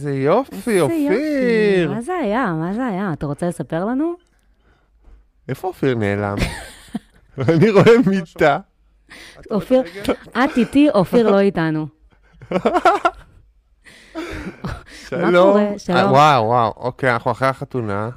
[0.00, 0.80] איזה יופי.
[0.80, 1.90] אופיר.
[1.92, 2.46] מה זה היה?
[2.52, 3.12] מה זה היה?
[3.12, 4.14] אתה רוצה לספר לנו?
[5.48, 6.36] איפה אופיר נעלם?
[7.48, 8.58] אני רואה מיטה.
[9.50, 9.82] אופיר,
[10.44, 11.86] את איתי, אופיר לא איתנו.
[15.08, 15.56] שלום.
[15.90, 18.10] אה, וואו, וואו, אוקיי, אנחנו אחרי החתונה.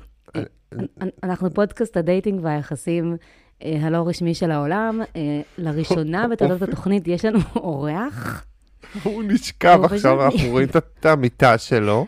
[1.02, 3.18] אנ- אנחנו פודקאסט ה dating והיחסים
[3.64, 5.02] אה, הלא רשמי של העולם.
[5.16, 5.22] אה,
[5.58, 8.46] לראשונה בתולדות התוכנית יש לנו אורח.
[9.04, 12.06] הוא נשכב עכשיו, אנחנו רואים את- המיטה שלו.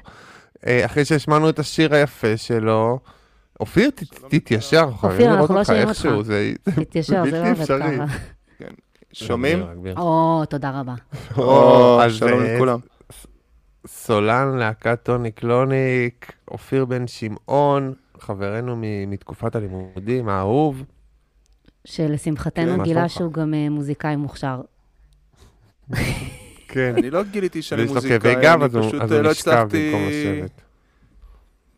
[0.67, 2.99] אה, אחרי שהשמענו את השיר היפה שלו.
[3.59, 3.89] אופיר,
[4.29, 6.23] תתיישר, אנחנו חייבים אופיר, לראות לא אותך איכשהו.
[6.23, 7.97] זה בלתי לא אפשרי.
[7.97, 8.17] ככה.
[9.13, 9.63] שומעים?
[9.97, 10.93] או, תודה רבה.
[11.37, 12.79] או, שלום אה, לכולם.
[13.87, 18.75] סולן, להקת טוני קלוניק, אופיר בן שמעון, חברנו
[19.07, 20.83] מתקופת הלימודים, האהוב.
[21.85, 23.11] שלשמחתנו כן, גילה שלומך?
[23.11, 24.61] שהוא גם אה, מוזיקאי מוכשר.
[26.75, 29.91] כן, אני לא גיליתי שאני מוזיקאי, אני פשוט אה, לא הצלחתי.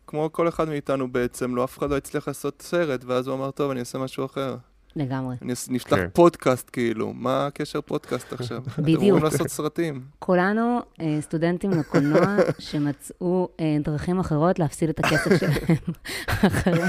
[0.06, 3.50] כמו כל אחד מאיתנו בעצם, לא אף אחד לא הצליח לעשות סרט, ואז הוא אמר,
[3.50, 4.56] טוב, אני אעשה משהו אחר.
[4.96, 5.36] לגמרי.
[5.68, 6.06] נפתח כן.
[6.12, 8.62] פודקאסט כאילו, מה הקשר פודקאסט עכשיו?
[8.74, 9.02] אתם בדיוק.
[9.02, 10.02] אמורים לעשות סרטים.
[10.18, 15.76] כולנו אה, סטודנטים לקולנוע שמצאו אה, דרכים אחרות להפסיד את הכסף שלהם.
[16.28, 16.82] אחרי-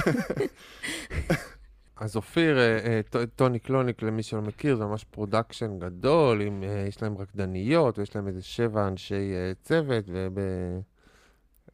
[1.99, 2.77] אז אופיר, אה,
[3.15, 7.99] אה, טוני קלוניק, למי שלא מכיר, זה ממש production גדול, עם, אה, יש להם רקדניות,
[7.99, 9.31] ויש להם איזה שבע אנשי
[9.63, 10.39] צוות, וב...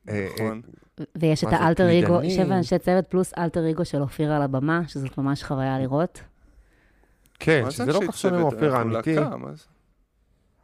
[0.06, 0.61] נכון.
[1.16, 2.45] ויש את ה alter ego, קלידנים?
[2.45, 6.22] שבע אנשי צוות פלוס alter ego של אופיר על הבמה, שזאת ממש חוויה לראות.
[7.39, 8.39] כן, שזה לא אנשי כך שונה?
[8.39, 9.16] מאופיר האמיתי.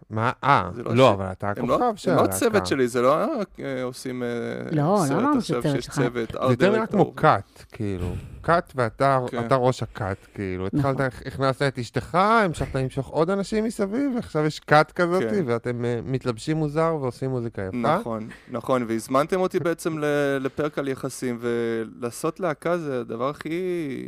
[0.10, 0.32] מה?
[0.44, 2.36] אה, לא לא, ש- אבל אתה לא- הכוכב של הם לא הלהקה.
[2.36, 3.16] הצוות שלי, זה לא
[3.60, 4.28] אה, עושים אה,
[4.72, 5.90] לא, לא סרט עכשיו שיש.
[5.90, 7.16] צוות, זה יותר נראה כמו.
[7.16, 8.14] כת, כאילו.
[8.44, 9.48] כת ואתה כן.
[9.52, 10.68] ראש הכת, כאילו.
[10.74, 10.92] נכון.
[10.92, 15.44] התחלת, הכנסת את אשתך, המשכת למשוך עוד אנשים מסביב, ועכשיו יש כת כזאת, כן.
[15.48, 17.78] ואתם אה, מתלבשים מוזר ועושים מוזיקה יפה.
[17.78, 20.06] נכון, נכון, והזמנתם אותי בעצם ל-
[20.42, 24.08] לפרק על יחסים, ולעשות להקה זה הדבר הכי,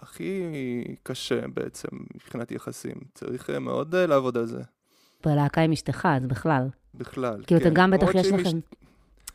[0.00, 0.42] הכי
[1.02, 2.94] קשה בעצם מבחינת יחסים.
[3.14, 4.60] צריך אה, מאוד אה, לעבוד על זה,
[5.26, 6.68] בלהקה עם אשתך, אז בכלל.
[6.94, 7.42] בכלל.
[7.46, 7.66] כאילו, כן.
[7.66, 8.58] אתם גם בטח יש לכם...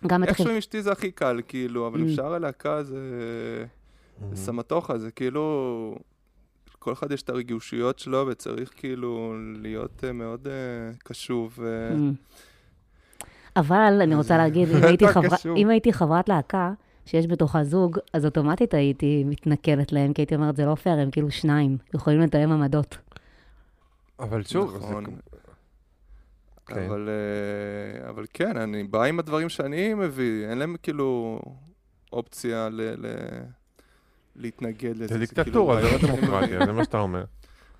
[0.07, 0.29] גם בטח...
[0.29, 2.01] איכשהו עם אשתי זה הכי קל, כאילו, אבל Mm.
[2.03, 2.99] עם שאר הלהקה זה.
[4.29, 5.95] זה סמטוחה, זה כאילו...
[6.79, 10.51] כל אחד יש את הרגישויות שלו, וצריך כאילו להיות אה, מאוד אה,
[11.03, 11.59] קשוב.
[11.63, 13.19] אה, Mm.
[13.55, 14.67] אבל אני רוצה להגיד,
[15.57, 16.73] אם הייתי חברת להקה
[17.05, 21.11] שיש בתוכה זוג, אז אוטומטית הייתי מתנכלת להם, כי הייתי אומרת, זה לא פייר, הם
[21.11, 22.97] כאילו שניים, יכולים לתאם עמדות.
[24.19, 24.95] אבל שוב, זה...
[26.65, 26.83] כן.
[26.87, 31.39] אבל, אה, אבל כן, אני בא עם הדברים שאני מביא, אין להם כאילו
[32.13, 32.81] אופציה ל...
[32.81, 33.07] ל...
[34.35, 35.07] להתנגד לזה.
[35.07, 36.65] זה כאילו דיקטטורה, זה לא דמוקרטיה.
[36.65, 37.23] זה מה שאתה אומר.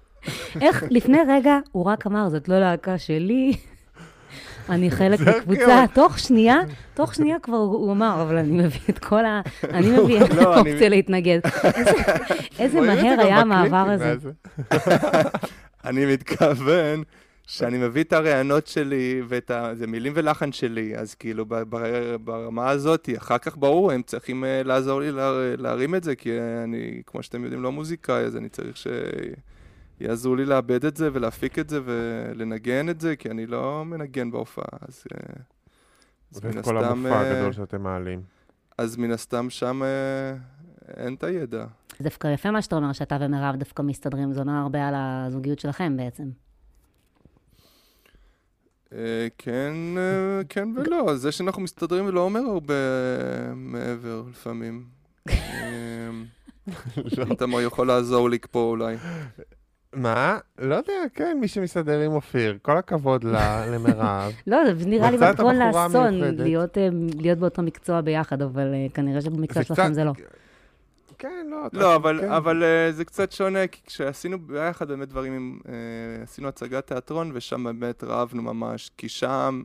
[0.62, 3.54] איך לפני רגע הוא רק אמר, זאת לא להקה שלי,
[4.70, 5.86] אני חלק מקבוצה.
[5.94, 6.58] תוך שנייה,
[6.94, 9.42] תוך שנייה כבר הוא אמר, אבל אני מביא את כל ה...
[9.64, 11.40] אני מביא את לא, האופציה להתנגד.
[12.60, 14.16] איזה- מהר היה המעבר הזה.
[15.86, 17.04] אני מתכוון
[17.52, 19.76] שאני מביא את הרעיונות שלי, ואת ה...
[19.76, 21.46] זה מילים ולחן שלי, אז כאילו
[22.24, 26.40] ברמה הזאת, אחר כך ברור, הם צריכים אה, לעזור לי לה- להרים את זה, כי
[26.64, 28.78] אני, כמו שאתם יודעים, לא מוזיקאי, אז אני צריך
[30.00, 34.32] שיעזרו לי לאבד את זה ולהפיק את זה ולנגן את זה, כי אני לא מנגן
[34.32, 35.04] בהופעה, אז...
[35.14, 35.34] אה,
[36.36, 38.22] אז מן ואת כל הסתם, המופע אה, הגדול שאתם מעלים.
[38.78, 39.82] אז מן הסתם שם
[40.98, 41.66] אין את הידע.
[41.98, 45.60] זה דווקא יפה מה שאתה אומר, שאתה ומירב דווקא מסתדרים, זה אומר הרבה על הזוגיות
[45.60, 46.24] שלכם בעצם.
[48.96, 52.74] אה, כן, אה, כן ולא, זה שאנחנו מסתדרים לא אומר הרבה
[53.56, 54.84] מעבר לפעמים.
[55.30, 55.36] אה,
[57.18, 57.26] לא.
[57.32, 58.96] איתמר יכול לעזור לי פה אולי.
[59.94, 60.38] מה?
[60.60, 62.58] לא יודע, כן, מי שמסתדר עם אופיר.
[62.62, 63.24] כל הכבוד
[63.72, 64.32] למירב.
[64.48, 66.14] לא, זה נראה לי מתכון לאסון.
[66.38, 66.90] להיות, אה,
[67.20, 70.12] להיות באותו מקצוע ביחד, אבל אה, כנראה שבמקצוע שלכם זה לא.
[71.22, 71.68] כן, לא.
[71.74, 72.32] לא, אבל, כן.
[72.32, 77.32] אבל אה, זה קצת שונה, כי כשעשינו ביחד באמת דברים, עם, אה, עשינו הצגת תיאטרון,
[77.34, 79.64] ושם באמת רבנו ממש, כי שם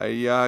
[0.00, 0.46] היה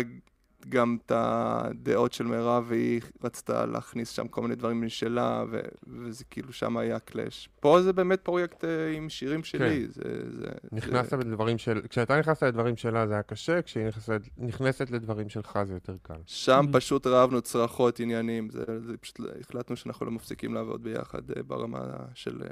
[0.69, 6.25] גם את הדעות של מירב, והיא רצתה להכניס שם כל מיני דברים משלה, ו- וזה
[6.25, 7.49] כאילו שם היה קלאש.
[7.61, 10.03] פה זה באמת פרויקט אה, עם שירים שלי, זה...
[10.31, 11.17] זה נכנסת זה...
[11.17, 11.81] לדברים של...
[11.89, 16.15] כשאתה נכנסת לדברים שלה זה היה קשה, כשהיא נכנסת, נכנסת לדברים שלך זה יותר קל.
[16.27, 16.73] שם Mm.
[16.73, 21.79] פשוט רבנו צרחות, עניינים, זה, זה פשוט החלטנו שאנחנו לא מפסיקים לעבוד ביחד אה, ברמה
[22.15, 22.49] של אה,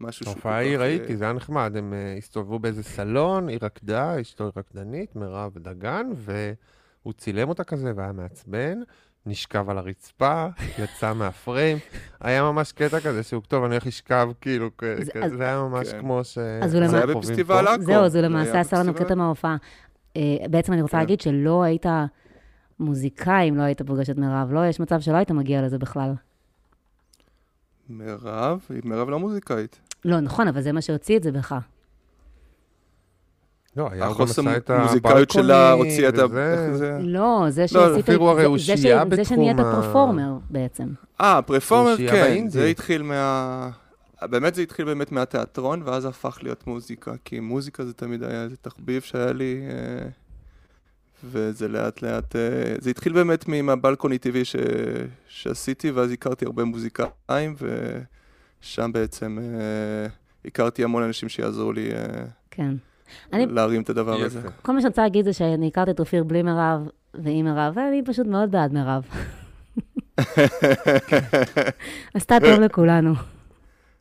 [0.00, 4.44] משהו שהוא ההיא אה, ראיתי, זה היה נחמד, הם הסתובבו באיזה סלון, היא רקדה, אשתו
[4.44, 6.06] היא רקדנית, מירב דגן,
[7.06, 8.78] והוא צילם אותה כזה והיה מעצבן,
[9.26, 10.46] נשכב על הרצפה,
[10.78, 11.78] יצא מהפריים,
[12.20, 15.58] היה ממש קטע כזה שהוא, טוב, אני הולך לשכב, כאילו, כ- אז- כזה, זה היה
[15.62, 16.00] ממש כן.
[16.00, 16.38] כמו ש...
[16.38, 17.66] אז הוא זה היה אנחנו בפסטיבל.
[17.68, 17.82] עכו.
[17.82, 18.94] זהו, הוא זה למעשה עשה לנו.
[18.94, 19.56] קטע מההופעה.
[20.16, 20.98] אה, בעצם אני רוצה כן.
[20.98, 21.86] להגיד שלא היית
[22.80, 24.52] מוזיקאי אם לא היית פוגש את מירב.
[24.52, 26.12] לא, יש מצב שלא היית מגיע לזה בכלל.
[27.88, 29.80] מירב, מירב לא מוזיקאית.
[30.04, 31.54] לא, נכון, אבל זה מה שהוציא את זה בך.
[33.76, 36.22] לא, היה הוא גם עשה את המוזיקאית שלה הבלקוני, הוציאה את ה...
[36.22, 36.98] איך זה?
[37.02, 38.08] לא, זה שעשית...
[38.08, 40.88] אפילו הרי זה- הוא זה ש- שיעה זה שנהיית בתחום ה- פרפורמר בעצם.
[41.20, 42.48] אה, פרפורמר, כן.
[42.48, 43.70] זה התחיל מה...
[44.22, 48.56] באמת זה התחיל באמת מהתיאטרון, ואז הפך להיות מוזיקה, כי מוזיקה זה תמיד היה איזה
[48.56, 50.08] תחביב שהיה לי, אה,
[51.24, 52.40] וזה לאט לאט, אה,
[52.80, 54.56] זה התחיל באמת מהבלקוני טבעי ש...
[55.28, 57.54] שעשיתי, ואז הכרתי הרבה מוזיקאים,
[58.60, 60.06] ושם בעצם אה,
[60.44, 62.74] הכרתי המון אנשים שיעזרו לי אה, כן.
[63.32, 64.40] אני- להרים את הדבר הזה.
[64.62, 68.02] כל מה שאני רוצה להגיד זה שאני הכרתי את אופיר בלי מירב ועם מירב, ואני
[68.04, 69.04] פשוט מאוד בעד מירב.
[72.14, 73.12] עשתה טוב לכולנו.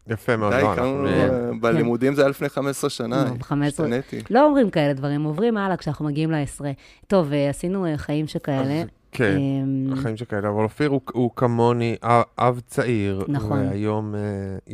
[0.08, 0.54] יפה מאוד.
[0.54, 1.30] די, אה,
[1.62, 3.86] בלימודים זה היה לפני 15 שנה, נו, 15.
[3.86, 4.34] השתניתי.
[4.34, 6.72] לא אומרים כאלה דברים, עוברים הלאה כשאנחנו מגיעים לעשרה.
[7.08, 8.84] טוב, אה, עשינו אה, חיים שכאלה.
[9.18, 11.96] כן, אמ, החיים שכאלה, אבל אופיר הוא, הוא כמוני
[12.38, 13.26] אב, צעיר.
[13.28, 13.60] נכון.
[13.60, 14.22] והיום אה,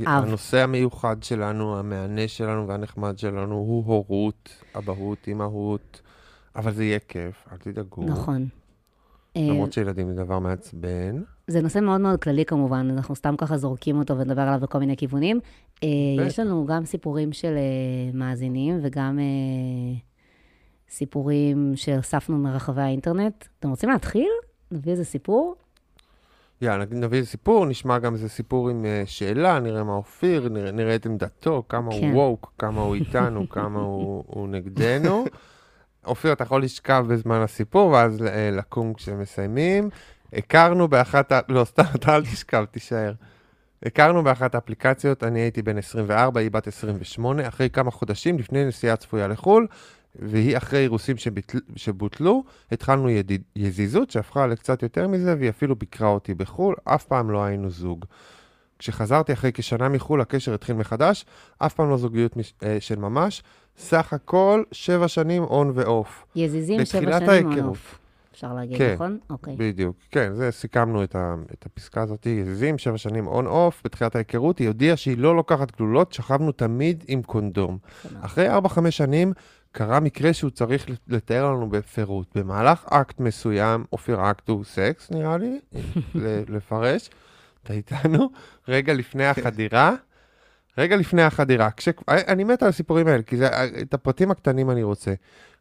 [0.03, 0.23] אב.
[0.25, 6.01] הנושא המיוחד שלנו, המהנה שלנו והנחמד שלנו הוא הורות, אבהות, אימהות,
[6.55, 8.03] אבל זה יהיה כיף, אל תדאגו.
[8.03, 8.47] נכון.
[9.37, 11.21] אה, למרות שילדים זה דבר מעצבן.
[11.47, 14.97] זה נושא מאוד מאוד כללי כמובן, אנחנו סתם ככה זורקים אותו ונדבר עליו בכל מיני
[14.97, 15.39] כיוונים.
[15.83, 15.87] אה.
[16.27, 17.53] יש לנו גם סיפורים של
[18.13, 19.19] מאזינים וגם
[20.91, 23.45] סיפורים שאספנו מרחבי האינטרנט.
[23.59, 24.29] אתם רוצים להתחיל?
[24.71, 25.55] נביא איזה סיפור?
[26.61, 30.71] יאללה, נביא איזה סיפור, נשמע גם איזה סיפור עם אה, שאלה, נראה מה אופיר, נראה,
[30.71, 32.11] נראה את עמדתו, כמה כן.
[32.11, 35.25] הוא ווק, כמה הוא איתנו, כמה הוא, הוא נגדנו.
[36.05, 39.89] אופיר, אתה יכול לשכב בזמן הסיפור, ואז אה, לקום כשמסיימים.
[40.33, 41.31] הכרנו באחת.
[41.49, 43.13] לא, סתם, אתה אל תשכב, תישאר.
[43.85, 48.95] הכרנו באחת האפליקציות, אני הייתי בן 24, היא בת 28, אחרי כמה חודשים לפני נסיעה
[48.95, 49.67] צפויה לחו"ל,
[50.15, 56.07] והיא אחרי אירוסים שביטל, שבוטלו, התחלנו ידיד, יזיזות שהפכה לקצת יותר מזה, והיא אפילו ביקרה
[56.07, 58.05] אותי בחו"ל, אף פעם לא היינו זוג.
[58.79, 61.25] כשחזרתי אחרי כשנה מחו"ל, הקשר התחיל מחדש,
[61.57, 63.43] אף פעם לא זוגיות מש, אה, של ממש,
[63.77, 66.25] סך הכל שבע שנים on ו off.
[66.35, 67.57] יזיזים שבע שנים ההיכרות.
[67.57, 67.99] on-off.
[68.33, 68.93] אפשר להגיד, כן.
[68.93, 69.17] נכון?
[69.29, 69.55] אוקיי.
[69.57, 74.59] בדיוק, כן, זה סיכמנו את, ה, את הפסקה הזאת, יזיזים, שבע שנים on-off, בתחילת ההיכרות,
[74.59, 77.77] היא הודיעה שהיא לא לוקחת גלולות, שכבנו תמיד עם קונדום.
[78.21, 79.33] אחרי 4-5 שנים
[79.71, 82.37] קרה מקרה שהוא צריך לתאר לנו בפירוט.
[82.37, 85.59] במהלך אקט מסוים, אופיר אקט הוא סקס, נראה לי,
[86.15, 87.09] ל- לפרש.
[87.63, 88.29] אתה איתנו?
[88.67, 89.93] רגע לפני החדירה,
[90.77, 91.71] רגע לפני החדירה.
[91.71, 91.89] כש...
[92.09, 93.49] אני מת על הסיפורים האלה, כי זה,
[93.81, 95.13] את הפרטים הקטנים אני רוצה.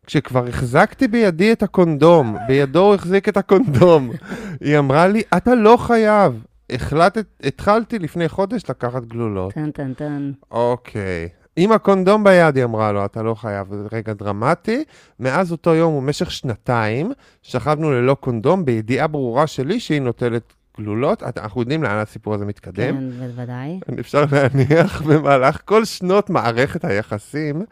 [0.06, 4.10] כשכבר החזקתי בידי את הקונדום, בידו הוא החזיק את הקונדום,
[4.60, 6.44] היא אמרה לי, אתה לא חייב.
[6.72, 9.54] החלטת, התחלתי לפני חודש לקחת גלולות.
[9.54, 10.32] טן טן טן.
[10.50, 11.28] אוקיי.
[11.56, 13.74] עם הקונדום ביד, היא אמרה לו, אתה לא חייב.
[13.74, 14.84] זה רגע דרמטי.
[15.20, 21.22] מאז אותו יום ובמשך שנתיים, שכבנו ללא קונדום, בידיעה ברורה שלי שהיא נוטלת גלולות.
[21.22, 22.94] אנחנו יודעים לאן הסיפור הזה מתקדם.
[22.94, 23.80] כן, בוודאי.
[24.00, 27.62] אפשר להניח במהלך כל שנות מערכת היחסים,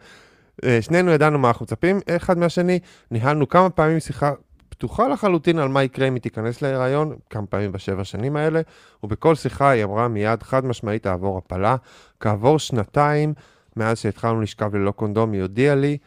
[0.63, 2.79] אה, שנינו ידענו מה אנחנו מצפים אחד מהשני,
[3.11, 4.31] ניהלנו כמה פעמים שיחה
[4.69, 8.61] פתוחה לחלוטין על מה יקרה אם היא תיכנס להיריון, כמה פעמים בשבע שנים האלה,
[9.03, 11.75] ובכל שיחה היא אמרה מיד חד משמעית תעבור הפלה.
[12.19, 13.33] כעבור שנתיים,
[13.79, 15.97] מאז שהתחלנו לשכב ללא קונדום, היא הודיעה לי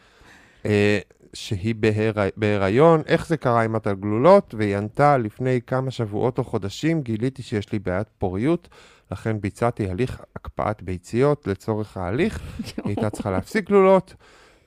[0.65, 0.99] אה,
[1.33, 2.13] שהיא בהיר...
[2.37, 7.71] בהיריון, איך זה קרה עם התגלולות, והיא ענתה לפני כמה שבועות או חודשים, גיליתי שיש
[7.71, 8.69] לי בעיית פוריות,
[9.11, 12.39] לכן ביצעתי הליך הקפאת ביציות לצורך ההליך,
[12.77, 14.15] היא הייתה צריכה להפסיק גלולות.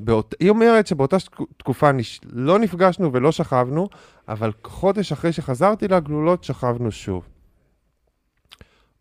[0.01, 0.35] באות...
[0.41, 2.21] היא אומרת שבאותה שק- תקופה נש...
[2.33, 3.89] לא נפגשנו ולא שכבנו,
[4.29, 7.29] אבל חודש אחרי שחזרתי לגלולות, שכבנו שוב.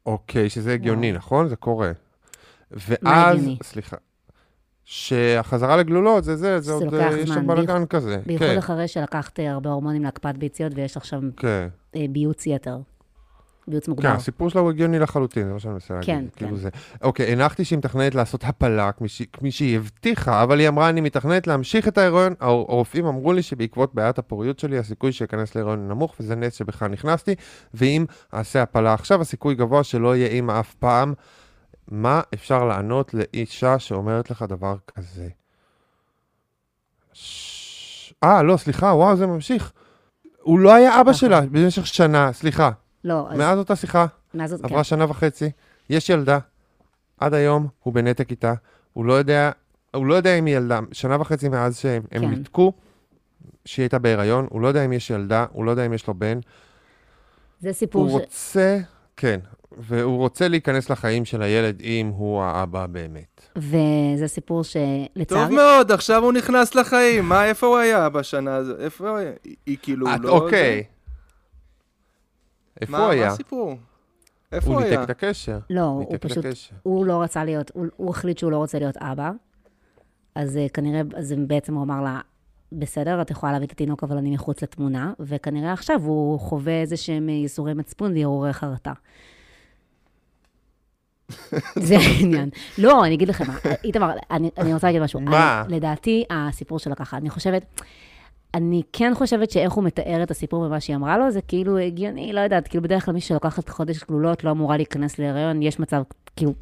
[0.06, 1.12] אוקיי, שזה הגיוני.
[1.12, 1.48] נכון?
[1.48, 1.92] זה קורה.
[2.76, 3.50] ואז?
[3.64, 3.98] סליחה,
[4.86, 8.18] שהחזרה לגלולות זה זה, זה עוד, אה, יש עוד בלאגן כזה.
[8.26, 11.68] בייחוד כן, אחרי שלקחת אה, הרבה הורמונים להקפאת ביציות ויש עכשיו כן.
[11.96, 12.78] אה, ביוץ יתר.
[13.68, 14.10] ביוץ כן, מוגבר.
[14.10, 16.08] הסיפור שלה הוא הגיוני לחלוטין, זה מה שאני מנסה להגיד.
[16.08, 16.58] כן, כאילו כן.
[16.58, 16.70] זה.
[17.02, 18.92] אוקיי, הנחתי שהיא מתכננת לעשות הפלה,
[19.34, 22.34] כמי שהיא- הבטיחה, אבל היא אמרה, אני מתכננת להמשיך את ההיריון.
[22.40, 26.88] הר- הרופאים אמרו לי שבעקבות בעיית הפוריות שלי, הסיכוי שאכנס להיריון נמוך, וזה נס שבכלל
[26.88, 27.36] נכנסתי,
[27.74, 31.14] ואם אעשה הפלה עכשיו, הסיכוי גבוה שלא יהיה אימא אף פעם.
[31.88, 35.28] מה אפשר לענות לאישה שאומרת לך דבר כזה?
[37.14, 39.72] ש- אה, לא, סליחה, וואו, זה ממשיך.
[40.42, 41.20] הוא לא היה אבא ככה.
[41.20, 42.72] שלה במשך שנה, סליחה.
[43.04, 44.66] לא, אז מאז אותה שיחה, מאז זאת, כן.
[44.66, 45.52] עברה שנה וחצי,
[45.90, 46.40] יש ילדה,
[47.20, 48.54] עד היום הוא בנתק איתה,
[48.94, 49.52] הוא לא יודע,
[49.96, 52.30] הוא לא יודע אם היא ילדה, שנה וחצי מאז שהם הם כן.
[52.30, 52.74] ניתקו,
[53.66, 56.14] שהיא הייתה בהיריון, הוא לא יודע אם יש ילדה, הוא לא יודע אם יש לו
[56.14, 56.40] בן,
[57.60, 58.22] זה סיפור הוא ש...
[58.22, 58.78] רוצה
[59.18, 59.40] כן,
[59.78, 63.42] והוא רוצה להיכנס לחיים של הילד אם הוא האבא באמת.
[63.56, 64.72] וזה סיפור טוב
[65.16, 65.56] שלצערי...
[65.56, 67.26] מאוד, עכשיו הוא נכנס לחיים.
[67.26, 68.80] מה, איפה הוא היה בשנה הזאת?
[68.80, 69.32] איפה הוא היה?
[69.66, 70.30] היא- כאילו את- לא...
[70.30, 70.84] אוקיי.
[70.86, 70.90] זה-
[72.82, 73.28] איפה מה- הוא מה היה?
[73.28, 73.76] הסיפור?
[74.52, 74.92] איפה הוא הוא היה?
[74.92, 75.58] ניתק את הקשר.
[75.70, 76.46] לא, הוא פשוט.
[76.84, 79.32] הוא לא רצה להיות, הוא, הוא החליט שהוא לא רוצה להיות אבא.
[80.36, 82.20] אז אה, כנראה, אז בעצם הוא אמר לה,
[82.72, 86.98] בסדר, את יכולה להביא את התינוק, אבל אני מחוץ לתמונה, וכנראה עכשיו הוא חווה איזה
[86.98, 88.94] שהם ייסורי מצפון והרהורי חרטה.
[91.88, 92.50] זה העניין.
[92.78, 95.20] לא, אני אגיד לכם מה, איתמר, אני, אני רוצה להגיד משהו.
[95.20, 95.64] מה?
[95.66, 97.82] אני, לדעתי, הסיפור של לקחת, אני חושבת,
[98.54, 102.34] אני כן חושבת שאיך הוא מתאר את הסיפור ומה שהיא אמרה לו, זה כאילו הגיוני,
[102.34, 106.02] לא יודעת, כאילו בדרך כלל מי שלוקחת חודש גלולות לא אמורה להיכנס להיריון, יש מצב,
[106.36, 106.54] כאילו,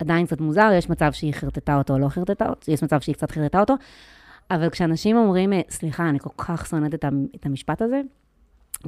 [0.00, 3.14] עדיין קצת מוזר, יש מצב שהיא חרטטה אותו או לא חרטטה אותו, יש מצב שהיא
[3.14, 3.74] קצת חרטטה אותו,
[4.50, 6.94] אבל כשאנשים אומרים, סליחה, אני כל כך שונאת
[7.34, 8.00] את המשפט הזה,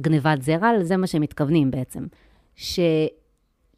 [0.01, 2.05] גנבת זרע, לזה מה שהם מתכוונים בעצם.
[2.55, 2.79] ש...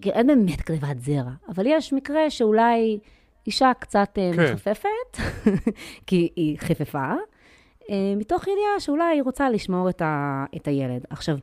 [0.04, 3.00] אין באמת גנבת זרע, אבל יש מקרה שאולי
[3.48, 4.54] אישה קצת אה, כן.
[4.54, 5.18] מחפפת,
[6.08, 7.14] כי היא חיפפה,
[7.90, 10.46] אה, מתוך ידיעה שאולי היא רוצה לשמור את, ה...
[10.56, 11.06] את הילד.
[11.10, 11.38] עכשיו,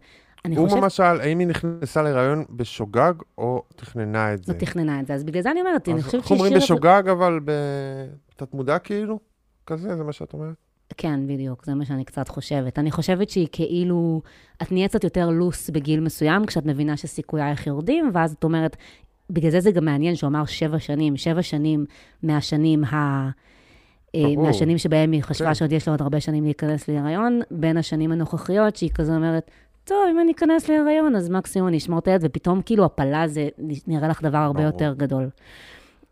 [0.45, 0.83] אני הוא חושבת...
[0.83, 4.53] ממש שאל האם היא נכנסה להיריון בשוגג או תכננה את זה.
[4.53, 6.65] לא תכננה את זה, אז בגלל זה אני אומרת, אני חושבת שהיא אומרים השאירה...
[6.65, 9.19] את- בשוגג, אבל בתת-מודע כאילו?
[9.67, 10.55] כזה, זה מה שאת אומרת?
[10.97, 12.79] כן, בדיוק, זה מה שאני קצת חושבת.
[12.79, 14.23] אני חושבת שהיא כאילו,
[14.63, 18.77] את נהיית קצת יותר לוס בגיל מסוים, כשאת מבינה שסיכוייך יורדים, ואז את אומרת,
[19.31, 21.85] בגלל זה זה גם מעניין שהוא אמר שבע שנים, שבע שנים
[22.23, 23.31] מהשנים ה...
[24.15, 24.47] אה, ברור.
[24.47, 25.55] מהשנים שבהם היא חשבה כן.
[25.55, 29.51] שעוד יש לה עוד הרבה שנים להיכנס להיריון, בין השנים הנוכחיות, שהיא כזה אומרת,
[29.85, 33.49] טוב, אם אני אכנס להיריון, אז מקסימום אני אשמור את הילד, ופתאום כאילו הפלה זה
[33.87, 34.67] נראה לך דבר הרבה ברור.
[34.67, 35.29] יותר גדול.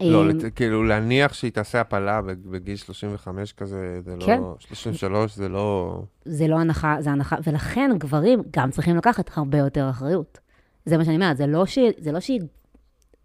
[0.00, 4.40] לא, כאילו להניח שהיא תעשה הפלה בג- בגיל 35 כזה, זה כן.
[4.40, 4.54] לא...
[4.58, 6.00] 33 זה לא...
[6.24, 10.38] זה לא הנחה, זה הנחה, ולכן גברים גם צריכים לקחת הרבה יותר אחריות.
[10.84, 12.40] זה מה שאני אומרת, זה לא, ש, זה לא שהיא...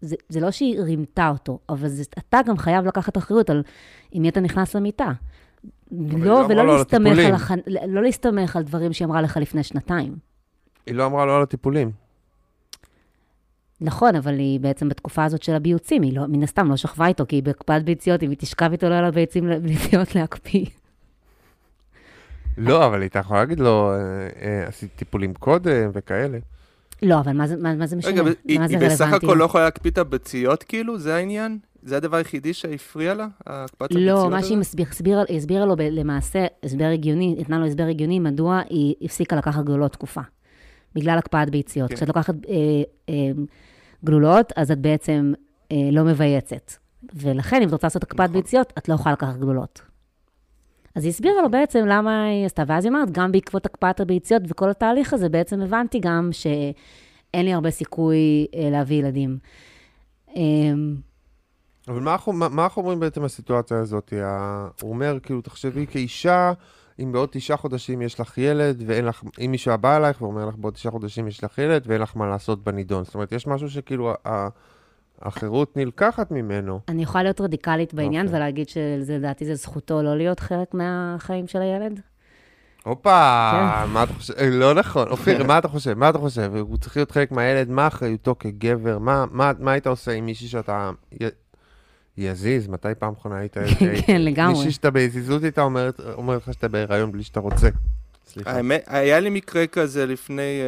[0.00, 3.62] זה, זה לא שהיא רימתה אותו, אבל זה, אתה גם חייב לקחת אחריות על
[4.12, 5.12] עם מי אתה נכנס למיטה.
[5.92, 7.18] לא, לא ולא על להסתמך.
[7.18, 7.50] על, הח...
[7.88, 10.16] לא להסתמך על דברים שהיא אמרה לך לפני שנתיים.
[10.86, 11.90] היא לא אמרה לו על הטיפולים.
[13.80, 17.24] נכון, אבל היא בעצם בתקופה הזאת של הביוצים, היא לא, מן הסתם לא שכבה איתו,
[17.28, 20.66] כי היא בהקפאת ביציות, אם היא תשכב איתו לא היה לה ביצים, ביציות להקפיא.
[22.58, 23.96] לא, אבל היא הייתה יכולה להגיד לו, אה,
[24.42, 26.38] אה, עשית טיפולים קודם וכאלה.
[27.02, 28.12] לא, אבל מה זה, מה, מה זה משנה?
[28.12, 29.12] רגע, היא זה היא בסך?
[29.12, 30.98] הכל לא יכולה להקפיא את הביציות, כאילו?
[30.98, 31.58] זה העניין?
[31.82, 33.26] זה הדבר היחידי שהפריע לה?
[33.46, 34.42] הקפאת הביציות לא, מה?
[34.42, 38.94] שהיא מסביר, הסבירה, הסבירה לו ב- למעשה, הסבר הגיוני, נתנה לו הסבר הגיוני מדוע היא
[39.02, 40.20] הפסיקה לקחת גלולות תקופה.
[40.96, 41.90] בגלל הקפאת ביציות.
[41.90, 41.96] כן.
[41.96, 42.54] כשאת לוקחת אה,
[43.08, 43.14] אה,
[44.04, 45.32] גלולות, אז את בעצם
[45.72, 46.72] אה, לא מבייצת.
[47.14, 48.42] ולכן, אם את רוצה לעשות הקפאת נכון.
[48.42, 49.82] ביציות, את לא יכולה לקחת גלולות.
[50.94, 54.42] אז היא הסבירה לו בעצם למה היא עשתה, ואז היא אומרת, גם בעקבות הקפאת הביציות
[54.48, 59.38] וכל התהליך הזה, בעצם הבנתי גם שאין לי הרבה סיכוי אה, להביא ילדים.
[60.36, 60.42] אה,
[61.88, 64.12] אבל מה אנחנו, מה, מה אנחנו אומרים בעצם בסיטואציה הזאת?
[64.82, 66.52] הוא אומר, כאילו, תחשבי כאישה,
[67.02, 70.54] אם בעוד תשעה חודשים יש לך ילד, ואין לך, אם מישהו בא אלייך ואומר לך,
[70.56, 73.04] בעוד תשעה חודשים יש לך ילד, ואין לך מה לעשות בנידון.
[73.04, 74.14] זאת אומרת, יש משהו שכאילו,
[75.22, 76.80] החירות נלקחת ממנו.
[76.88, 78.38] אני יכולה להיות רדיקלית בעניין אוקיי.
[78.38, 82.00] ולהגיד שלדעתי זה זכותו לא להיות חלק מהחיים של הילד.
[82.84, 83.90] הופה, כן.
[83.92, 84.34] מה אתה חושב?
[84.38, 85.08] אה, לא נכון.
[85.08, 85.94] אופיר, מה אתה חושב?
[85.94, 86.52] מה אתה חושב?
[86.56, 88.98] הוא צריך להיות חלק מהילד, מה אחריותו כגבר?
[88.98, 90.90] מה, מה, מה היית עושה עם מישהי שאתה...
[92.18, 93.56] יזיז, מתי פעם אחרונה היית...
[94.06, 94.52] כן, לגמרי.
[94.54, 97.68] מישהי שאתה בהזיזות איתה אומרת אומרת לך שאתה בהיריון בלי שאתה רוצה.
[98.28, 98.50] סליחה.
[98.50, 100.60] האמת, היה לי מקרה כזה לפני,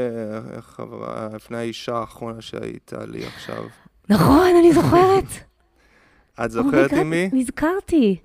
[0.55, 3.65] אה, חברה, לפני האישה האחרונה שהייתה לי עכשיו.
[4.09, 5.25] נכון, אני זוכרת.
[6.45, 7.31] את זוכרת Oh עם מי?
[7.33, 8.17] נזכרתי.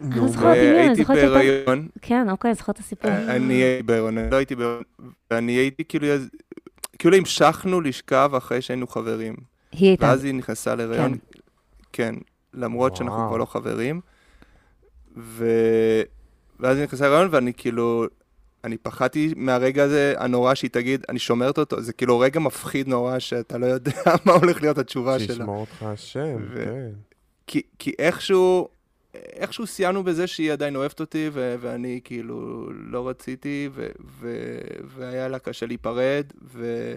[0.00, 0.56] נו, לא זוכרת.
[0.56, 3.10] עם מי, אני והייתי זוכרת שהייתה- בהיריון, כן, אוקיי, אני זוכרת את הסיפור.
[3.10, 4.82] אני הייתי בהיריון, אני לא הייתי בהיריון,
[5.30, 6.06] ואני הייתי כאילו,
[6.98, 9.34] כאילו המשכנו לשכב אחרי שהיינו חברים.
[9.72, 10.06] היא הייתה...
[10.06, 11.16] ואז היא נכנסה להיריון,
[11.92, 12.14] כן,
[12.54, 13.28] למרות שאנחנו וואו.
[13.28, 14.00] כבר לא חברים.
[15.16, 15.46] ו...
[16.60, 18.04] ואז היא נכנסה להיריון, ואני כאילו,
[18.64, 23.18] אני פחדתי מהרגע הזה הנורא שהיא תגיד, אני שומרת אותו, זה כאילו רגע מפחיד נורא
[23.18, 23.92] שאתה לא יודע
[24.26, 25.28] מה הולך להיות התשובה שלה.
[25.28, 26.90] שישמור אותך השם, ו- כן.
[27.46, 28.68] כי, כי איכשהו,
[29.14, 33.86] איכשהו סיימנו בזה שהיא עדיין אוהבת אותי, ו- ואני כאילו לא רציתי, ו-
[34.20, 36.96] ו- והיה לה קשה להיפרד, ו-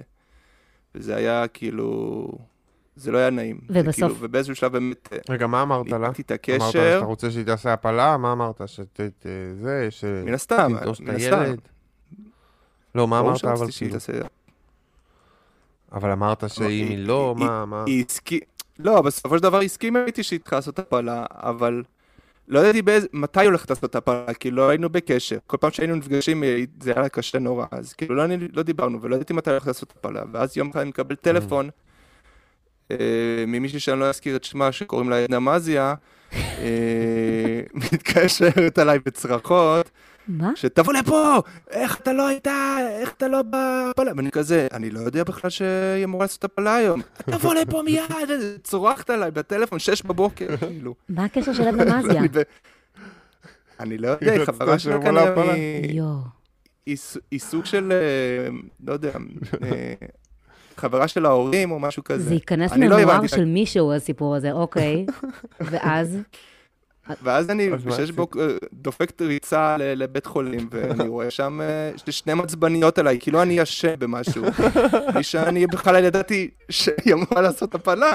[0.95, 2.27] וזה היה כאילו,
[2.95, 3.59] זה לא היה נעים.
[3.69, 5.95] ובסוף- כאילו, ובאיזשהו שלב באמת אה, רגע, מה אמרת לה?
[5.97, 8.17] את אמרת לה הקשר, שאתה רוצה שהיא תעשה הפלה?
[8.17, 8.61] מה אמרת?
[8.65, 9.01] שת...
[9.01, 9.25] ת-
[9.61, 10.03] זה, ש...
[10.25, 11.53] מן הסתם, את מן הסתם.
[12.95, 13.97] לא, מה אמרת אבל כאילו?
[15.91, 17.83] אבל אמרת שאם היא- לא, היא- מה, מה?
[17.87, 18.45] היא הסכימה,
[18.79, 21.83] לא, בסופו של דבר היא הסכימה איתי שהיא צריכה לעשות הפלה, אבל
[22.47, 25.37] לא ידעתי באיזה, מתי היא הולכת לעשות הפלה, כי לא היינו בקשר.
[25.47, 28.23] כל פעם שהיינו נפגשים אה, זה היה לה קשה נורא, אז כאילו לא,
[28.53, 30.23] לא דיברנו ולא ידעתי מתי היא הולכת לעשות הפלה.
[30.31, 31.71] ואז יום אחד אני מקבל טלפון אה,
[33.47, 35.93] ממישהי שאני לא אזכיר את שמה, שקוראים לה עדנה מזיה,
[36.33, 37.61] אה,
[37.93, 39.91] מתקשרת אליי בצרחות.
[40.27, 40.51] מה?
[40.55, 44.11] שתבוא לפה, איך אתה לא הייתה, איך אתה לא בהפלה?
[44.17, 47.01] ואני כזה, אני לא יודע בכלל שהיא אמורה לעשות הפלה היום.
[47.31, 48.31] תבוא לפה מיד,
[48.63, 50.95] צורחת עליי בטלפון, שש בבוקר, כאילו.
[51.09, 52.21] מה הקשר של עדנה מזיה?
[53.79, 55.53] אני לא יודע, היא חברה שלה כנראה,
[57.31, 58.49] היא סוג של, אה,
[58.87, 59.11] לא יודע,
[59.63, 59.93] אה,
[60.77, 62.23] חברה של ההורים או משהו כזה.
[62.23, 65.05] זה ייכנס לממואר לא של מישהו, הסיפור הזה, אוקיי.
[65.71, 66.17] ואז?
[67.23, 71.59] ואז אני בשש בוקר דופק ריצה לבית חולים, ואני רואה שם,
[71.95, 74.45] יש לי שני מעצבניות עליי, כאילו אני אשם במשהו.
[75.13, 78.13] בלי שאני בכלל ידעתי שהיא אמורה לעשות הפלה.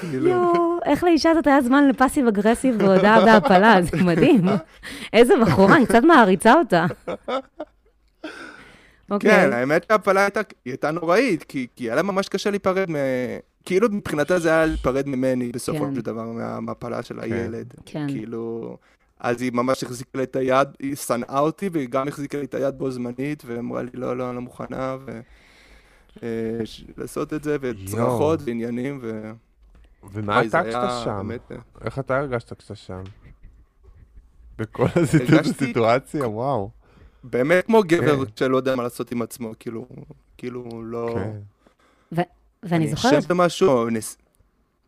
[0.00, 0.30] כאילו.
[0.30, 4.44] יואו, איך לאישה הזאת היה זמן לפאסיב אגרסיב והודעה בהפלה, זה מדהים.
[5.12, 6.86] איזה בחורה, אני קצת מעריצה אותה.
[9.10, 9.30] אוקיי.
[9.30, 10.28] כן, האמת שההפלה
[10.64, 12.94] הייתה נוראית, כי היה לה ממש קשה להיפרד מ...
[13.64, 15.94] כאילו מבחינתה זה היה להיפרד ממני בסופו כן.
[15.94, 17.22] של דבר, מהמפלה של כן.
[17.22, 17.74] הילד.
[17.86, 18.06] כן.
[18.08, 18.76] כאילו,
[19.20, 22.54] אז היא ממש החזיקה לי את היד, היא שנאה אותי, והיא גם החזיקה לי את
[22.54, 25.20] היד בו זמנית, ואמרה לי, לא, לא, אני לא מוכנה, ו...
[26.22, 26.28] אה,
[26.96, 29.30] לעשות את זה, וצרחות ועניינים, ו...
[30.12, 31.30] ומה אתה כשאתה שם?
[31.30, 33.02] אה, איך אתה הרגשת כשאתה שם?
[34.58, 34.86] בכל
[35.40, 36.70] הסיטואציה, וואו.
[37.24, 38.30] באמת כמו גבר כן.
[38.36, 39.86] שלא יודע מה לעשות עם עצמו, כאילו,
[40.38, 41.16] כאילו לא...
[42.62, 43.12] ואני זוכרת...
[43.12, 43.86] אני חושב במשהו,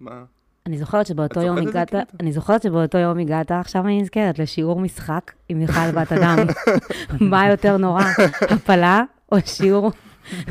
[0.01, 0.25] מה?
[0.67, 5.33] אני זוכרת שבאותו יום הגעת, אני זוכרת שבאותו יום הגעת, עכשיו אני נזכרת, לשיעור משחק
[5.49, 6.39] עם מיכל בת אדם.
[7.31, 8.03] מה יותר נורא,
[8.41, 9.93] הפלה או שיעור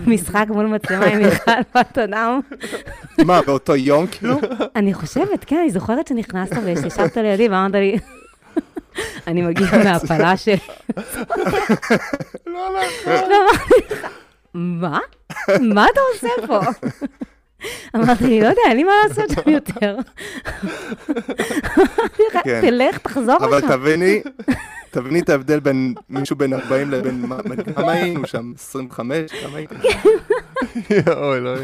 [0.07, 2.39] משחק מול מצלמה עם מיכל בת אדם?
[3.25, 4.39] מה, באותו יום כאילו?
[4.75, 7.97] אני חושבת, כן, אני זוכרת שנכנסת וישבת לידי ואמרת לי,
[9.27, 10.55] אני מגיע מהפלה של...
[12.45, 12.69] לא
[13.03, 13.13] נכון.
[14.53, 14.99] מה?
[15.61, 16.59] מה אתה עושה פה?
[17.95, 19.95] אמרתי לא יודע, אין לי מה לעשות שם יותר.
[22.43, 22.61] כן.
[22.61, 23.43] תלך, תחזור לשם.
[23.43, 24.21] אבל תביני,
[24.91, 27.25] תביני את ההבדל בין מישהו בן 40 לבין,
[27.75, 28.51] כמה היינו שם?
[28.55, 29.31] 25?
[29.43, 29.75] כמה הייתם?
[31.21, 31.55] אוי, לא...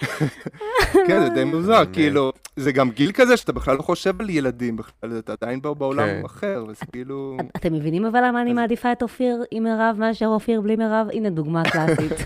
[1.06, 4.76] כן, זה די מוזר, כאילו, זה גם גיל כזה שאתה בכלל לא חושב על ילדים
[4.76, 6.22] בכלל, אתה עדיין בעולם כן.
[6.24, 7.36] אחר, וזה כאילו...
[7.56, 11.06] אתם מבינים אבל למה אני מעדיפה את אופיר עם מירב מאשר אופיר בלי מירב?
[11.12, 12.12] הנה דוגמה קלאסית.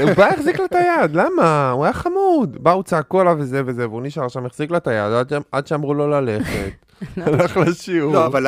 [0.00, 1.70] הוא בא, החזיק לה את היד, למה?
[1.70, 2.56] הוא היה חמוד.
[2.60, 6.08] באו, צעקו עליו וזה וזה, והוא נשאר שם, החזיק לה את היד, עד שאמרו לו
[6.08, 6.70] ללכת.
[7.16, 8.14] הלך לשיעור.
[8.14, 8.46] לא, אבל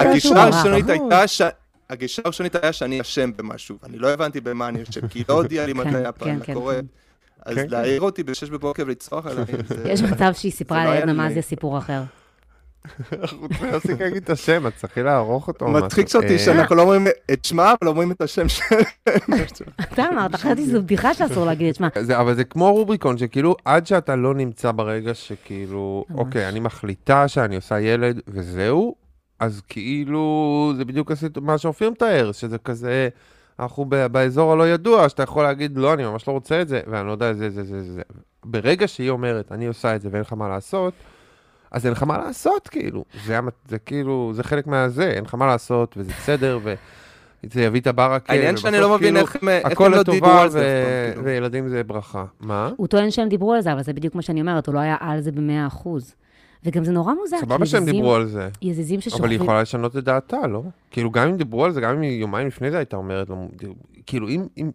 [0.00, 1.42] הגישה הראשונית הייתה ש...
[1.90, 5.66] הגישה הראשונית היה שאני אשם במשהו, אני לא הבנתי במה אני אשם, כי לא הודיע
[5.66, 6.80] לי מתי הפעם קורה.
[7.46, 7.66] אז כן.
[7.68, 9.88] להעיר אותי בשש בבוקר ולצרוח עליי, זה...
[9.88, 12.02] יש מצב שהיא סיפרה לעדנה מה זה סיפור אחר.
[13.12, 15.68] אנחנו צריכים להפסיק להגיד את השם, את צריכה לערוך אותו.
[15.68, 16.38] מצחיק אותי אה.
[16.38, 18.82] שאנחנו לא אומרים את שמה, אבל אומרים את השם שלהם.
[19.92, 21.88] אתה אמרת, חשבתי שזו בדיחה שאסור להגיד את שמה.
[22.20, 27.56] אבל זה כמו רובריקון, שכאילו, עד שאתה לא נמצא ברגע שכאילו, אוקיי, אני מחליטה שאני
[27.56, 28.94] עושה ילד וזהו,
[29.38, 33.08] אז כאילו, זה בדיוק מה שאופיר מתאר, שזה כזה...
[33.60, 37.06] אנחנו באזור הלא ידוע, שאתה יכול להגיד, לא, אני ממש לא רוצה את זה, ואני
[37.06, 38.02] לא יודע, זה, זה, זה, זה.
[38.44, 40.92] ברגע שהיא אומרת, אני עושה את זה ואין לך מה לעשות,
[41.70, 43.04] אז אין לך מה לעשות, כאילו.
[43.26, 47.86] זה, זה כאילו, זה חלק מהזה, אין לך מה לעשות, וזה בסדר, וזה יביא את
[47.86, 48.32] הברקה.
[48.32, 49.26] העניין שאני לא מבין כאילו,
[49.70, 51.10] איך הם לא דיברו על זה.
[51.12, 51.24] כאילו.
[51.26, 52.24] וילדים זה ברכה.
[52.40, 52.70] מה?
[52.76, 54.96] הוא טוען שהם דיברו על זה, אבל זה בדיוק מה שאני אומרת, הוא לא היה
[55.00, 56.14] על זה במאה אחוז.
[56.64, 57.38] וגם זה נורא מוזר.
[57.40, 58.48] סבבה שהם דיברו על זה.
[58.62, 59.24] יזיזים ששוכבים.
[59.24, 60.62] אבל היא יכולה לשנות את דעתה, לא?
[60.90, 63.30] כאילו, גם אם דיברו על זה, גם אם יומיים לפני זה הייתה אומרת,
[64.06, 64.46] כאילו, אם...
[64.56, 64.70] אם...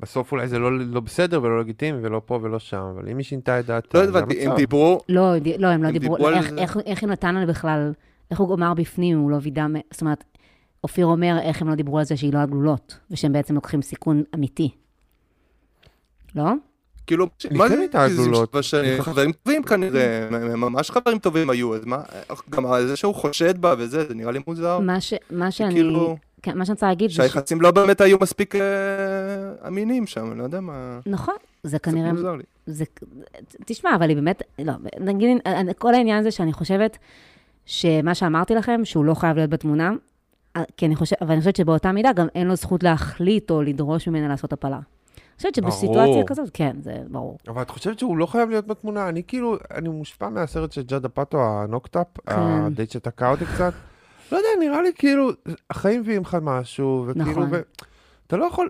[0.00, 3.24] בסוף אולי זה לא, לא בסדר ולא לגיטימי ולא פה ולא שם, אבל אם היא
[3.24, 5.00] שינתה את דעתה, לא הבנתי, הם דיברו...
[5.08, 7.92] לא, לא, הם לא דיברו, איך, איך, איך היא נתנה בכלל,
[8.30, 10.24] איך הוא אמר בפנים, הוא לא וידא, זאת אומרת,
[10.84, 14.22] אופיר אומר איך הם לא דיברו על זה שהיא לא הגלולות, ושהם בעצם לוקחים סיכון
[14.34, 14.70] אמיתי.
[16.34, 16.52] לא?
[17.10, 18.56] כאילו, מה זה איתה הגלולות?
[19.00, 22.02] חברים טובים כנראה, ממש חברים טובים היו, אז מה,
[22.50, 24.78] גם זה שהוא חושד בה וזה, זה נראה לי מוזר.
[25.30, 25.82] מה שאני...
[26.42, 27.10] כן, מה שאני רוצה להגיד...
[27.10, 28.60] שהיחסים לא באמת היו מספיק אה,
[29.66, 30.98] אמינים שם, אני לא יודע מה...
[31.06, 32.06] נכון, זה כנראה...
[32.06, 32.42] זה מוזר לי.
[32.66, 32.84] זה...
[33.66, 34.42] תשמע, אבל היא באמת...
[34.58, 35.38] לא, נגיד,
[35.78, 36.98] כל העניין זה שאני חושבת
[37.66, 39.92] שמה שאמרתי לכם, שהוא לא חייב להיות בתמונה,
[40.56, 43.62] אה, כי אני חושבת, אבל אני חושבת שבאותה מידה גם אין לו זכות להחליט או
[43.62, 44.80] לדרוש ממנה לעשות הפלה.
[45.40, 47.38] חושבת שבסיטואציה כזאת, כן, זה ברור.
[47.48, 49.08] אבל את חושבת שהוא לא חייב להיות בתמונה?
[49.08, 52.34] אני כאילו, אני מושפע מהסרט של Judd Apatow, ה Knocked Up, כן.
[52.36, 53.72] הדייט שתקע אותי קצת.
[54.32, 55.30] לא יודע, נראה לי כאילו,
[55.70, 57.60] החיים מביאים לך משהו, וכאילו, נכון.
[58.26, 58.68] אתה לא יכול,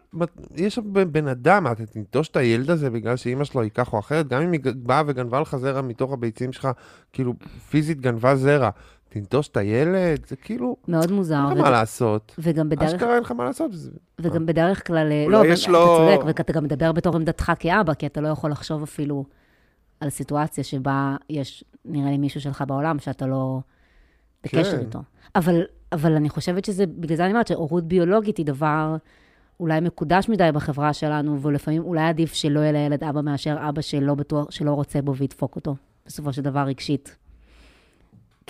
[0.55, 3.99] יש בן בן אדם, אתה תנטוש את הילד הזה בגלל שאימא שלו היא כך או
[3.99, 6.69] אחרת, גם אם היא באה וגנבה לך זרע מתוך הביצים שלך,
[7.13, 7.35] כאילו,
[7.71, 8.71] פיזית גנבה זרע.
[9.13, 11.35] תנטוש את הילד, זה כאילו, מאוד מוזר.
[11.37, 12.35] אין לך וג- מה לעשות.
[12.39, 13.71] וגם בדרך, אשכרה אין לך מה לעשות.
[14.21, 17.95] וגם בדרך כלל, אה, לא, יש אתה לו- צודק, ואתה גם מדבר בתור עמדתך כאבא,
[17.95, 19.25] כי אתה לא יכול לחשוב אפילו
[20.01, 23.61] על סיטואציה שבה יש, נראה לי, מישהו שלך בעולם שאתה לא
[24.45, 24.79] בקשר כן.
[24.79, 24.99] איתו.
[25.37, 28.97] אבל, אבל אני חושבת שזה, בגלל זה אני אומרת שהורות ביולוגית היא דבר
[29.61, 34.15] אולי מקודש מדי בחברה שלנו, ולפעמים אולי עדיף שלא יהיה לילד אבא מאשר אבא שלא
[34.15, 37.17] בטוח, שלא רוצה בו וידפוק אותו, בסופו של דבר רגשית.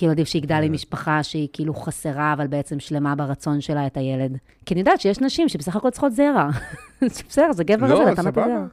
[0.00, 4.36] כאילו עדיף שיגדל עם משפחה שהיא כאילו חסרה, אבל בעצם שלמה ברצון שלה את הילד.
[4.66, 6.48] כי אני יודעת שיש נשים שבסך הכל צריכות זרע.
[7.00, 8.44] זה בסדר, זה גבר הזה, לא, נתן לה את הזרע.
[8.44, 8.66] סבבה.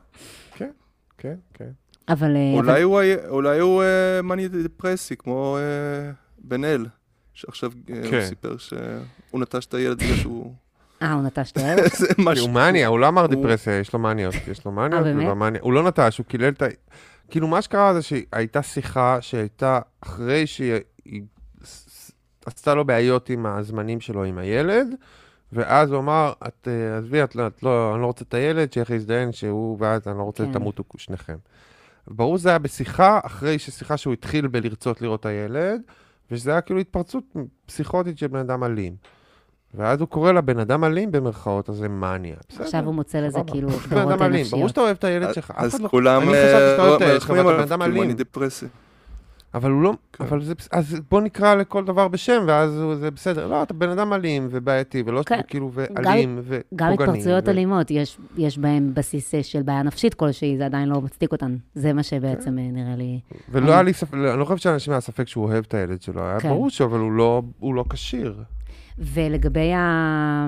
[0.55, 0.69] כן,
[1.17, 1.69] כן, כן.
[2.09, 2.35] אבל...
[2.35, 6.85] אה, אולי הוא אולי הוא אה, מאני דפרסי, כמו אה, בן אל,
[7.33, 8.25] שעכשיו הוא כן.
[8.25, 10.53] סיפר שהוא נטש את הילד בגלל שהוא...
[11.01, 11.87] אה, הוא נטש את הילד?
[11.93, 12.45] זה משהו.
[12.45, 15.59] הוא מניה, הוא לא אמר דיפרסיה, יש לו מניות, יש לו מניות, לא.
[15.61, 16.65] הוא לא נטש, הוא קילל את ה...
[17.29, 20.73] כאילו, מה שקרה זה שהייתה שיחה שהייתה אחרי שהיא
[21.12, 21.22] היא
[22.46, 24.88] עשתה לו בעיות עם הזמנים שלו עם הילד,
[25.54, 28.74] ואז הוא אמר, את, אה, עזבי, את, לא- את לא, אני לא רוצה את הילד,
[28.74, 30.52] שאיך יזדיין שהוא ואת, אני לא רוצה כן.
[30.52, 31.36] שתמותו שניכם.
[32.08, 35.82] ברור זה היה בשיחה, אחרי ששיחה שהוא התחיל בלרצות לראות את הילד,
[36.32, 37.24] ושזה היה כאילו התפרצות
[37.65, 38.96] פסיכוטית של בן אדם אלים.
[39.74, 42.36] ואז הוא קורא לבן אדם אלים במרכאות, אז זה מניה.
[42.50, 42.63] בסדר.
[42.63, 43.39] עכשיו הוא מוצא לזה.
[43.48, 44.67] כאילו הוא בן אדם הגדרות אלים, ברור.
[44.67, 45.89] שאתה אוהב את הילד שלך, אז לא...
[45.89, 48.12] כולם אני חשבתי שאתה אוהב את הילד שלך, מרחמים ואתה בן עליו, אדם מאני אלים.
[48.12, 48.65] דפרסי.
[49.58, 49.93] אבל הוא לא...
[50.13, 50.24] כן.
[50.24, 50.54] אבל זה...
[50.72, 53.48] אז בוא נקרא לכל דבר בשם, ואז הוא- זה בסדר.
[53.48, 55.39] לא, אתה בן אדם אלים ובעייתי, ולא כן.
[55.48, 56.62] כאילו, ואלים ופוגעני.
[56.76, 60.89] גם התפרצויות ו- אלימות, יש, יש בהן בסיס אה, של בעיה נפשית כלשהי, זה עדיין
[60.89, 61.56] לא מצדיק אותן.
[61.76, 62.58] זה מה שבעצם כן.
[62.58, 63.20] אה, נראה לי...
[63.52, 66.22] ולא היה לי ספק, אני לא חושב שאנשים היה ספק שהוא אוהב את הילד שלו,
[66.24, 66.50] היה כן.
[66.50, 68.43] ברור שהוא, אבל הוא לא- הוא לא כשיר.
[69.00, 70.48] ולגבי ה...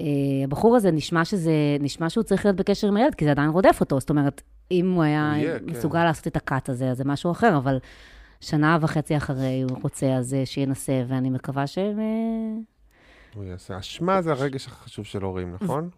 [0.00, 0.06] אה,
[0.44, 3.76] הבחור הזה, נשמע שזה, נשמע שהוא צריך להיות בקשר עם הילד, כי זה עדיין רודף
[3.80, 4.00] אותו.
[4.00, 5.64] זאת אומרת, אם הוא היה יהיה, כן.
[5.66, 7.78] מסוגל לעשות את הקאט הזה, אז זה משהו אחר, אבל
[8.40, 12.00] שנה וחצי אחרי הוא רוצה, אז אה, שינסה, ואני מקווה שהם...
[12.00, 12.04] אה,
[13.34, 13.78] הוא יעשה.
[13.78, 15.90] אשמה זה הרגש החשוב של הורים, נכון?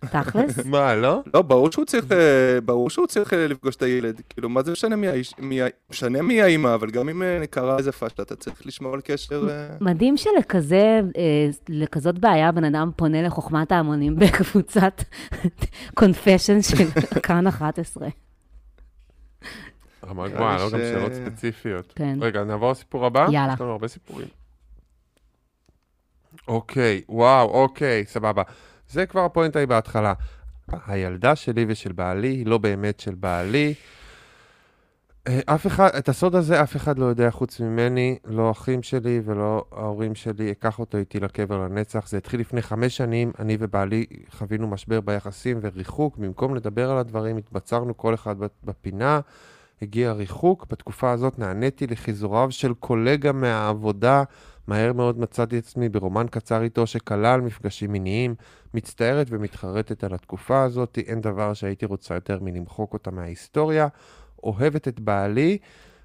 [0.00, 0.66] תכלס.
[0.72, 1.22] מה, לא?
[1.34, 4.20] לא, ברור שהוא צריך, אה, ברור שהוא צריך אה, לפגוש את הילד.
[4.28, 5.34] כאילו, מה זה משנה מי האיש,
[5.90, 9.48] משנה מי האימא, אבל גם אם אה, קרה איזה פשטה, אתה צריך לשמור על קשר...
[9.80, 11.00] מדהים שלכזה,
[11.68, 15.02] לכזאת בעיה, בן אדם פונה לחוכמת ההמונים בקבוצת
[15.94, 16.90] קונפשן של
[17.22, 18.08] כאן 11.
[20.06, 21.92] רמה גבוהה, לא גם שאלות ספציפיות.
[21.96, 22.18] כן.
[22.20, 23.26] רגע, נעבור לסיפור הבא?
[23.30, 23.54] יאללה.
[23.54, 24.28] יש לנו הרבה סיפורים.
[26.48, 28.42] אוקיי, וואו, אוקיי, סבבה.
[28.88, 30.12] זה כבר הפואנטה היא בהתחלה.
[30.86, 33.74] הילדה שלי ושל בעלי היא לא באמת של בעלי.
[35.28, 39.20] אה, אף אחד, את הסוד הזה אף אחד לא יודע חוץ ממני, לא אחים שלי
[39.24, 42.08] ולא ההורים שלי, אקח אותו איתי לקבר לנצח.
[42.08, 46.16] זה התחיל לפני חמש שנים, אני ובעלי חווינו משבר ביחסים וריחוק.
[46.16, 49.20] במקום לדבר על הדברים, התבצרנו כל אחד בפינה.
[49.82, 50.66] הגיע ריחוק.
[50.70, 54.22] בתקופה הזאת נעניתי לחיזוריו של קולגה מהעבודה.
[54.68, 58.34] מהר מאוד מצאתי עצמי ברומן קצר איתו שכלל מפגשים מיניים.
[58.74, 63.88] מצטערת ומתחרטת על התקופה הזאת, אין דבר שהייתי רוצה יותר מלמחוק אותה מההיסטוריה.
[64.44, 65.58] אוהבת את בעלי,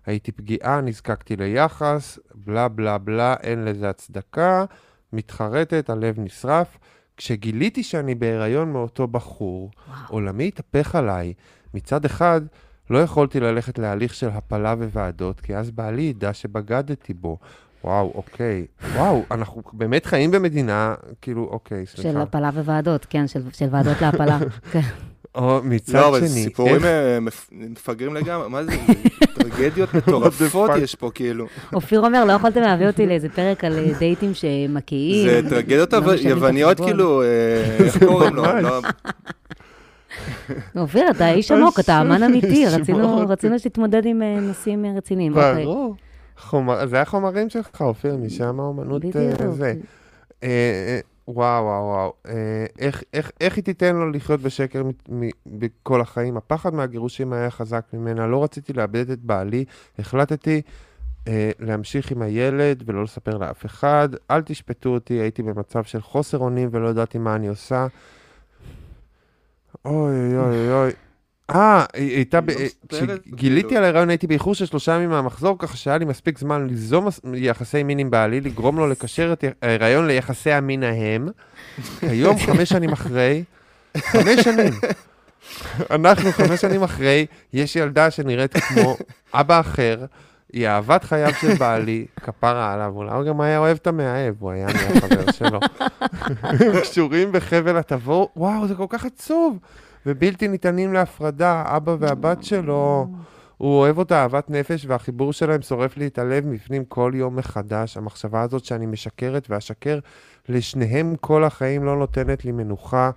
[0.05, 4.65] הייתי פגיעה, נזקקתי ליחס, בלה בלה בלה, אין לזה הצדקה.
[5.13, 6.77] מתחרטת, הלב נשרף.
[7.17, 9.71] כשגיליתי שאני בהיריון מאותו בחור,
[10.07, 11.33] עולמי התהפך עליי.
[11.73, 12.41] מצד אחד,
[12.89, 17.37] לא יכולתי ללכת להליך של הפלה וועדות, כי אז בעלי ידע שבגדתי בו.
[17.83, 18.65] וואו, אוקיי.
[18.95, 22.21] וואו, אנחנו באמת חיים במדינה, כאילו, אוקיי, של סליחה.
[22.21, 24.39] הפלה וועדות, כן, של של ועדות להפלה.
[24.71, 24.79] כן.
[25.35, 28.71] או מצד לא, אבל שני, סיפורים איך- אה, מפ- מפגרים לגמרי, מה זה,
[29.33, 30.69] טרגדיות מטורפות?
[30.81, 31.45] יש פה, כאילו.
[31.73, 35.29] אופיר אומר, לא יכולתם להביא אותי לאיזה פרק על אה, דייטים שמקיאים.
[35.29, 36.77] זה טרגדיות לא אבל- יווניות.
[36.81, 37.27] כאילו, אה,
[37.85, 38.43] איך קוראים לו?
[38.61, 38.81] לא-
[40.77, 42.65] אופיר, אתה איש עמוק, אתה אמן אמיתי,
[43.29, 45.31] רצינו שתתמודד עם אה, נושאים אה, רציניים.
[45.37, 45.63] אוקיי.
[45.65, 45.95] ברור.
[46.37, 49.51] חומר, זה החומרים שלך, אופיר, משם האומנות אה.
[49.51, 49.73] זה.
[50.43, 52.13] אה, אה, וואו, וואו, וואו.
[52.27, 56.37] אה, איך, איך, איך היא תיתן לו לחיות בשקר מ- מ- בכל החיים?
[56.37, 59.65] הפחד מהגירושים היה חזק ממנה, לא רציתי לאבד את בעלי,
[59.99, 60.61] החלטתי
[61.27, 64.09] אה, להמשיך עם הילד ולא לספר לאף אחד.
[64.31, 67.87] אל תשפטו אותי, הייתי במצב של חוסר אונים ולא ידעתי מה אני עושה.
[69.85, 70.91] אוי, אוי, אוי, אוי.
[71.51, 72.53] אה, היא הייתה, לא
[72.89, 73.77] כשגיליתי כאילו.
[73.77, 77.83] על ההיריון הייתי באיחור של שלושה ימים מהמחזור, ככה שהיה לי מספיק זמן ליזום יחסי
[77.83, 81.27] מין עם בעלי, לגרום לו לקשר את ההיריון ליחסי המין ההם.
[81.99, 83.43] כיום, חמש שנים אחרי,
[83.97, 84.73] חמש שנים.
[85.91, 88.97] אנחנו חמש שנים אחרי, יש ילדה שנראית כמו
[89.33, 90.05] אבא אחר,
[90.53, 94.67] היא אהבת חייו של בעלי, כפרה עליו, אולי גם היה אוהב את המאהב, הוא היה
[94.67, 95.59] מהחבר שלו.
[96.59, 99.59] הם קשורים בחבל התבור, וואו, זה כל כך עצוב.
[100.05, 103.07] ובלתי ניתנים להפרדה, אבא והבת שלו,
[103.57, 107.97] הוא אוהב אותה אהבת נפש, והחיבור שלהם שורף לי את הלב מפנים כל יום מחדש.
[107.97, 109.99] המחשבה הזאת שאני משקרת ואשקר
[110.49, 113.11] לשניהם כל החיים לא נותנת לי מנוחה.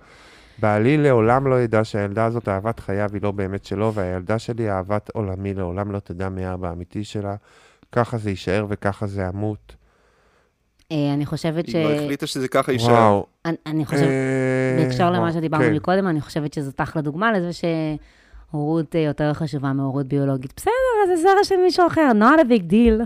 [0.59, 5.09] בעלי לעולם לא ידע שהילדה הזאת אהבת חייו היא לא באמת שלו, והילדה שלי אהבת
[5.09, 7.35] עולמי לעולם לא תדע מי האבא האמיתי שלה.
[7.91, 9.75] ככה זה יישאר וככה זה אמות.
[10.91, 11.75] אה, אני חושבת ש...
[11.75, 12.91] היא כבר החליטה שזה ככה יישאר.
[12.91, 13.25] וואו.
[13.65, 15.73] אני- חושבת, אה, בהקשר למה שדיברנו כן.
[15.75, 20.53] מקודם, אני חושבת שזו אחלה דוגמה לזה שהורות אה, יותר חשובה מהורות ביולוגית.
[20.55, 20.71] בסדר,
[21.03, 23.05] אז זה זרע של מישהו אחר, not a big deal.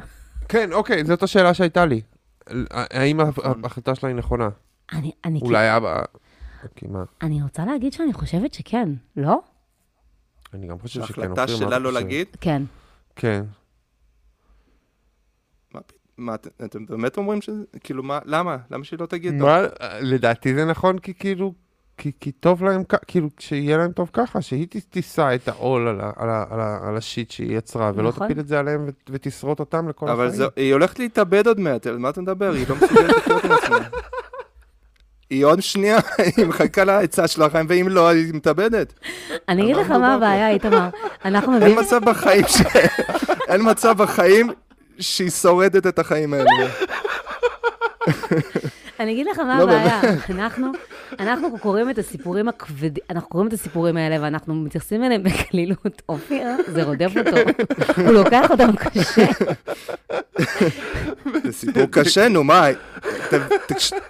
[0.50, 2.02] כן, אוקיי, זאת השאלה שהייתה לי.
[2.72, 3.62] האם נכון.
[3.63, 4.50] ההחלטה שלה היא נכונה?
[4.94, 6.02] אני, אני, אולי אבא...
[7.22, 9.39] אני רוצה להגיד שאני חושבת שכן, לא?
[10.54, 11.22] אני גם חושב שכן.
[11.22, 11.94] ההחלטה מה שלה אתה לא?
[11.94, 12.28] להגיד?
[12.41, 12.63] כן.
[13.15, 13.44] כן.
[16.22, 17.54] מה את- אתם באמת אומרים שזה,
[17.84, 18.58] כאילו, מה, למה?
[18.72, 19.34] למה שהיא לא תגיד?
[19.34, 19.62] מה,
[20.02, 21.54] לדעתי זה נכון, כי כאילו,
[21.98, 26.30] כי, כי טוב להם, כאילו, שיהיה להם טוב ככה, שהיא תישא את העול על, על,
[26.50, 28.28] על, על השיט שהיא יצרה, ולא נכון.
[28.28, 30.38] תפיל את זה עליהם ות- ותשרוט אותם לכל אבל החיים.
[30.38, 32.52] זה, היא הולכת להתאבד עוד מעט, על מה אתה מדבר?
[32.54, 33.78] היא לא מסוגלת לחיות עם עצמה.
[35.30, 35.98] היא עוד שנייה,
[36.38, 38.94] היא מחכה לעצה של החיים, ואם לא, היא מתאבדת.
[39.50, 40.08] אני אגיד לך מה פה?
[40.08, 40.90] הבעיה, איתמר.
[41.26, 41.80] אנחנו אין מביאים...
[41.80, 42.62] מצב בחיים ש...
[43.48, 44.50] אין מצב בחיים
[45.02, 46.50] שהיא שורדת את החיים האלה.
[49.00, 50.02] אני אגיד לך מה לא, הבעיה.
[50.30, 50.72] אנחנו,
[51.20, 56.02] אנחנו קוראים את הסיפורים הכבדים, אנחנו קוראים את הסיפורים האלה ואנחנו מתייחסים אליהם בקלילות.
[56.10, 57.38] אופיר, זה רודף אותו.
[57.98, 59.26] הוא לוקח אותם קשה.
[61.44, 62.68] זה סיפור קשה, נו, מה?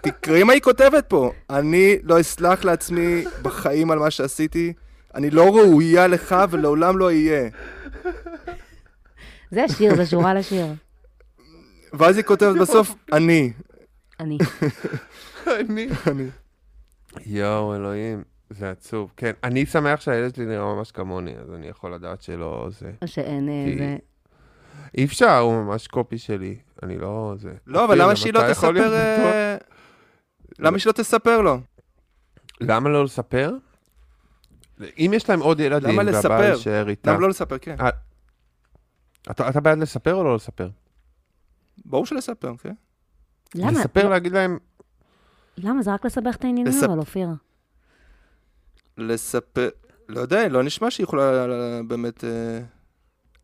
[0.01, 1.31] תקראי מה היא כותבת פה.
[1.49, 4.73] אני לא אסלח לעצמי בחיים על מה שעשיתי.
[5.15, 7.49] אני לא ראויה לך ולעולם לא אהיה.
[9.51, 10.65] זה השיר, זה שורה לשיר.
[11.93, 13.53] ואז היא כותבת בסוף, אני.
[14.19, 14.37] אני.
[15.47, 15.87] אני...
[16.07, 16.27] אני.
[17.25, 19.11] יואו, אלוהים, זה עצוב.
[19.17, 22.91] כן, אני שמח שהילד שלי נראה ממש כמוני, אז אני יכול לדעת שלא זה.
[23.01, 23.97] או שאין אה, כי- זה...
[24.97, 26.55] אי אפשר, הוא ממש קופי שלי.
[26.83, 27.51] אני לא זה.
[27.67, 28.93] לא, אבל למה שהיא לא תספר...
[28.93, 29.57] אה,
[30.59, 31.59] למה שהיא לא תספר לו?
[32.61, 33.51] למה לא לספר?
[34.97, 36.53] אם יש להם עוד ילדים, למה והבעל לספר?
[36.57, 37.11] יישאר איתה.
[37.11, 37.57] למה לא לספר?
[37.57, 37.75] כן.
[39.31, 40.69] אתה אתה בעד לספר או לא לספר?
[41.85, 42.73] ברור שלספר, כן.
[43.55, 43.71] למה?
[43.71, 44.57] לספר, לא- להגיד להם,
[45.57, 45.81] למה?
[45.81, 47.27] זה רק לסבך את העניינים, לספ- אבל אופיר.
[48.97, 49.69] לספר...
[50.09, 51.47] לא יודע, לא נשמע שהיא יכולה אה,
[51.87, 52.29] באמת אה,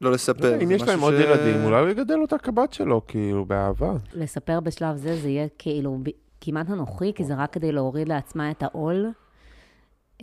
[0.02, 0.46] לא לא לספר.
[0.46, 3.46] יודע, אם יש להם משהו עוד ש- ילדים, אולי הוא יגדל אותה כבת שלו, כאילו,
[3.46, 3.92] באהבה.
[4.14, 6.10] לספר בשלב זה, זה יהיה כאילו ב-
[6.42, 9.06] כמעט אנוכי, כי זה רק כדי להוריד לעצמה את העול.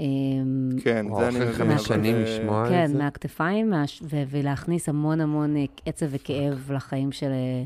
[0.01, 1.53] אמ, כן, וואו, זה אני מבין.
[1.53, 2.99] חמש שנים לשמוע את כן, זה.
[2.99, 7.63] מהכתפיים, מהש- ו- ולהכניס המון המון אה, עצב וכאב לחיים של אה,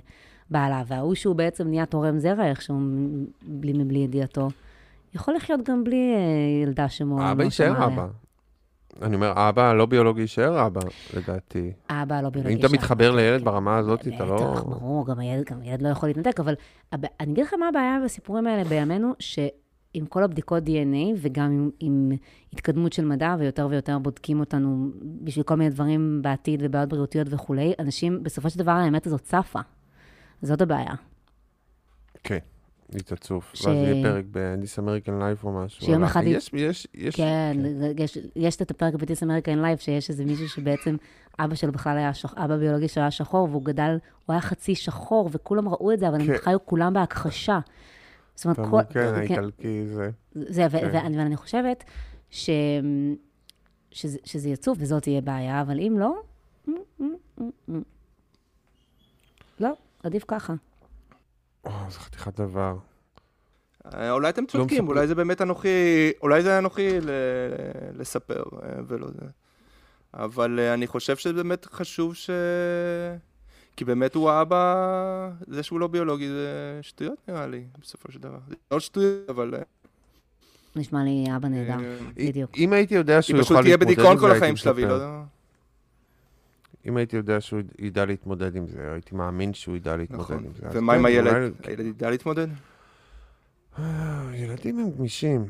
[0.51, 0.83] בעלה.
[0.87, 2.77] וההוא שהוא בעצם נהיה תורם זרע איכשהו,
[3.43, 4.49] בלי מבלי ידיעתו,
[5.15, 6.21] יכול לחיות גם בלי אה,
[6.67, 7.87] ילדה שמאוד האבא לא יישאר.
[7.87, 8.07] אבא.
[9.03, 10.81] אני אומר, האבא הלא ביולוגי יישאר אבא,
[11.17, 11.73] לדעתי.
[11.89, 12.55] האבא לא ביולוגי.
[12.55, 13.45] אם אתה יישאר מתחבר אבא, לילד כן.
[13.45, 14.37] ברמה הזאת, אתה לא...
[14.53, 16.55] בטח, ברור, גם הילד, גם הילד לא יכול להתנתק, אבל.
[16.93, 19.13] אני אגיד לך מה הבעיה בסיפורים האלה בימינו,
[19.95, 22.13] שעם כל הבדיקות DNA, וגם עם, עם
[22.53, 24.91] התקדמות של מדע, ויותר ויותר בודקים אותנו
[25.23, 29.61] בשביל כל מיני דברים בעתיד ובעיות בריאותיות וכולי, אנשים, בסופו של דבר האמת הזאת צפה.
[30.43, 30.95] זאת הבעיה.
[32.25, 32.39] כן,
[32.93, 33.51] היא תצוף.
[33.55, 35.87] ש- ואז יהיה פרק ב-This American Life או משהו.
[35.87, 37.17] שיום אחד יש, יש, יש...
[37.17, 37.57] כן,
[37.99, 40.97] יש, יש את הפרק ב This American Life, שיש איזה מישהו שבעצם
[41.39, 42.35] אבא שלו בכלל היה שח...
[42.35, 43.97] אבא ביולוגי שהיה שחור, והוא גדל,
[44.27, 46.33] הוא היה חצי שחור, וכולם ראו את זה, אבל כן.
[46.33, 47.59] הם חיו כולם בהכחשה.
[48.39, 48.65] זאת אומרת, כל...
[48.65, 50.11] אומר, כן, האיטלקי זה...
[50.35, 50.91] זה, כן.
[50.93, 51.85] ואני, ואני חושבת
[52.31, 52.51] ש...
[53.91, 56.23] שזה, שזה יצוף וזאת תהיה בעיה, אבל אם לא,
[59.61, 59.73] לא,
[60.03, 60.55] עדיף ככה.
[61.65, 62.77] או, זה חתיכת דבר.
[63.95, 64.95] אה, אולי אתם צודקים, מספר.
[64.95, 67.11] אולי זה באמת אנוכי, אולי זה אנוכי ל-
[67.93, 69.27] לספר, אה, ולא זה.
[70.15, 72.31] אבל אה, אני חושב שזה באמת חשוב ש...
[73.79, 78.39] כי באמת הוא האבא, זה שהוא לא ביולוגי זה שטויות נראה לי, בסופו של דבר.
[78.49, 79.55] זה לא שטויות, אבל...
[79.55, 79.63] אה,
[80.77, 81.73] נשמע לי אבא נהדר.
[81.73, 82.51] אה, בדיוק.
[82.57, 84.57] אם הייתי יודע שהוא היא יוכל פשוט תהיה להתמודד עם בדיכאון זה, כל הייתי החיים
[84.57, 84.87] שלה, והיא.
[84.87, 85.21] לא...
[86.87, 90.45] אם הייתי יודע שהוא ידע להתמודד עם זה, הייתי מאמין שהוא ידע להתמודד נכון.
[90.45, 90.79] עם זה.
[90.79, 91.53] ומה עם כן, הילד?
[91.65, 92.47] הילד ידע להתמודד?
[93.79, 95.47] אה, ילדים הם גמישים.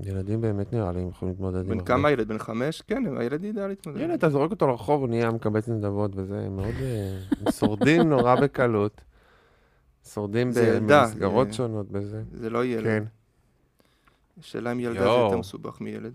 [0.00, 1.84] ילדים באמת נראה לי הם יכולים להתמודד עם בן.
[1.84, 2.28] כמה הילד?
[2.28, 2.82] בן חמש?
[2.82, 4.00] כן, הילד ידע להתמודד.
[4.00, 6.74] ילד, אתה זורק אותו לרחוב, הוא נהיה מקבץ נדבות וזה, הם מאוד...
[7.46, 9.00] אה, שורדים נורא בקלות.
[10.12, 10.50] שורדים
[10.86, 12.22] במסגרות זה- שונות בזה.
[12.32, 12.84] זה לא ילד.
[12.84, 13.04] כן.
[14.40, 15.06] השאלה אם ילדה זה.
[15.06, 16.12] יותר מסובך מילד.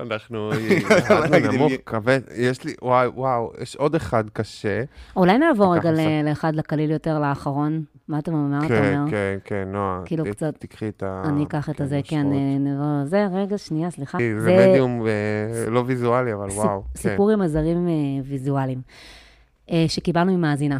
[0.00, 0.50] אנחנו
[1.52, 4.82] נמוך, כבד, יש לי, וואי, וואו, יש עוד אחד קשה.
[5.16, 5.90] אולי נעבור רגע
[6.24, 7.84] לאחד לקליל יותר, לאחרון.
[8.08, 8.58] מה אתה אומר?
[8.58, 9.10] מה אתה כן, אומר?
[9.10, 10.02] כן, כן, נועה.
[10.04, 11.22] כאילו קצת- תקחי את ה...
[11.24, 12.26] אני אקח את הזה, כן.
[12.32, 14.18] אה, נבוא, זה, רגע, שנייה, סליחה.
[14.38, 16.82] זה מדיום אה, לא ויזואלי, אבל וואו.
[16.82, 16.98] כן.
[17.00, 17.92] סיפור עם עזרים אה,
[18.24, 18.80] ויזואליים,
[19.88, 20.78] שקיבלנו ממאזינה.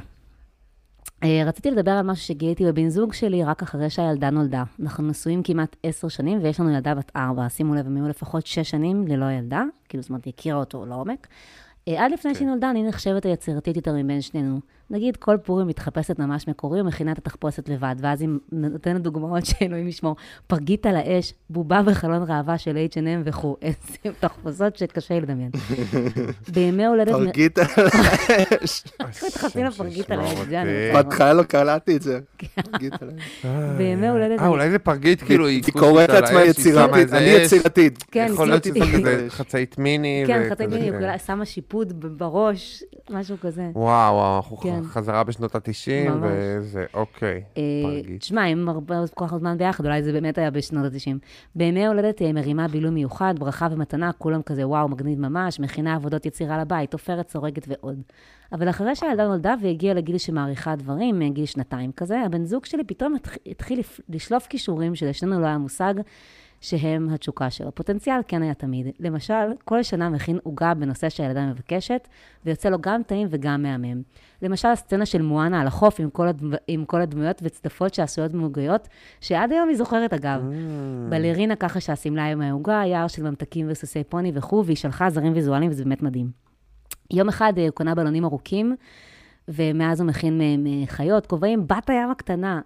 [1.25, 4.65] אה, רציתי לדבר על משהו שגיליתי בבן זוג שלי רק אחרי שהילדה נולדה.
[4.83, 7.49] אנחנו נשואים כמעט עשר שנים ויש לנו ילדה בת ארבע.
[7.49, 10.87] שימו לב, הם היו לפחות שש שנים ללא ילדה, כאילו, זאת אומרת, היא הכירה אותו
[10.87, 11.27] לעומק.
[11.89, 12.39] אה, עד לפני כן.
[12.39, 14.61] שהיא נולדה, אני נחשבת היצירתית יותר מבין שנינו.
[14.91, 19.89] נגיד, כל פורים מתחפשת ממש מקורי ומכינה את התחפושת לבד, ואז היא נותנת דוגמאות שאלוהים
[19.89, 20.17] ישמור.
[20.47, 23.57] פרגית על האש, בובה בחלון ראווה של H&M וכו'.
[23.63, 25.51] איזה תחפושות שקשה לדמיין.
[26.55, 27.13] בימי הולדת...
[27.13, 27.65] פרגית על
[28.29, 28.85] האש.
[29.01, 30.71] אנחנו מתחפשים לפרגית על האש, זה אני.
[30.93, 32.21] בהתחלה לא קלטתי את זה.
[33.01, 33.47] על האש.
[33.77, 34.41] בימי הולדת...
[34.41, 35.63] אה, אולי זה פרגית, כאילו, היא...
[35.73, 37.25] קוראת לעצמה יצירתית, אני.
[37.25, 38.05] יצירתית.
[38.11, 40.25] כן, יכול להיות שזה כזה חצאית מיני.
[40.27, 41.19] כן, חצי מיני, כן.
[41.27, 43.71] שמה שיפוד בראש, משהו כזה.
[43.75, 44.85] וואו, וואו, אנחנו כן.
[44.85, 46.31] חזרה בשנות ה-90, ממש.
[46.59, 48.21] וזה, אוקיי, אה, פרגית.
[48.21, 51.19] תשמע, הם הרבה כל כך זמן ביחד, אולי זה באמת היה בשנות ה-90.
[51.55, 56.27] בימי הולדת אה, מרימה בילוי מיוחד, ברכה ומתנה, כולם כזה, וואו, מגניב ממש, מכינה עבודות
[56.27, 58.03] יצירה לבית, עופרת, סורגת ועוד.
[58.53, 62.85] אבל אחרי שהילדה נולדה והגיעה לגיל שמעריכה דברים, אה, גיל שנתיים כזה, הבן זוג שלי
[62.85, 65.95] פתאום התח- התחיל לשלוף כישורים שלשנינו לא היה מושג
[66.61, 67.75] שהם התשוקה שלו.
[67.75, 68.87] פוטנציאל כן היה תמיד.
[69.01, 69.35] למשל,
[69.65, 72.09] כל שנה מכין עוגה בנושא שהילדה מבקשת,
[72.47, 74.03] ויוצא לו גם טעים וגם מהמם.
[74.45, 76.51] למשל, הסצנה של מואנה על החוף עם כל, הדמ...
[76.69, 78.89] עם כל הדמויות וצדפות שעשויות מעוגיות,
[79.21, 80.41] שעד היום היא זוכרת אגב.
[80.41, 81.11] Mm.
[81.11, 85.71] בלרינה ככה שהשמלה עם העוגה, יער של ממתקים וסוסי פוני וכו', והיא שלחה זרים ויזואליים
[85.71, 86.31] וזה באמת מדהים.
[87.13, 88.77] יום אחד אה, הוא קנה בלונים ארוכים,
[89.49, 92.61] ומאז הוא מכין מהם אה, חיות, כובעים, בת הים הקטנה.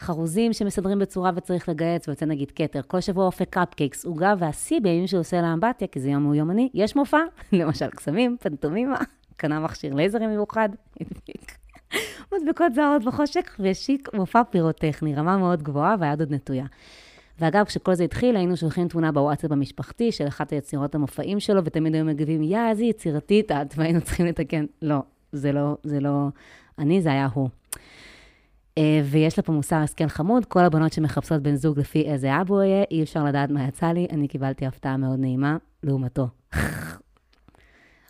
[0.00, 2.80] חרוזים שמסדרים בצורה וצריך לגייס, ויוצא נגיד כתר.
[2.86, 6.68] כל שבוע אופק קפקייקס, עוגה, והשיא בימים שהוא עושה לאמבטיה, כי זה יום הוא יומני,
[6.74, 7.18] יש מופע,
[7.52, 8.98] למשל קסמים, פנטומימה,
[9.36, 10.68] קנה מכשיר לייזרים מיוחד,
[11.00, 11.58] הדביק.
[12.32, 16.66] מדבקות זרות בחושך, והשיק מופע פירוטכני, רמה מאוד גבוהה והיד עוד נטויה.
[17.38, 21.94] ואגב, כשכל זה התחיל, היינו שולחים תמונה בוואטסאפ המשפחתי של אחת היצירות המופעים שלו, ותמיד
[21.94, 24.64] היו מגיבים, יא, איזה יצירתית את, והיינו צריכים לתקן.
[24.82, 24.98] לא,
[25.32, 26.28] זה לא, זה לא
[26.78, 27.48] אני, זה היה הוא.
[28.78, 32.62] אה, ויש לה פה מוסר השכל חמוד, כל הבנות שמחפשות בן זוג לפי איזה אבו
[32.62, 36.28] יהיה, אי אפשר לדעת מה יצא לי, אני קיבלתי הפתעה מאוד נעימה, לעומתו.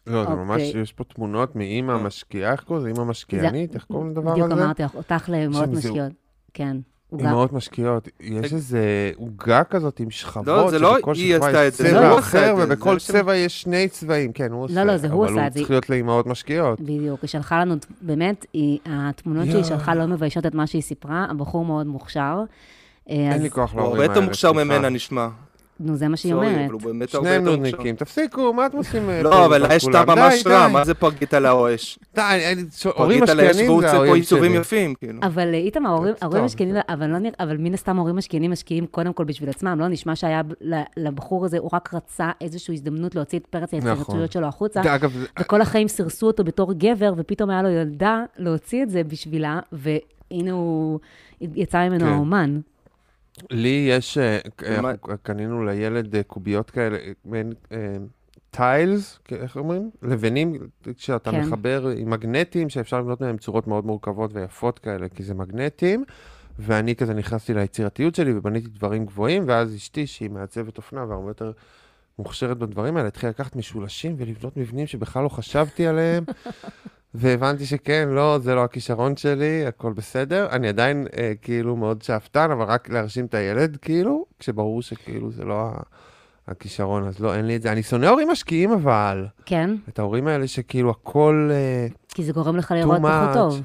[0.07, 0.81] לא, זה ממש, אוקיי.
[0.83, 3.01] יש פה תמונות מאימא משקיעה, איך קוראים לזה?
[3.01, 3.75] אימא משקיענית?
[3.75, 4.43] איך קוראים לדבר הזה?
[4.43, 6.13] בדיוק אמרתי לך, אותך לאמהות משקיעות.
[6.55, 6.77] כן.
[7.09, 8.09] הוא גם- אימהות משקיעות.
[8.21, 8.81] יש איזה
[9.17, 11.91] עוגה כזאת עם שכבות, לא, זה לא שבכל היא שכבה עשתה יש את זה, זה
[11.91, 14.33] צבע הוא אחר, את זה, ובכל זה שם- צבע יש שני צבעים.
[14.33, 14.75] כן, הוא עושה.
[14.75, 15.59] לא, לא, זה הוא אבל עשה את זה.
[15.59, 16.81] צריך להיות לאימהות משקיעות.
[16.81, 19.65] בדיוק, היא שלחה לנו, באמת, היא, התמונות שהיא.
[19.65, 22.39] שלחה לא מביישות את מה שהיא סיפרה, הבחור מאוד מוכשר.
[23.11, 24.15] אה, אין אז, לי כוח הוא להורים הרבה האלה.
[24.15, 24.53] יותר מוכשר.
[24.53, 25.29] ממנה נשמע.
[25.81, 26.71] נו, זה מה שהיא אומרת.
[27.11, 27.57] שניהם מוכשר.
[27.57, 29.11] נודניקים, תפסיקו, מה אתם עושים?
[29.11, 30.03] אה, לא, אבל האש כולם?
[30.05, 30.69] אתה ממש רע.
[30.69, 31.99] מה זה פרגית על האש?
[32.15, 32.21] די,
[32.53, 33.25] אני- ש- הורים
[33.67, 34.61] והוא זה עיצובים שלי.
[34.61, 35.21] יפים, כאילו.
[35.23, 36.45] אבל איתמר, ההורים- ההורים
[36.89, 40.17] אבל לא נראה, אבל מן הסתם ההורים משקיעים משקיעים קודם כל בשביל עצמם, לא נשמע
[40.17, 40.41] שהיה
[40.97, 43.89] לבחור הזה, הוא רק רצה איזושהי הזדמנות להוציא את פרץ נכון.
[43.91, 44.81] היצירתיות שלו החוצה,
[45.41, 50.53] וכל החיים סירסו אותו בתור גבר, ופתאום היה לו ילדה להוציא את זה בשבילה, והנה
[50.53, 50.99] הוא,
[51.41, 52.07] יצא ממנו כן.
[52.13, 52.61] האומן.
[53.51, 57.53] לי יש, אה, אנחנו קנינו לילד אה, קוביות כאלה, אה, מעין
[58.51, 59.91] טיילס, איך אומרים?
[60.03, 60.55] לבנים
[60.97, 61.41] שאתה כן.
[61.41, 66.05] מחבר עם מגנטים, שאפשר לבנות מהם צורות מאוד מורכבות ויפות כאלה, כי זה מגנטים.
[66.59, 71.53] ואני כזה נכנסתי ליצירתיות שלי ובניתי דברים גבוהים, ואז אשתי, שהיא מעצבת אופנה והרבה יותר
[72.19, 76.25] מוכשרת בדברים האלה, התחילה לקחת משולשים ולבנות מבנים שבכלל לא חשבתי עליהם.
[77.15, 80.47] והבנתי שכן, לא, זה לא הכישרון שלי, הכל בסדר.
[80.51, 85.45] אני עדיין אה, כאילו מאוד שאפתן, אבל רק להרשים את הילד, כאילו, כשברור שכאילו זה
[85.45, 85.83] לא ה-
[86.49, 87.73] הכישרון, אז לא, אין לי את זה.
[87.73, 89.27] אני שונא הורים משקיעים, אבל.
[89.47, 91.49] כן, את ההורים האלה שכאילו הכל...
[91.53, 93.35] אה, כי זה גורם לך לראות פחות.
[93.35, 93.61] טוב.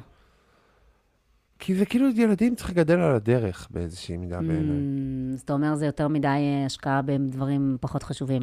[1.60, 4.78] כי זה כאילו ילדים צריך לגדל על הדרך באיזושהי מידה בעיניי.
[4.78, 8.42] Mm, אז אתה אומר, זה יותר מדי אה, השקעה בדברים פחות חשובים.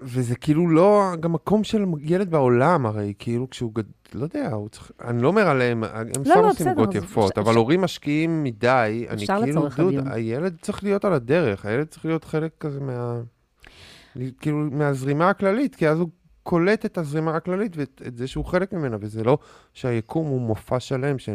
[0.00, 3.82] וזה כאילו לא גם מקום של ילד בעולם, הרי כאילו כשהוא גד...
[4.14, 4.92] לא יודע, הוא צריך...
[5.04, 7.80] אני לא אומר עליהם, הם לא, סתם לא, עושים עוגות אז יפות, אפשר- אבל הורים
[7.80, 10.08] משקיעים מדי, אני כאילו, דוד.
[10.10, 13.20] הילד צריך להיות על הדרך, הילד צריך להיות חלק כזה מה...
[14.40, 16.08] כאילו, מהזרימה הכללית, כי אז הוא
[16.42, 19.38] קולט את הזרימה הכללית ואת את זה שהוא חלק ממנה, וזה לא
[19.74, 21.28] שהיקום הוא מופע שלם ש-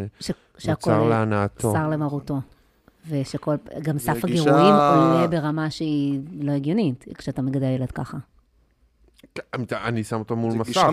[0.57, 1.73] שנוצר להנאתו.
[1.73, 2.37] שר למרותו.
[3.09, 8.17] ושכל, גם סף הגירויים עולה ברמה שהיא לא הגיונית, כשאתה מגדל ילד ככה.
[9.71, 10.67] אני שם אותו מול זה מסך.
[10.67, 10.91] גישה אה,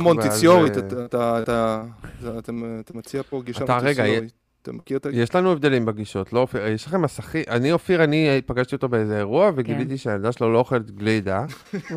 [0.78, 1.82] אתה- אתה- אתה-
[2.20, 2.52] זה- אתה
[2.94, 4.32] מציע פה גישה מונטיציורית.
[4.62, 5.10] אתה מכיר את ה...
[5.12, 9.18] יש לנו הבדלים בגישות, לא אופיר, יש לכם מסכים, אני אופיר, אני פגשתי אותו באיזה
[9.18, 11.44] אירוע, וגיליתי שהילדה שלו לא אוכלת גלידה.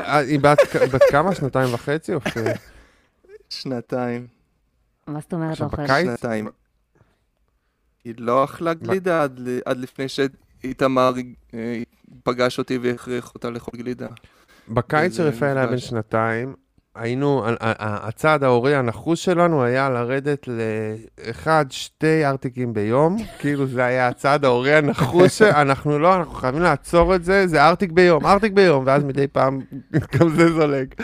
[0.00, 0.58] אה, היא בת
[1.10, 1.34] כמה?
[1.34, 2.44] שנתיים וחצי, אופיר?
[3.50, 4.26] שנתיים.
[5.06, 5.82] מה זאת אומרת עכשיו, אוכל?
[5.86, 6.48] בקיץ- שנתיים.
[8.04, 9.26] היא לא אכלה גלידה
[9.64, 11.12] עד לפני שאיתמר
[11.54, 11.82] אה,
[12.22, 14.06] פגש אותי והכריח אותה לאכול גלידה.
[14.70, 15.78] בקיץ שרפאל היה בן.
[15.78, 16.54] שנתיים,
[16.94, 23.66] היינו, ה- ה- ה- הצעד ההורי הנחוש שלנו היה לרדת לאחד, שתי ארטיקים ביום, כאילו
[23.66, 28.26] זה היה הצעד ההורי הנחוש, אנחנו לא, אנחנו חייבים לעצור את זה, זה ארטיק ביום,
[28.26, 29.60] ארטיק ביום, ואז מדי פעם
[30.18, 30.94] גם זה זולג.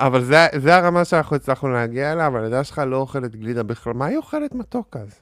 [0.00, 3.92] אבל זה, זה הרמה שאנחנו הצלחנו להגיע אליה, אבל הילדה שלך לא אוכלת גלידה בכלל,
[3.92, 5.20] מה היא אוכלת מתוק אז?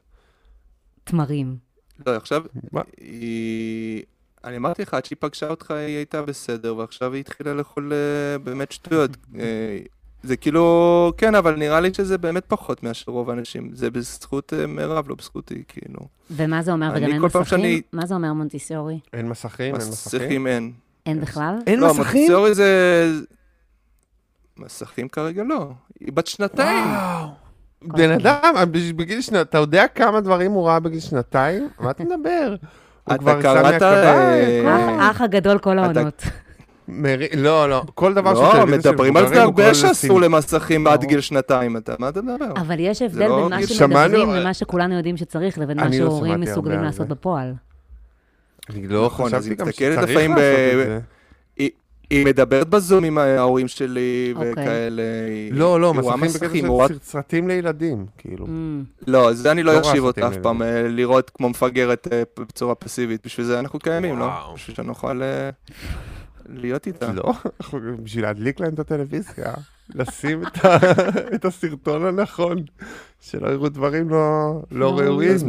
[1.04, 1.56] תמרים.
[2.06, 2.42] לא, עכשיו,
[2.72, 2.80] מה?
[3.00, 4.02] היא...
[4.44, 8.38] אני אמרתי לך, עד שהיא פגשה אותך היא הייתה בסדר, ועכשיו היא התחילה לאכול אה,
[8.38, 9.10] באמת שטויות.
[9.40, 9.78] אה,
[10.22, 13.70] זה כאילו, כן, אבל נראה לי שזה באמת פחות מאשר רוב האנשים.
[13.72, 16.00] זה בזכות אה, מירב, לא בזכותי, כאילו.
[16.30, 16.90] ומה זה אומר?
[16.90, 17.58] אני וגם אין כל פעם מסכים?
[17.58, 18.98] שאני- מה זה אומר מונטיסורי?
[19.12, 19.74] אין מסכים?
[19.74, 20.20] אין מסכים?
[20.20, 20.72] מסכים אין.
[21.06, 21.58] אין בכלל?
[21.66, 22.04] אין לא, מסכים?
[22.04, 23.10] מונטיסורי זה...
[24.56, 25.70] מסכים כרגע לא.
[26.00, 26.86] היא בת שנתיים.
[26.86, 27.28] וואו.
[27.82, 28.54] בן אדם,
[28.96, 31.68] בגיל שנתיים, אתה יודע כמה דברים הוא ראה בגיל שנתיים?
[31.80, 32.54] מה אתה מדבר?
[33.04, 34.66] הוא אתה כבר שם מהקביים.
[34.66, 36.22] אה, האח הגדול כל העונות.
[37.36, 39.88] לא, לא, כל דבר לא, טלוויזיה של מדברים על זה הרבה לזה
[40.20, 41.04] למסכים עד.
[41.04, 41.76] גיל שנתיים.
[41.76, 42.52] אתה- מה אתה מדבר?
[42.56, 46.40] אבל יש הבדל לא בין מה שמדברים למה שכולנו יודעים שצריך, לבין מה לא שהורים
[46.40, 47.08] מסוגלים לעשות.
[47.08, 47.52] בפועל.
[48.70, 50.42] אני לא נכון, אז היא מסתכלת לפעמים לעשות
[50.76, 50.98] ב- את זה.
[52.16, 54.52] היא מדברת בזום עם ההורים שלי אוקיי.
[54.52, 55.02] וכאלה.
[55.50, 58.46] לא, לא, רואה מסכים הוא סרטים לילדים, כאילו.
[58.46, 58.48] Mm.
[59.06, 62.22] לא, זה אני לא לא אחשיב רואה אותה אף פעם, אה, לראות כמו מפגרת אה,
[62.38, 63.26] בצורה פסיבית.
[63.26, 64.28] בשביל זה אנחנו קיימים, לא?
[64.54, 65.50] בשביל שנוכל אה,
[66.48, 67.12] להיות איתה.
[67.12, 69.52] לא, אנחנו- בשביל להדליק להם את הטלוויזיה,
[69.94, 70.42] לשים
[71.34, 72.56] את הסרטון הנכון,
[73.20, 75.00] שלא יראו דברים לא לא לא.
[75.00, 75.34] ראויים.
[75.34, 75.44] אז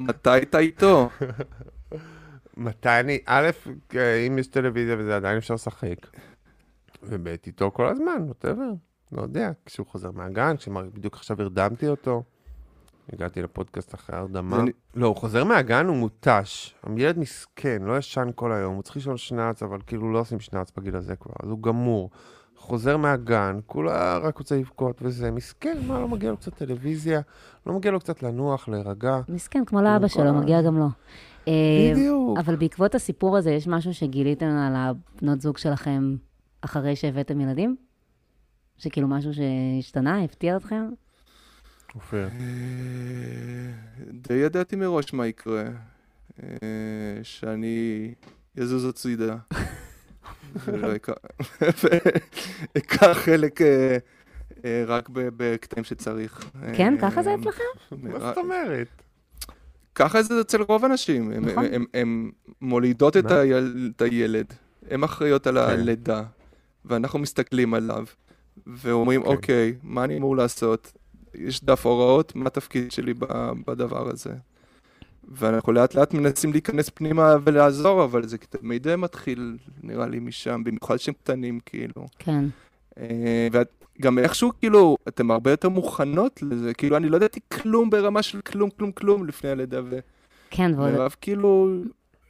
[0.00, 1.08] מתי הייתה איתו?
[2.60, 3.50] מתי אני, א',
[4.26, 5.96] אם יש טלוויזיה וזה עדיין אפשר לשחק.
[7.02, 8.70] וב' איתו כל הזמן, ווטאבר,
[9.12, 12.22] לא יודע, כשהוא חוזר מהגן, כשבדיוק עכשיו הרדמתי אותו.
[13.12, 14.62] הגעתי לפודקאסט אחרי הרדמה.
[14.62, 16.74] נ- לא, הוא חוזר מהגן, הוא מותש.
[16.96, 20.72] ילד מסכן, לא ישן כל היום, הוא צריך לישון שנץ, אבל כאילו לא עושים שנץ
[20.76, 22.10] בגיל הזה כבר, אז הוא גמור.
[22.56, 27.20] חוזר מהגן, כולה רק רוצה לבכות וזה, מסכן, מה, לא מגיע לו קצת טלוויזיה?
[27.66, 29.20] לא מגיע לו קצת לנוח, להירגע?
[29.28, 30.86] מסכן, כמו לאבא כל שלו, מגיע גם לו.
[31.92, 32.38] בדיוק.
[32.38, 36.16] אבל בעקבות הסיפור הזה, יש משהו שגיליתם על הבנות זוג שלכם
[36.60, 37.76] אחרי שהבאתם ילדים?
[38.78, 40.88] שכאילו משהו שהשתנה, הפתיע אתכם?
[41.94, 42.28] אופיר.
[42.28, 42.30] אה,
[44.12, 45.64] די ידעתי מראש מה יקרה.
[46.42, 46.48] אה,
[47.22, 48.14] שאני
[48.56, 49.36] יזוז הצידה.
[52.74, 56.50] ואקח חלק אה, רק בקטעים שצריך.
[56.76, 57.62] כן, ככה זה אצלכם?
[57.90, 58.88] מה זאת אומרת?
[59.94, 61.30] ככה זה אצל רוב האנשים.
[61.32, 61.64] הם- נכון.
[61.72, 62.30] הם- הם
[62.60, 63.30] מולידות את?
[63.30, 64.46] היל- את הילד,
[64.90, 65.60] הן אחראיות על כן.
[65.80, 66.22] הלידה,
[66.84, 68.04] ואנחנו מסתכלים עליו,
[68.66, 69.28] ואומרים, כן.
[69.28, 70.92] אוקיי, מה אני אמור לעשות?
[71.34, 73.14] יש דף הוראות, מה התפקיד שלי
[73.66, 74.30] בדבר הזה?
[75.28, 80.96] ואנחנו לאט לאט מנסים להיכנס פנימה ולעזור, אבל זה תמיד מתחיל, נראה לי, משם, במיוחד
[80.96, 82.06] שהם קטנים, כאילו.
[82.18, 82.44] כן.
[82.98, 83.48] אה,
[84.00, 88.40] וגם איכשהו, כאילו, אתן הרבה יותר מוכנות לזה, כאילו, אני לא ידעתי כלום ברמה של
[88.40, 89.80] כלום, כלום, כלום לפני הלידה,
[90.50, 90.88] כן, ועוד...
[90.88, 91.68] ומירב כאילו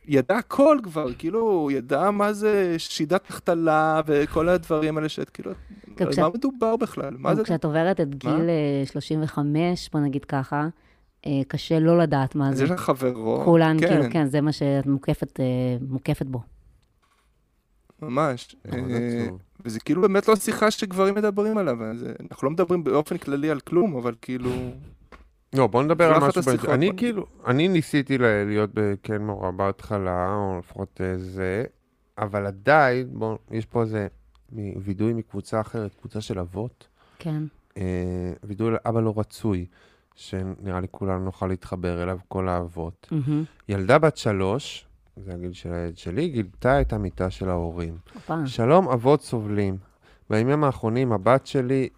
[0.09, 5.51] ידע הכל כבר, כאילו, ידע מה זה שידת החתלה וכל הדברים האלה שאת כאילו,
[5.99, 7.15] גם על כשאת- מה מדובר בכלל?
[7.19, 7.45] מה זה?
[7.45, 10.69] כשאת עוברת את גיל אה, 35, בוא נגיד ככה,
[11.27, 12.65] אה, קשה לא לדעת מה זה.
[12.65, 13.45] יש לך חברות?
[13.45, 15.45] כולן, כן, כאילו, כן, זה מה שאת מוקפת, אה,
[15.89, 16.41] מוקפת בו.
[18.03, 18.57] ממש.
[18.73, 19.29] אה.
[19.65, 21.77] וזה כאילו באמת לא שיחה שגברים מדברים עליו,
[22.31, 24.51] אנחנו לא מדברים באופן כללי על כלום, אבל כאילו...
[25.53, 26.41] לא, בוא נדבר על משהו.
[26.41, 26.71] השיחות.
[26.71, 28.71] אני כאילו, אני ניסיתי להיות
[29.03, 31.65] כן מעורב בהתחלה, או לפחות אה, זה,
[32.19, 34.09] אבל עדיין, בוא, יש פה איזה
[34.77, 36.89] וידוי מקבוצה אחרת, קבוצה של אבות,
[37.19, 37.43] כן.
[37.77, 39.67] אה, וידוי לאבא לא רצוי,
[40.15, 43.13] שנראה לי כולנו נוכל להתחבר אליו, כל האבות.
[43.69, 44.87] ילדה בת שלוש,
[45.25, 47.97] זה הגיל של הילד שלי, גילתה את המיטה של ההורים.
[48.15, 48.47] הופה.
[48.47, 49.77] שלום, אבות סובלים.
[50.31, 51.89] בימים האחרונים הבת שלי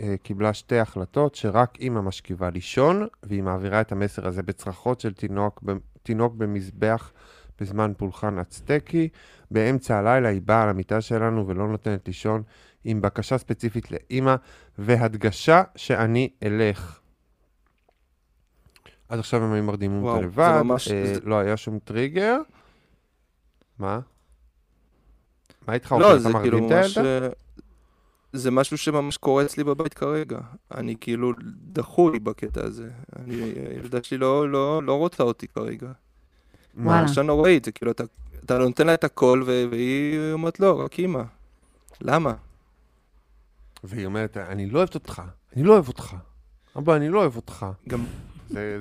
[0.00, 5.12] אה, קיבלה שתי החלטות שרק אימא משכיבה לישון, והיא מעבירה את המסר הזה בצרחות של
[5.14, 7.12] תינוק, ב- תינוק במזבח
[7.60, 9.08] בזמן פולחן אצטקי.
[9.50, 12.42] באמצע הלילה היא באה למיטה שלנו ולא נותנת לישון,
[12.84, 14.34] עם בקשה ספציפית לאימא,
[14.78, 17.00] והדגשה שאני אלך.
[19.08, 22.38] עד עכשיו הם היו מרדימים אותה זה לבד, ממש- אה, זה- לא היה שום טריגר.
[23.80, 24.00] מה?
[25.68, 26.18] מה איתך, לא, אופיר?
[26.18, 26.98] זה אתה כאילו מרדים את ממש...
[26.98, 27.26] הילדה?
[27.26, 27.32] אה,
[28.32, 30.38] זה משהו שממש קורה אצלי בבית כרגע.
[30.74, 31.32] אני כאילו
[31.72, 32.90] דחוי בקטע הזה.
[33.18, 33.34] אני,
[33.70, 35.86] הילדה שלי לא, לא, לא רוצה אותי כרגע.
[36.74, 36.90] מה?
[36.90, 37.04] וואלה.
[37.04, 38.04] עכשיו נוראית, זה כאילו, אתה,
[38.44, 41.22] אתה נותן לה את הכל, והיא אומרת, לא, רק אימא.
[42.00, 42.34] למה?
[43.84, 45.22] והיא אומרת, אני לא אוהבת אותך,
[45.56, 46.16] אני לא אוהב אותך.
[46.78, 47.66] אבא, אני לא אוהב אותך.
[47.88, 48.29] גם זה, זה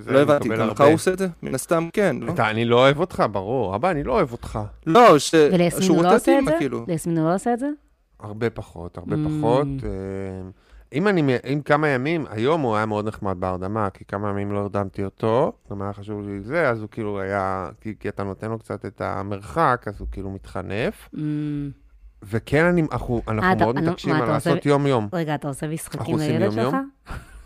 [0.07, 0.81] לא הבנתי, גם לך.
[0.81, 1.27] הוא עושה את זה?
[1.43, 2.31] מן הסתם כן, לא?
[2.33, 3.75] אתה, אני לא אוהב אותך, ברור.
[3.75, 4.59] אבא, אני לא אוהב אותך.
[4.87, 5.33] לא, ש...
[5.33, 6.51] וליסמין הוא שהוא לא עושה את זה?
[6.59, 6.85] כאילו.
[6.87, 7.69] ליסמין הוא לא עושה את זה?
[8.19, 9.19] הרבה פחות, הרבה Mm.
[9.39, 9.67] פחות.
[9.83, 9.89] אה,
[10.93, 11.21] אם אני,
[11.53, 15.51] אם כמה ימים, היום הוא היה מאוד נחמד בהרדמה, כי כמה ימים לא הרדמתי אותו,
[15.71, 18.85] גם היה חשוב לי זה, אז הוא כאילו היה, כי, כי אתה נותן לו קצת
[18.85, 21.09] את המרחק, אז הוא כאילו מתחנף.
[21.15, 21.19] Mm,
[22.23, 25.07] וכן, אני, אנחנו, אנחנו אתה- מאוד אני לא- מתעקשים מה, על לעשות יום-יום.
[25.13, 26.75] רגע, אתה עושה משחקים לילד שלך?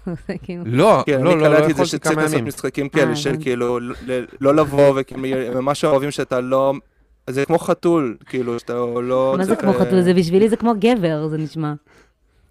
[0.44, 0.64] כאילו...
[0.66, 2.48] לא, כן, לא, אני לא, לא קלטתי את זה יכולתי שצריך כמה לעשות ימים.
[2.48, 3.36] משחקים אה, כאלה של.
[3.42, 3.80] כאילו,
[4.42, 5.22] לא לבוא, וכאילו,
[5.62, 6.74] ממש אוהבים שאתה לא...
[7.30, 8.74] זה כמו חתול, כאילו, שאתה
[9.04, 9.36] לא...
[9.38, 10.02] מה זה כמו אה, חתול?
[10.02, 11.74] זה בשבילי זה כמו גבר, זה נשמע.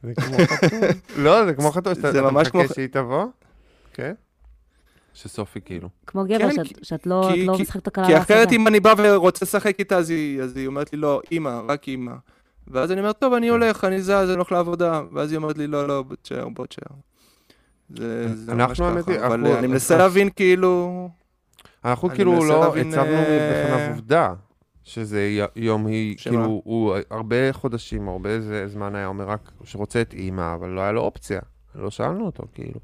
[0.02, 0.78] זה כמו חתול.
[1.24, 3.24] לא, זה כמו חתול, שאתה מחכה שהיא תבוא?
[3.92, 4.12] כן.
[5.14, 5.88] שסופי כאילו.
[6.06, 8.52] כמו גבר, כן, שאת- כי- שאת לא כי- לא כי- משחקת אותה כי אחרת.
[8.52, 11.88] אם אני בא ורוצה לשחק איתה, אז היא אז היא אומרת לי, לא, אימא, רק
[11.88, 12.12] אימא.
[12.68, 13.52] ואז אני אומר, טוב, אני כן.
[13.52, 15.02] הולך, אני זז, אני הולך לעבודה.
[15.12, 16.96] ואז היא אומרת לי, לא, לא, בוא תשאר, בוא תשאר.
[17.96, 21.08] זה זה ממש אנחנו, האמת ככה, אבל אנחנו- אני מנסה להבין, כאילו...
[21.84, 24.34] אנחנו כאילו לא הצבנו אה, בפניו עובדה,
[24.84, 26.32] שזה יום היא, שמה?
[26.32, 30.80] כאילו, הוא הרבה חודשים, הרבה זה- זמן היה אומר רק שרוצה את אימא, אבל לא
[30.80, 31.40] היה לו אופציה.
[31.74, 32.80] לא שאלנו אותו, כאילו.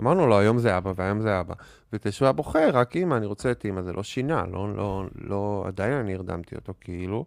[0.00, 1.54] אמרנו לו, היום זה אבא והיום זה אבא.
[1.92, 5.64] ותשוע היה בוחר, רק אימא, אני רוצה את אימא, זה לא שינה, לא, לא, לא,
[5.66, 7.24] עדיין אני הרדמתי אותו, כאילו.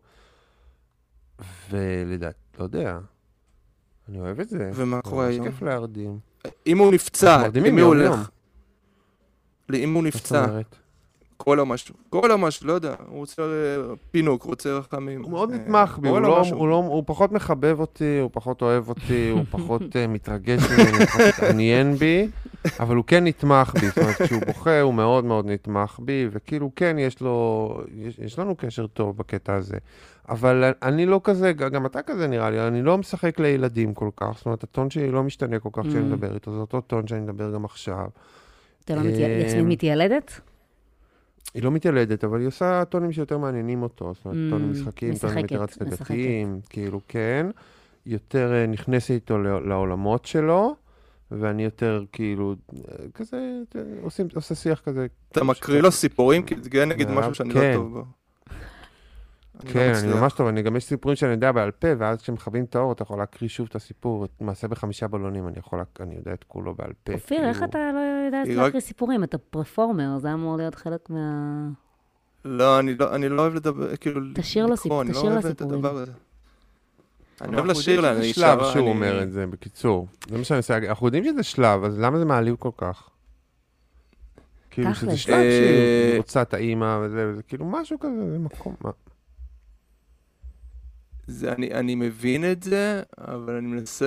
[1.70, 2.98] ולדעתי, לא יודע,
[4.10, 4.72] אני אוהב את זה.
[4.76, 5.46] ומה זה קורה ממש היום?
[5.46, 6.20] כיף להרדים.
[6.68, 7.88] אם הוא נפצע, למי הוא.
[7.88, 8.30] הולך?
[9.74, 10.76] אם הוא נפצע, אומרת?
[11.38, 13.48] קורא לו משהו, קורא לו משהו, לא יודע, הוא רוצה אה,
[14.12, 15.24] פינוק, הוא רוצה רחמים.
[15.24, 16.42] הוא מאוד אה, נתמך בי, הוא לא.
[16.52, 20.98] הוא, לא, הוא פחות מחבב אותי, הוא פחות אוהב אותי, הוא פחות uh, מתרגש ממני,
[20.98, 22.28] הוא פחות מתעניין בי,
[22.80, 26.72] אבל הוא כן נתמך בי, זאת אומרת, כשהוא בוכה הוא מאוד מאוד נתמך בי, וכאילו
[26.76, 29.78] כן, יש לו, יש, יש לנו קשר טוב בקטע הזה.
[30.30, 34.34] אבל אני לא כזה, גם אתה כזה נראה לי, אני לא משחק לילדים כל כך,
[34.38, 36.14] זאת אומרת, הטון שלי לא משתנה כל כך כשאני Mm.
[36.14, 38.08] מדבר איתו, זה אותו טון שאני מדבר גם עכשיו.
[38.86, 39.02] אתה לא
[39.46, 40.42] יסמין מתיילדת?
[41.54, 44.14] היא לא מתיילדת, אבל היא עושה טונים שיותר מעניינים אותו.
[44.16, 47.48] זאת אומרת, Mm, טונים משחקים, טונים יותר הצגתיים, כאילו, כן.
[48.06, 50.76] יותר אה, נכנסת איתו לעול- לעולמות שלו,
[51.32, 53.38] ואני יותר, כאילו, אה, כזה,
[53.76, 55.06] אה, עושים, עושה שיח כזה.
[55.32, 56.44] אתה מקריא לו סיפורים?
[56.44, 57.74] כי זה נגיד משהו שאני לא כן.
[57.76, 58.04] טוב בו.
[59.64, 60.14] אני לא כן, אני.
[60.14, 63.04] ממש טוב, אני גם יש סיפורים שאני יודע בעל פה, ואז כשמכבים את האור, אתה
[63.04, 66.74] יכול להקריא שוב את הסיפור, את מעשה בחמישה בלונים, אני יכול, אני יודע את כולו
[66.74, 67.14] בעל פה.
[67.14, 67.70] אופיר, איך כאילו.
[67.70, 69.24] אתה לא יודע היא להקריא רק- סיפורים?
[69.24, 71.20] אתה פרפורמר, זה אמור להיות חלק מה...
[72.46, 75.30] לא, אני לא, אני לא אוהב לדבר, כאילו, תשאיר לו לקרוא, סיפ- אני לא תשאיר
[75.30, 75.76] לו אוהב את סיפורים.
[75.86, 76.12] הדבר הזה.
[77.42, 80.08] אני אוהב לשיר לה, אני שלב שהוא אני- אומר את זה, בקיצור.
[80.30, 83.10] זה מה שאני עושה, אנחנו יודעים שזה שלב, אז למה זה מעליב כל כך?
[84.72, 84.96] כאילו.
[84.96, 88.92] שזה שלב אה, שהיא רוצה את האימא וזה, וזה כאילו משהו כזה, זה מקום, מה?
[91.28, 94.06] זה, אני, אני מבין את זה, אבל אני מנסה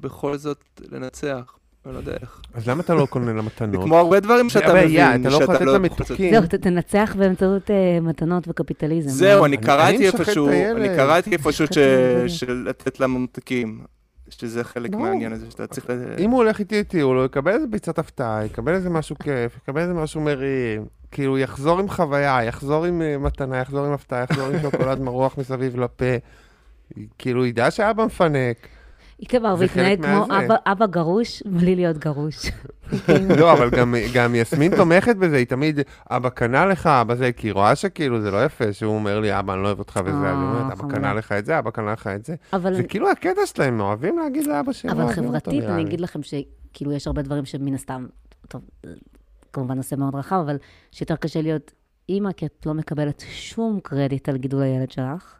[0.00, 1.58] בכל זאת לנצח.
[1.86, 2.40] אני לא יודע איך.
[2.54, 3.84] אז למה אתה לא קונה לה זה מתנות?
[3.84, 6.34] כמו הרבה דברים שאתה מבין, אתה לא יכול לתת לה מתוקים.
[6.34, 9.08] זהו, תנצח באמצעות אה, מתנות וקפיטליזם.
[9.08, 9.44] זהו?
[9.44, 10.48] אני קראתי איפשהו.
[10.48, 11.66] אני קראתי איפשהו.
[12.26, 13.80] של לתת לה ממתקים.
[14.30, 14.94] שזה חלק.
[14.94, 15.90] מהעניין הזה, שאתה צריך...
[16.18, 19.56] אם הוא הולך איתי איתי, הוא לא יקבל איזה ביצת הפתעה, יקבל איזה משהו כיף,
[19.56, 20.84] יקבל איזה משהו מרים.
[21.10, 25.38] כאילו, יחזור עם חוויה, יחזור עם אה, מתנה, יחזור עם הפתעה, יחזור עם שוקולד מרוח
[25.38, 26.04] מסביב לפה.
[27.18, 28.56] כאילו, ידע שאבא מפנק.
[29.20, 30.24] איתמר, והתנהג כמו.
[30.24, 32.46] אבא- אבא גרוש בלי להיות גרוש.
[33.38, 35.80] לא, אבל גם, גם יסמין תומכת בזה, היא תמיד,
[36.10, 39.38] אבא קנה לך, אבא זה, כי היא רואה שכאילו זה לא יפה, שהוא אומר לי,
[39.38, 40.88] אבא, אני לא אוהב אותך וזה, אז היא אומרת, אה, אבא.
[40.94, 42.34] קנה לך את זה, אבא קנה לך את זה.
[42.52, 45.82] אבל זה כאילו הקטע שלהם, הם אוהבים להגיד לאבא לא אבל חברתית, אני.
[45.82, 48.06] אגיד לכם שכאילו יש הרבה דברים שמן הסתם,
[48.48, 48.90] טוב, אה,
[49.52, 50.56] כמובן נושא מאוד רחב, אבל
[50.92, 51.72] שיותר קשה להיות
[52.08, 55.37] אימא, כי את לא מקבלת שום קרדיט על גידול הילד שלך.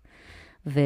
[0.69, 0.81] ו...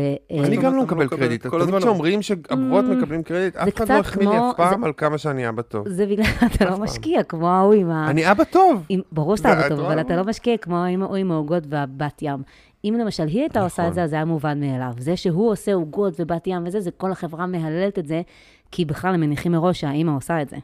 [0.44, 1.46] אני גם לא מקבל לא מקבל קרדיט.
[1.46, 1.78] כל הזמן.
[1.78, 5.48] כשאומרים שאבות Mm, מקבלים קרדיט, אף אחד לא החמיא לי אף פעם על כמה שאני
[5.48, 5.88] אבא טוב.
[5.88, 6.24] זה בגלל,
[6.54, 6.78] אתה לא.
[6.78, 8.10] משקיע, כמו ההוא עם ה...
[8.10, 8.86] אני אבא טוב.
[9.12, 9.80] ברור שאתה אבא טוב?
[9.80, 12.42] אבל אתה לא משקיע כמו או עם העוגות והבת ים.
[12.84, 13.94] אם למשל היא הייתה עושה את נכון.
[13.94, 14.92] זה, אז זה היה מובן מאליו.
[14.98, 18.22] זה שהוא עושה עוגות ובת ים וזה, זה כל החברה מהללת את זה,
[18.70, 20.56] כי בכלל הם מניחים מראש שהאימא עושה את זה.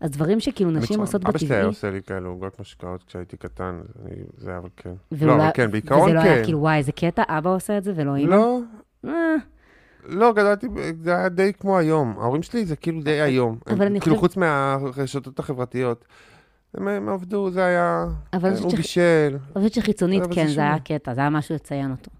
[0.00, 3.36] אז דברים שכאילו נשים עושות אבא שלי היה בטבעי, עושה לי כאלה עוגות משקאות כשהייתי
[3.36, 4.92] קטן, אני- זה אבל כן.
[5.22, 6.44] לא, אבל כן, בעיקרון וזה לא היה כן.
[6.44, 8.30] כאילו, וואי, איזה קטע, אבא עושה את זה ולא אימא?
[8.34, 8.60] לא,
[9.04, 9.34] אה,
[10.04, 10.66] לא, גדלתי,
[11.02, 12.14] זה היה די כמו היום.
[12.18, 13.58] ההורים שלי זה כאילו די היום.
[13.66, 16.04] אבל הם- אני כאילו חושב- חוץ מהרשתות החברתיות.
[16.74, 18.06] הם הם עבדו, זה היה...
[18.32, 19.36] אבל אני הוא חושבת בישל.
[19.56, 20.60] אני חושבת שחיצונית, כן, זה.
[20.60, 22.10] היה קטע, זה היה משהו לציין אותו.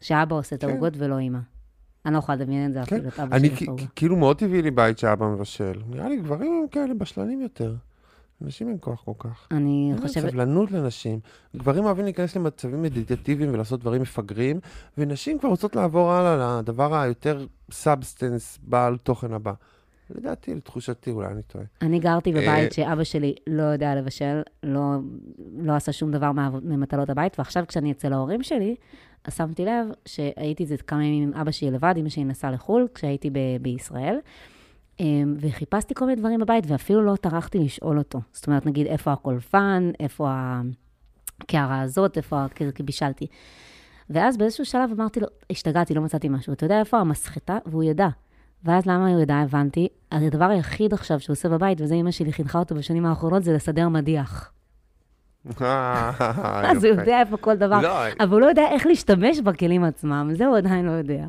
[0.00, 0.68] שאבא עושה את כן.
[0.70, 1.38] העוגות ולא אימא.
[2.06, 2.96] אני לא יכולה לדמיין את זה כן.
[2.96, 3.50] אפילו, את אבא שלי.
[3.56, 5.72] כ- כאילו מאוד טבעי לי בית שאבא מבשל.
[5.90, 7.74] נראה לי גברים הם כאלה בשלנים יותר.
[8.40, 9.46] נשים אין כוח כל כך.
[9.50, 11.18] אני אין חושבת, סבלנות לנשים.
[11.56, 14.60] גברים אוהבים להיכנס למצבים מדיטטיביים ולעשות דברים מפגרים,
[14.98, 19.52] ונשים כבר רוצות לעבור הלאה לדבר היותר substance, בעל תוכן הבא.
[20.10, 21.64] לדעתי, לתחושתי, אולי אני טועה.
[21.82, 24.80] אני גרתי אה, בבית שאבא שלי לא יודע לבשל, לא,
[25.58, 26.30] לא עשה שום דבר
[26.62, 28.74] ממטלות הבית, ועכשיו כשאני אצל ההורים שלי,
[29.24, 32.88] אז שמתי לב שהייתי איזה כמה ימים עם אבא שלי לבד, אמא שלי נסעה לחו"ל,
[32.94, 34.18] כשהייתי ב- בישראל,
[35.00, 38.20] אמ, וחיפשתי כל מיני דברים בבית, ואפילו לא טרחתי לשאול אותו.
[38.32, 40.30] זאת אומרת, נגיד, איפה הקולפן, איפה
[41.40, 42.44] הקערה הזאת, איפה,
[42.74, 43.26] כי בישלתי.
[44.10, 46.52] ואז באיזשהו שלב אמרתי לו, השתגעתי, לא מצאתי משהו.
[46.52, 47.58] אתה יודע איפה המסחטה?
[47.66, 48.08] והוא ידע.
[48.64, 49.88] ואז למה הוא ידע, הבנתי.
[50.10, 53.88] הדבר היחיד עכשיו שהוא עושה בבית, וזה אמא שלי חינכה אותו בשנים האחרונות, זה לסדר
[53.88, 54.52] מדיח.
[55.60, 56.90] אז הוא.
[56.94, 60.56] יודע איפה כל דבר, לא, אבל הוא לא יודע איך להשתמש בכלים עצמם, זה הוא
[60.56, 61.24] עדיין לא יודע.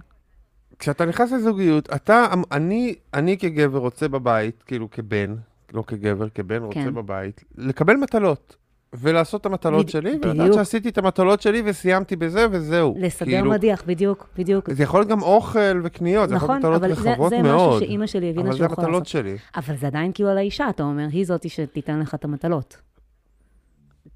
[0.79, 5.35] כשאתה נכנס לזוגיות, אתה, אני, אני כגבר רוצה בבית, כאילו כבן,
[5.73, 6.93] לא כגבר, כבן רוצה כן.
[6.93, 8.55] בבית, לקבל מטלות.
[8.95, 10.19] ולעשות את המטלות בד- שלי.
[10.23, 12.95] ולדעת שעשיתי את המטלות שלי וסיימתי בזה וזהו.
[12.99, 14.69] לסדר כאילו, מדיח, בדיוק, בדיוק.
[14.73, 17.41] זה יכול להיות גם אוכל וקניות, זה יכול נכון, להיות מטלות אבל זה, רחבות זה
[17.41, 17.75] מאוד.
[17.75, 19.07] משהו שאימא שלי הבינה אבל זה שהוא יכול המטלות לעשות.
[19.07, 19.37] שלי.
[19.55, 22.77] אבל זה עדיין כאילו על האישה, אתה אומר, היא זאתי שתיתן לך את המטלות.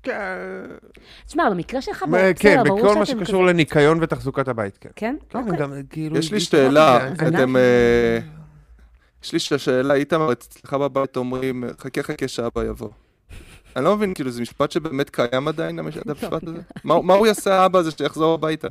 [0.08, 0.76] כן,
[1.26, 4.90] תשמע, במקרה שלך, בסדר, כן, ברור בכל מה שאתם שקשור לניקיון ותחזוקת הבית, כן.
[4.96, 5.16] כן?
[5.30, 5.84] כן, אוקיי.
[5.90, 6.18] כאילו...
[6.18, 7.56] יש לי שאלה, אתם...
[7.56, 8.20] אה,
[9.24, 12.90] יש לי שאלה, איתמר, אצלך בבית אומרים, חכה חכה שאבא יבוא.
[13.76, 16.62] אני לא מבין, כאילו, זה משפט שבאמת קיים עדיין, המש- המשפט הזה?
[16.84, 18.68] מה הוא יעשה האבא הזה שיחזור הביתה?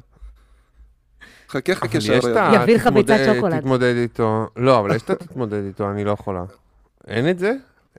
[1.49, 2.63] חכה חכה יש שאבא יבוא.
[2.63, 3.59] יביא לך ביצת שוקולד.
[3.61, 4.47] תתמודד איתו.
[4.57, 6.45] לא, אבל יש את התתמודד איתו, אני לא יכולה.
[7.07, 7.53] אין את זה?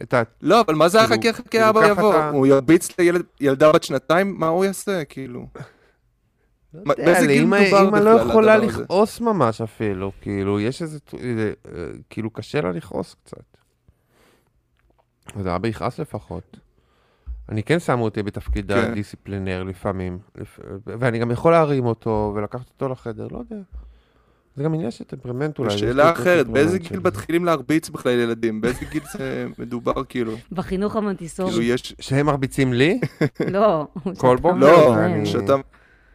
[0.04, 0.22] את ה...
[0.42, 2.16] לא, אבל מה זה כאילו, החכה חכה כאילו, אבא יבוא?
[2.16, 2.88] אתה- הוא ירביץ
[3.40, 4.36] לילדה בת שנתיים?
[4.40, 5.48] מה הוא יעשה, כאילו?
[6.74, 8.58] מה- יודע, אמא לא יכולה?
[8.58, 11.00] לכעוס ממש אפילו, כאילו, יש איזה...
[11.14, 11.50] אה,
[12.10, 13.44] כאילו, קשה לה לכעוס קצת.
[15.36, 16.58] אז אבא יכעס לפחות.
[17.50, 18.78] אני כן שמו אותי בתפקיד כן.
[18.92, 23.62] הדיסציפלינר לפעמים, לפ- ואני גם יכול להרים אותו ולקחת אותו לחדר, לא יודע.
[24.58, 25.78] זה גם עניין של טמפרמנט אולי.
[25.78, 27.00] שאלה אחרת, באיזה גיל.
[27.00, 28.62] מתחילים להרביץ בכלל ילדים?
[28.62, 30.32] באיזה גיל זה מדובר, כאילו?
[30.52, 31.66] בחינוך כאילו, המונטיסורי.
[31.66, 31.96] יש...
[32.00, 33.00] שהם מרביצים לי?
[33.56, 33.88] לא.
[34.18, 34.58] כל בוקר?
[34.58, 34.96] לא,
[35.26, 35.56] שאתה...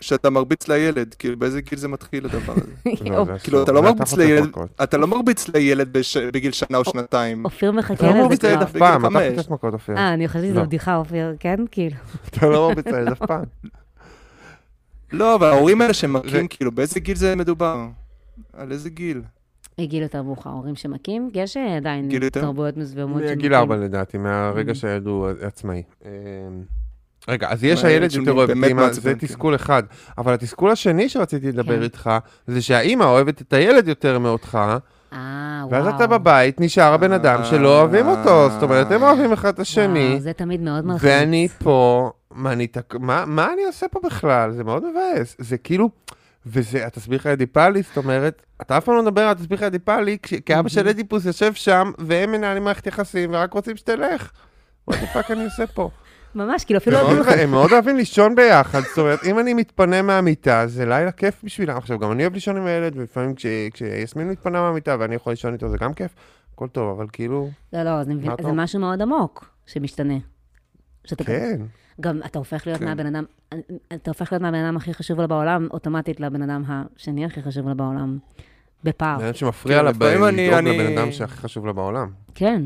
[0.00, 2.72] שאתה מרביץ לילד, כאילו באיזה גיל זה מתחיל הדבר הזה?
[3.10, 3.62] לא, כאילו, אסור.
[3.62, 4.50] אתה לא מרביץ לילד.
[4.82, 5.96] אתה לא מרביץ לילד
[6.32, 7.44] בגיל שנה או שנתיים.
[7.44, 8.64] אופיר מחכה אתה לא לזה מרביץ לילד כבר.
[8.64, 9.36] אף פעם, אתה.
[9.36, 9.96] חוטף מכות אופיר.
[9.96, 10.64] אה, אני חשבתי שזו לא.
[10.64, 11.56] בדיחה, אופיר, כן?
[11.70, 11.96] כאילו.
[12.28, 13.44] אתה לא מרביץ לילד אף פעם.
[15.12, 17.86] לא, אבל ההורים האלה שמכים, כאילו, באיזה גיל זה מדובר?
[18.52, 19.22] על איזה גיל?
[19.80, 22.28] גיל יותר מאוחר, הורים שמכים, יש אה, עדיין גיל?
[22.28, 23.38] תרבויות מסוימות שמכים.
[23.38, 24.74] מגיל ארבע לדעתי, מהרגע Mm.
[24.74, 25.82] שהילד הוא עצמאי.
[26.04, 26.10] אמ,
[27.28, 29.18] רגע, אז יש הילד יותר אוהב את אימא, זה כן.
[29.18, 29.82] תסכול אחד.
[30.18, 31.82] אבל התסכול השני שרציתי לדבר כן.
[31.82, 32.10] איתך,
[32.46, 34.58] זה שהאימא אוהבת את הילד יותר מאותך,
[35.12, 35.18] אה,
[35.68, 35.70] וואו.
[35.70, 38.50] ואז אתה בבית, נשאר הבן אדם שלא אוהבים אותו.
[38.50, 41.04] זאת אומרת, הם אוהבים אחד את השני, וואו, זה תמיד מאוד מלחיץ.
[41.04, 44.52] ואני פה, מה אני עושה פה בכלל?
[44.52, 45.36] זה מאוד מבאס.
[45.38, 45.88] זה כאילו...
[46.46, 50.68] וזה התסביך האדיפלי, זאת אומרת, אתה אף פעם לא מדבר על התסביך האדיפלי, כי אבא
[50.68, 54.30] של אדיפוס יושב שם, והם מנהלים מערכת יחסים, ורק רוצים שתלך.
[54.88, 55.90] מה the fuck אני עושה פה?
[56.34, 56.98] ממש, כאילו אפילו...
[56.98, 60.86] הם לא מאוד- הם מאוד אוהבים לישון ביחד, זאת אומרת, אם אני מתפנה מהמיטה, זה
[60.86, 61.76] לילה כיף בשבילם.
[61.76, 65.52] עכשיו, גם אני אוהב לישון עם הילד, ולפעמים כש- כשיסמין מתפנה מהמיטה ואני יכול לישון
[65.52, 66.10] איתו, זה גם כיף,
[66.54, 68.12] הכל טוב, אבל כאילו, לא, לא, זה
[68.42, 68.52] זה?
[68.52, 70.14] משהו מאוד עמוק שמשתנה.
[71.26, 71.60] כן.
[72.00, 72.84] גם אתה הופך להיות כן.
[72.84, 73.24] מהבן אדם,
[73.94, 77.68] אתה הופך להיות מהבן אדם הכי חשוב לה בעולם, אוטומטית לבן אדם השני הכי חשוב
[77.68, 78.18] לה בעולם.
[78.84, 79.24] בפער.
[79.24, 82.10] אדם שמפריע כן, לה לדאוג אני- לבן אדם שהכי חשוב לה בעולם.
[82.34, 82.62] כן.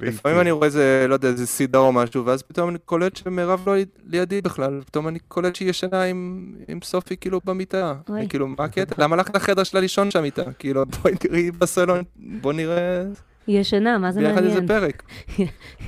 [0.00, 3.62] לפעמים אני רואה איזה, לא יודע, איזה סדרה או משהו, ואז פתאום אני קולט שמירב
[3.68, 3.74] לא
[4.06, 7.94] לידי בכלל, פתאום אני קולט שהיא ישנה עם, עם סופי כאילו במיטה.
[8.28, 8.94] כאילו, מה הקטע?
[9.02, 10.52] למה הלכת לחדר שלה לישון שם איתה?
[10.52, 13.02] כאילו, בואי תראי בסלון, בוא נראה
[13.48, 14.66] היא ישנה, מה זה ביחד איזה מעניין?
[14.66, 15.02] פרק.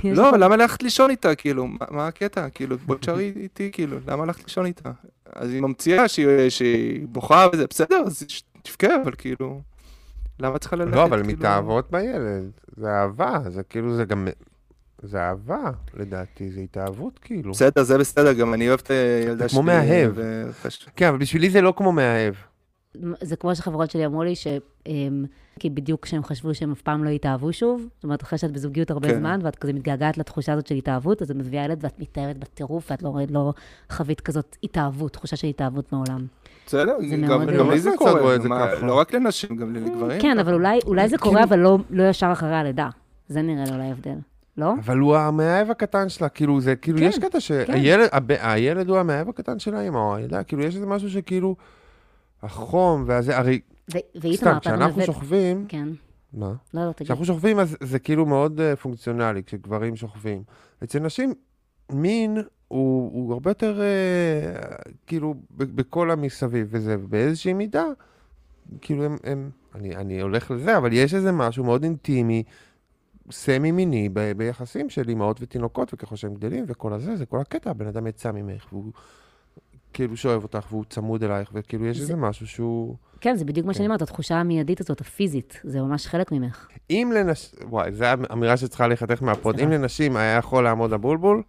[0.17, 1.35] לא, למה ללכת לישון איתה?
[1.35, 2.49] כאילו, מה, הקטע?
[2.49, 4.91] כאילו, בואי תשארי איתי, כאילו, למה ללכת לישון איתה?
[5.35, 8.23] אז היא ממציאה שהיא, בוכה וזה, בסדר, אז
[8.61, 9.61] תבכה, אבל כאילו,
[10.39, 10.95] למה צריכה ללכת?
[10.95, 11.37] לא, אבל כאילו?
[11.37, 14.27] מתאהבות בילד, זה אהבה, זה כאילו, זה גם,
[15.01, 17.51] זה אהבה, לדעתי, זה התאהבות כאילו.
[17.51, 19.57] בסדר, זה בסדר, גם אני אוהב את הילדה שלי.
[19.57, 20.11] כמו מאהב.
[20.95, 22.33] כן, אבל בשבילי זה לא כמו מאהב.
[23.21, 24.47] זה כמו שחברות שלי אמרו לי, ש...
[24.87, 25.25] אמ,
[25.59, 28.91] כי בדיוק כשהם חשבו שהם אף פעם לא יתאהבו שוב, זאת אומרת, אחרי שאת בזוגיות
[28.91, 29.19] הרבה כן.
[29.19, 32.91] זמן, ואת כזה מתגעגעת לתחושה הזאת של התאהבות, אז את מביאה ילד ואת מתאהבת בטירוף,
[32.91, 33.53] ואת לא, לא
[33.91, 36.25] חווית כזאת התאהבות, תחושה של התאהבות מעולם.
[36.65, 38.49] בסדר, זה גם לי זה קורה, זה.
[38.81, 40.21] לא רק לנשים, גם לגברים.
[40.21, 42.89] כן, אבל אולי, אולי זה קורה, אבל לא, לא ישר אחרי הלידה.
[43.27, 44.15] זה נראה לי אולי ההבדל.
[44.57, 44.73] לא?
[44.85, 48.97] אבל הוא המאהב הקטן שלה, כאילו, זה, כאילו, כן, יש קטע שהילד, הב- הילד הוא
[48.97, 51.55] המאהב הקטן של האמא, או הילדה, כאילו, יש איזה משהו שכאילו,
[52.43, 53.59] החום, והזה, הרי,
[53.93, 55.05] ו- ואיתמר, סתם, אתה גם כשאנחנו הבאת...
[55.05, 55.87] שוכבים, כן.
[56.33, 56.53] מה?
[56.73, 57.07] לא, לא, תגיד.
[57.07, 60.43] כשאנחנו שוכבים, אז זה כאילו מאוד uh, פונקציונלי, כשגברים שוכבים.
[60.83, 61.33] אצל נשים,
[61.91, 62.37] מין
[62.67, 67.85] הוא, הוא הרבה יותר, uh, כאילו, בכל המסביב וזה, ובאיזושהי מידה,
[68.81, 72.43] כאילו הם, הם אני, אני הולך לזה, אבל יש איזה משהו מאוד אינטימי,
[73.31, 77.87] סמי-מיני, ב- ביחסים של אימהות ותינוקות, וככל שהם גדלים, וכל הזה, זה כל הקטע, הבן
[77.87, 78.91] אדם יצא ממך, והוא
[79.93, 82.95] כאילו שאוהב אותך, והוא צמוד אלייך, וכאילו יש זה- איזה משהו שהוא...
[83.21, 83.77] כן, זה בדיוק מה כן.
[83.77, 86.67] שאני אומרת, התחושה המיידית הזאת, הפיזית, זה ממש חלק ממך.
[86.89, 89.59] אם לנשים, וואי, זו אמירה שצריכה להיחתך מהפוד.
[89.59, 91.41] אם לנשים היה יכול לעמוד הבולבול,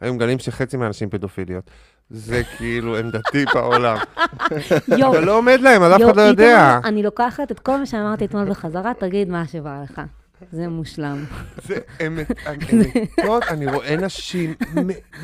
[0.00, 1.70] היו מגלים שחצי מהנשים פדופיליות.
[2.10, 3.96] זה כאילו עמדתי בעולם.
[4.98, 6.80] יואו, אבל לא עומד להם, אז אף אחד לא יודע.
[6.84, 10.00] אני לוקחת את כל מה שאמרתי אתמול בחזרה, תגיד מה שבא לך.
[10.52, 11.24] זה מושלם.
[11.62, 11.74] זה
[12.06, 12.58] אמת, הן
[13.18, 14.54] מתות, אני רואה נשים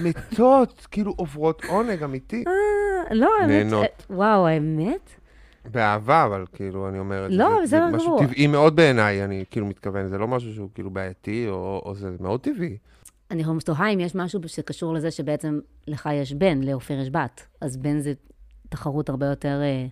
[0.03, 2.45] מתות, כאילו עוברות עונג אמיתי.
[2.47, 3.87] אה, לא, האמת, נהנות.
[4.03, 5.11] ש- וואו, האמת?
[5.71, 7.37] באהבה, אבל כאילו, אני אומר את זה.
[7.37, 8.19] לא, זה- בסדר זה משהו.
[8.19, 12.11] טבעי מאוד בעיניי, אני כאילו מתכוון, זה לא משהו שהוא כאילו בעייתי, או או זה
[12.21, 12.77] מאוד טבעי.
[13.31, 17.47] אני תוהה אם יש משהו שקשור לזה שבעצם לך יש בן, לאופיר יש בת.
[17.61, 18.13] אז בן זה
[18.69, 19.87] תחרות הרבה יותר אה,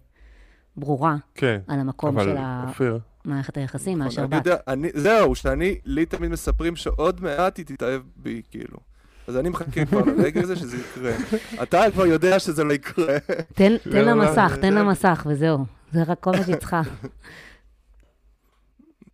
[0.77, 2.37] ברורה כן, על המקום אבל של
[2.69, 4.47] אופיר, מערכת היחסים מאשר נכון, אני בת.
[4.47, 8.79] יודע, אני- זהו, שאני, לי תמיד מספרים שעוד מעט היא תתאהב בי, כאילו.
[9.27, 11.13] אז אני מחכה כבר לרגע הזה שזה יקרה.
[11.63, 13.19] אתה כבר יודע שזה לא יקרה.
[13.55, 15.59] תן תן לה לא, מסך, תן לה מסך, וזהו.
[15.93, 16.83] זה רק כל מה שהיא צריכה.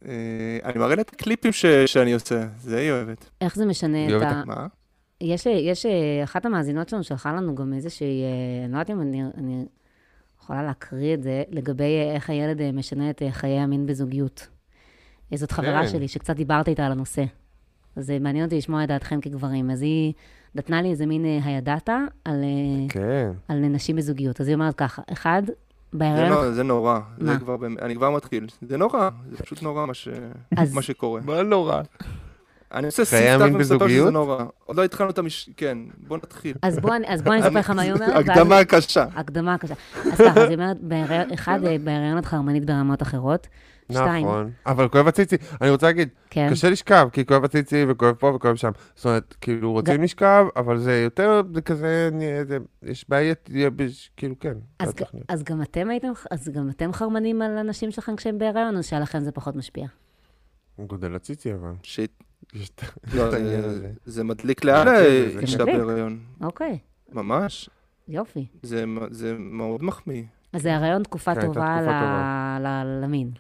[0.07, 0.13] אה,
[0.65, 3.31] אני מראה לה את הקליפים ש- שאני עושה, זה היא אוהבת.
[3.41, 4.43] איך זה משנה היא את אוהבת ה...
[4.47, 4.67] מה?
[5.21, 5.91] יש, יש, אה,
[6.25, 8.29] אחת המאזינות שלנו שלחה לנו גם איזושהי, אה,
[8.65, 9.65] אני לא יודעת אם אני, אני
[10.49, 14.49] יכולה להקריא את זה, לגבי אה, איך הילד אה, משנה את אה, חיי המין בזוגיות.
[15.35, 15.89] זאת חברה כן.
[15.89, 17.25] שלי שקצת דיברת איתה על הנושא.
[17.97, 19.71] אז זה מעניין אותי לשמוע את דעתכם כגברים.
[19.71, 20.13] אז היא
[20.55, 22.45] נתנה לי איזה מין הידעתה על,
[22.89, 23.31] כן.
[23.49, 24.41] על נשים בזוגיות.
[24.41, 25.53] אז היא אומרת ככה, אחד, זה
[25.93, 26.31] בהיריון...
[26.31, 26.99] לא- זה נורא.
[27.19, 27.39] זה מה?
[27.39, 28.47] כבר, באמת- אני כבר מתחיל.
[28.63, 30.09] זה נורא, זה פשוט נורא מה ש-
[30.57, 31.21] אז- מה שקורה.
[31.25, 31.83] מה נורא?
[32.75, 33.03] אני עושה
[33.35, 34.13] המין ומספר שזה בזוגיות?
[34.13, 34.45] נורא.
[34.65, 35.51] עוד לא התחלנו את המש...
[35.57, 36.57] כן, בוא נתחיל.
[36.63, 38.29] אז בוא, אני- אז בוא אני אספר לך מה היא אומרת.
[38.29, 39.05] הקדמה קשה.
[39.15, 39.75] הקדמה קשה.
[40.13, 43.49] אז ככה, אז היא אומרת, בהיריון- אחד, אה, בהריון את חרמנית ברמות אחרות.
[43.93, 44.51] שתיים, נכון.
[44.67, 46.49] אבל כואב הציצי, אני רוצה להגיד, כן.
[46.51, 48.71] קשה לשכב, כי כואב הציצי וכואב פה וכואב שם.
[48.95, 52.11] זאת אומרת, כאילו רוצים לשכב, אבל זה יותר, זה כזה,
[52.49, 53.49] זה- יש בעיית,
[54.17, 54.55] כאילו, כן.
[55.29, 59.21] אז, גם אתם הייתם, אז גם אתם חרמנים על הנשים שלכם כשהם בהיריון, או שעליכם
[59.21, 59.87] זה פחות משפיע?
[60.87, 61.73] גודל הציצי, אבל.
[61.83, 62.11] שיט.
[62.55, 62.83] יש את
[63.15, 63.93] לא, העניין זה- הזה.
[64.05, 64.87] זה מדליק לאן
[65.41, 65.65] אישה.
[65.65, 66.19] בהיריון.
[66.41, 66.79] אוקיי,
[67.13, 67.71] ממש.
[68.09, 68.47] יופי.
[68.63, 70.23] זה זה מאוד מחמיא.
[70.53, 72.59] אז זה הריון תקופה כן, טובה
[73.03, 73.31] למין,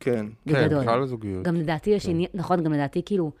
[0.00, 0.26] כן.
[0.48, 0.80] כן, בגדול.
[0.80, 1.44] בכלל לזוגיות.
[1.44, 2.10] גם לדעתי יש כן.
[2.10, 3.32] עניין, נכון, גם לדעתי כאילו,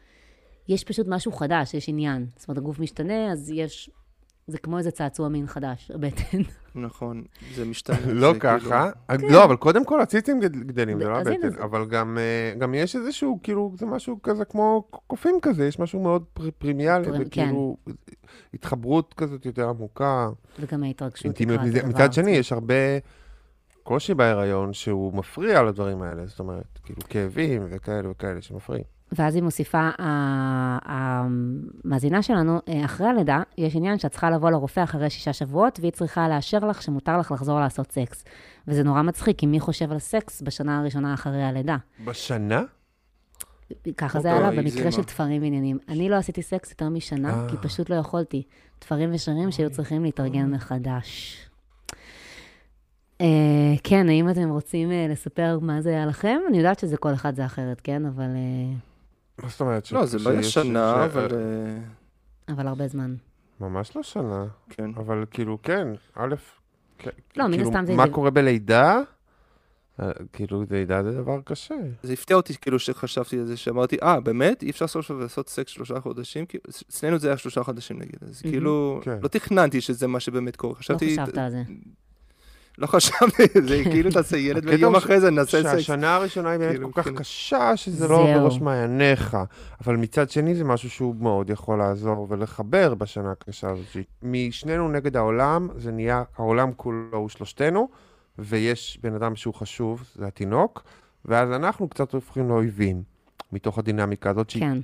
[0.68, 2.26] יש פשוט משהו חדש, יש עניין.
[2.36, 3.90] זאת אומרת, הגוף משתנה, אז יש,
[4.46, 6.38] זה כמו איזה צעצוע מין חדש, הבטן.
[6.74, 7.22] נכון.
[7.54, 7.96] זה משתנה.
[8.22, 8.90] לא ככה.
[9.18, 11.62] כאילו- לא, אבל קודם כל הציצים גד- גדלים, זה לא הבטן.
[11.62, 16.00] אבל גם, אה, גם יש איזשהו, כאילו, זה משהו כזה כמו קופים כזה, יש משהו
[16.02, 17.76] מאוד פר- פרימיאלי, פרימ- וכאילו,
[18.54, 20.28] התחברות כזאת יותר עמוקה,
[20.60, 21.40] וגם ההתרגשות
[21.88, 22.30] מצד שני.
[22.30, 22.74] יש הרבה
[23.82, 28.84] קושי בהיריון שהוא מפריע לדברים האלה, זאת אומרת, כאילו כאבים וכאלה וכאלה שמפריעים.
[29.16, 29.90] ואז היא מוסיפה,
[30.84, 35.92] המאזינה שלנו, אה, אחרי הלידה, יש עניין שאת צריכה לבוא לרופא אחרי שישה שבועות, והיא
[35.92, 38.24] צריכה לאשר לך שמותר לך לחזור לעשות סקס.
[38.68, 41.76] וזה נורא מצחיק, כי מי חושב על סקס בשנה הראשונה אחרי הלידה?
[42.04, 42.62] בשנה?
[43.96, 44.70] ככה זה אוקיי, עלה הגזימה.
[44.70, 45.78] במקרה של תפרים ועניינים.
[45.88, 47.48] אני לא עשיתי סקס יותר משנה, אה.
[47.48, 48.42] כי פשוט לא יכולתי.
[48.78, 51.38] תפרים ושרירים שהיו צריכים להתארגן מחדש.
[53.20, 56.38] אה, כן, האם אתם רוצים אה, לספר מה זה היה לכם?
[56.48, 58.06] אני יודעת שזה כל אחד זה אחרת, כן?
[58.06, 58.76] אבל, אה,
[59.42, 59.92] מה זאת אומרת?
[59.92, 61.28] לא, זה לא היה שנה, אבל...
[61.34, 63.14] אה, אבל הרבה זמן.
[63.60, 64.90] ממש לא שנה, כן.
[64.96, 66.34] אבל כאילו, כן, א',
[67.36, 69.00] לא, מן כאילו, הסתם זה- מה קורה בלידה?
[70.00, 71.74] אה, כאילו, לידה זה דבר קשה.
[72.02, 74.62] זה הפתיע אותי כאילו שחשבתי על זה, שאמרתי, אה, באמת?
[74.62, 76.46] אי אפשר סוף לעשות סקס שלושה חודשים?
[76.46, 78.40] כאילו, אצלנו זה היה שלושה חודשים נגיד, אז.
[78.42, 79.18] כאילו, כן.
[79.22, 80.74] לא תכננתי שזה מה שבאמת קורה.
[80.74, 80.78] לא.
[80.78, 81.02] חשבת
[81.38, 81.62] על זה.
[82.78, 85.72] לא חשבתי, זה כאילו תעשה ילד ויום אחרי זה נעשה סקס.
[85.72, 87.14] שהשנה הראשונה היא באמת כאילו, כל כך כן.
[87.14, 88.34] קשה, שזה לא.
[88.34, 89.36] בראש מעייניך.
[89.84, 93.96] אבל מצד שני זה משהו שהוא מאוד יכול לעזור ולחבר בשנה הקשה הזאת.
[94.22, 97.88] משנינו נגד העולם, זה נהיה, העולם כולו הוא שלושתנו,
[98.38, 100.82] ויש בן אדם שהוא חשוב, זה התינוק,
[101.24, 103.02] ואז אנחנו קצת הופכים לאויבים,
[103.52, 104.78] מתוך הדינמיקה הזאת, שהיא כן.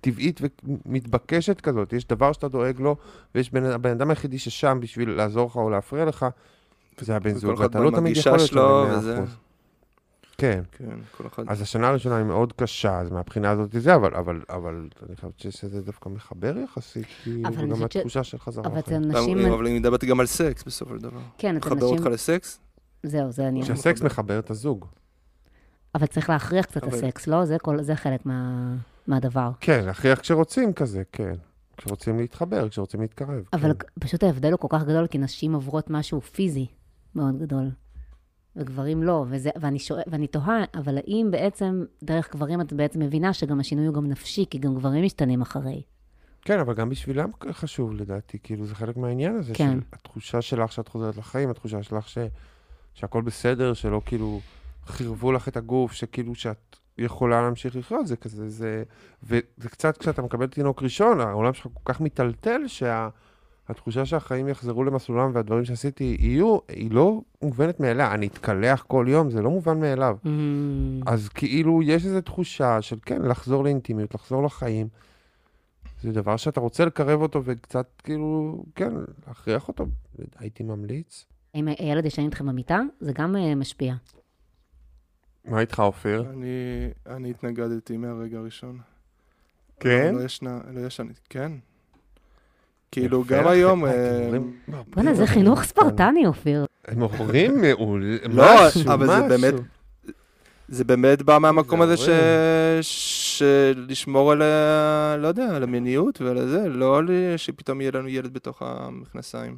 [0.00, 1.92] טבעית ומתבקשת כזאת.
[1.92, 2.96] יש דבר שאתה דואג לו,
[3.34, 6.26] ויש בן, הבן אדם היחידי ששם בשביל לעזור לך או להפריע לך,
[7.00, 9.20] זה הבן זוג, אחד ואתה לא תמיד יכול להיות שלו, וזה-.
[10.38, 10.62] כן.
[10.72, 11.44] כן, כל אחד.
[11.48, 15.38] אז השנה הראשונה היא מאוד קשה, אז מהבחינה הזאת זה, אבל, אבל, אבל אני חושבת
[15.38, 18.78] שזה דווקא מחבר יחסית, כאילו, וגם חושבת ש- התחושה של חזרה אבל.
[18.78, 21.20] אצל נשים, אבל אני מדברת גם על סקס בסופו של דבר.
[21.38, 22.60] כן, מחבר נשים, אותך לסקס?
[23.02, 23.62] זהו, זה אני...
[23.64, 24.84] שהסקס מחבר את הזוג.
[25.94, 27.44] אבל צריך להכריח קצת את אבל- הסקס, לא?
[27.44, 28.74] זה כל- זה חלק מה-
[29.06, 29.50] מהדבר.
[29.60, 31.32] כן, להכריח כשרוצים כזה, כן.
[31.76, 33.42] כשרוצים להתחבר, כשרוצים להתקרב.
[33.52, 33.86] אבל כן.
[34.00, 36.66] פשוט ההבדל הוא כל כך גדול, כי נשים עוברות משהו פיזי
[37.16, 37.70] מאוד גדול,
[38.56, 39.24] וגברים לא.
[39.28, 43.86] וזה, ואני, שואל, ואני תוהה, אבל האם בעצם, דרך גברים את בעצם מבינה שגם השינוי
[43.86, 45.82] הוא גם נפשי, כי גם גברים משתנים אחרי.
[46.42, 49.70] כן, אבל גם בשבילם חשוב לדעתי, כאילו זה חלק מהעניין הזה, כן.
[49.72, 52.18] של התחושה שלך שאת חוזרת לחיים, התחושה שלך ש...
[52.94, 54.40] שהכל בסדר, שלא כאילו
[54.86, 58.82] חירבו לך את הגוף, שכאילו שאת יכולה להמשיך לחיות, זה כזה, זה...
[59.22, 62.60] וזה קצת כשאתה מקבל תינוק ראשון, העולם שלך כל כך מיטלטל,
[63.66, 68.14] שהתחושה שהחיים יחזרו למסלולם והדברים שעשיתי יהיו, היא לא מובנת מאליה.
[68.14, 70.16] אני אתקלח כל יום, זה לא מובן מאליו.
[70.24, 70.28] Mm.
[71.06, 74.88] אז כאילו, יש איזו תחושה של כן, לחזור לאינטימיות, לחזור לחיים.
[76.02, 78.92] זה דבר שאתה רוצה לקרב אותו וקצת, כאילו, כן,
[79.26, 79.86] להכריח אותו,
[80.38, 81.26] הייתי ממליץ.
[81.54, 83.94] אם הילד ישן איתכם במיטה, זה גם אה, משפיע.
[85.44, 86.24] מה איתך, אופיר?
[86.30, 86.46] אני,
[87.06, 88.78] אני התנגדתי מהרגע הראשון.
[89.80, 90.14] כן?
[90.14, 91.52] לא ישנה, לא ישן, כן.
[92.92, 93.46] כאילו, גם.
[93.46, 93.84] היום...
[93.84, 94.38] אה, אה,
[94.94, 96.66] בוא'נה, זה חינוך ספרטני, אופיר.
[96.88, 99.28] הם הורים מעול, לא, משהו, אבל זה משהו.
[99.28, 99.54] באמת-
[100.68, 102.08] זה באמת בא מהמקום זה הזה ש...
[103.38, 105.16] שלשמור על ה...
[105.18, 107.00] לא יודע, על המיניות ועל זה, לא
[107.36, 109.56] שפתאום יהיה לנו ילד בתוך המכנסיים.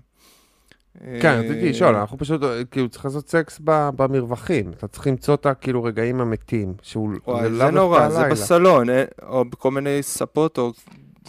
[1.21, 4.71] כן, אה, רציתי לשאול, אנחנו פשוט, אה, כאילו, צריך לעשות סקס במרווחים.
[4.71, 8.29] אתה צריך למצוא את הכאילו רגעים המתים, שהוא וואי, לאו זה נורא, זה.
[8.31, 10.73] בסלון, אה, או בכל מיני ספות, או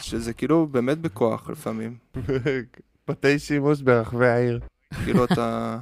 [0.01, 1.97] שזה כאילו באמת בכוח לפעמים.
[3.07, 4.59] בתי שימוש ברחבי העיר.
[5.03, 5.77] כאילו אתה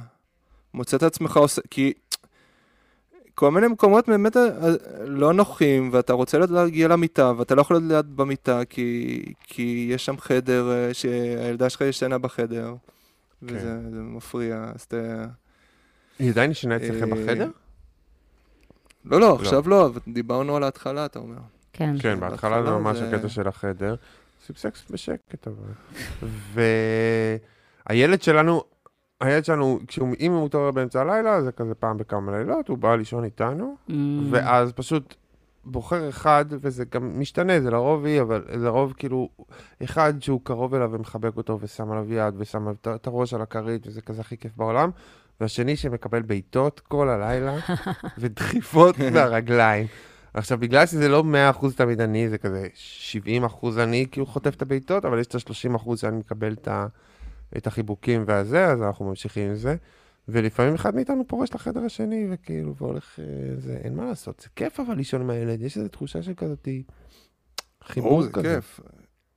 [0.74, 1.92] מוצא את עצמך עושה, כי
[3.34, 4.50] כל מיני מקומות באמת אה,
[5.06, 10.04] לא נוחים, ואתה רוצה להגיע למיטה, ואתה לא יכול להיות ליד במיטה, כי, כי יש
[10.04, 12.74] שם חדר, אה, שהילדה שלך ישנה בחדר,
[13.42, 15.26] וזה זה מפריע, אז אתה...
[16.18, 17.50] היא עדיין ישנה אצלכם אה, בחדר?
[19.04, 21.38] לא, לא, עכשיו לא, אבל דיברנו על ההתחלה, אתה אומר.
[21.78, 21.94] כן.
[21.98, 23.94] כן, בהתחלה זה ממש הקטע של החדר.
[24.40, 25.72] עושים סקס בשקט, אבל.
[27.88, 28.62] והילד שלנו,
[29.20, 32.94] הילד שלנו, כשהוא- אם הוא מתעורר באמצע הלילה, זה כזה פעם בכמה לילות, הוא בא
[32.96, 33.92] לישון איתנו, Mm.
[34.30, 35.14] ואז פשוט
[35.64, 39.28] בוחר אחד, וזה גם משתנה, זה לרוב היא, אבל זה לרוב כאילו,
[39.84, 44.00] אחד שהוא קרוב אליו ומחבק אותו ושם עליו יד ושם את הראש על הכרית, וזה
[44.02, 44.90] כזה הכי כיף בעולם,
[45.40, 47.56] והשני שמקבל בעיטות כל הלילה,
[48.18, 49.86] ודחיפות מהרגליים.
[50.34, 51.24] עכשיו, בגלל שזה לא
[51.60, 52.66] 100% תמיד אני, זה כזה
[53.50, 56.86] 70% אני כאילו חוטף את הבעיטות, אבל יש את ה-30% שאני מקבל את, ה,
[57.56, 59.76] את החיבוקים והזה, אז אנחנו ממשיכים עם זה.
[60.28, 63.24] ולפעמים אחד מאיתנו פורש לחדר השני, וכאילו, והולך, אה,
[63.58, 64.40] זה, אין מה לעשות.
[64.40, 66.68] זה כיף אבל לישון עם הילד, יש איזו תחושה של כזאת
[67.84, 68.54] חיבור זה כזה.
[68.54, 68.80] כיף.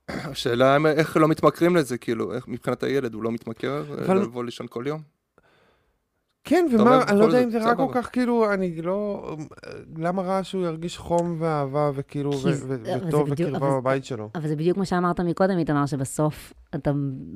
[0.30, 4.44] השאלה אם- איך לא מתמכרים לזה, כאילו, איך מבחינת הילד, הוא לא מתמכר אבל- לבוא
[4.44, 5.00] לישון כל יום?
[6.44, 7.86] כן, ומה, אני לא יודע אם זה רק כל.
[7.94, 9.36] כך, כאילו, אני לא...
[9.98, 12.76] למה רע שהוא ירגיש חום ואהבה, וכאילו, זה- זה
[13.08, 14.30] וטוב וקרבה זה- בבית שלו?
[14.34, 16.90] אבל זה בדיוק מה שאמרת מקודם, איתמר, שבסוף אתה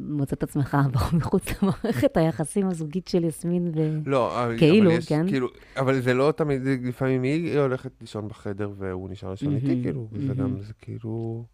[0.08, 0.76] מוצא את עצמך
[1.18, 3.98] מחוץ למערכת היחסים הזוגית של יסמין ו...
[4.06, 5.26] לא, כאילו, יש, כן.
[5.28, 9.80] כאילו, אבל זה לא תמיד, זה- לפעמים היא הולכת לישון בחדר והוא נשאר לישון איתי,
[9.82, 10.34] כאילו, מהמם.
[10.34, 11.44] גם, זה כאילו...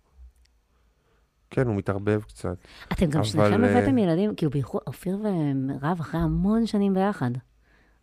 [1.53, 2.57] כן, הוא מתערבב קצת.
[2.93, 7.31] אתם גם אבל, שניכם אה, הבאתם ילדים, כאילו בייחוד אופיר ומירב אחרי המון שנים ביחד.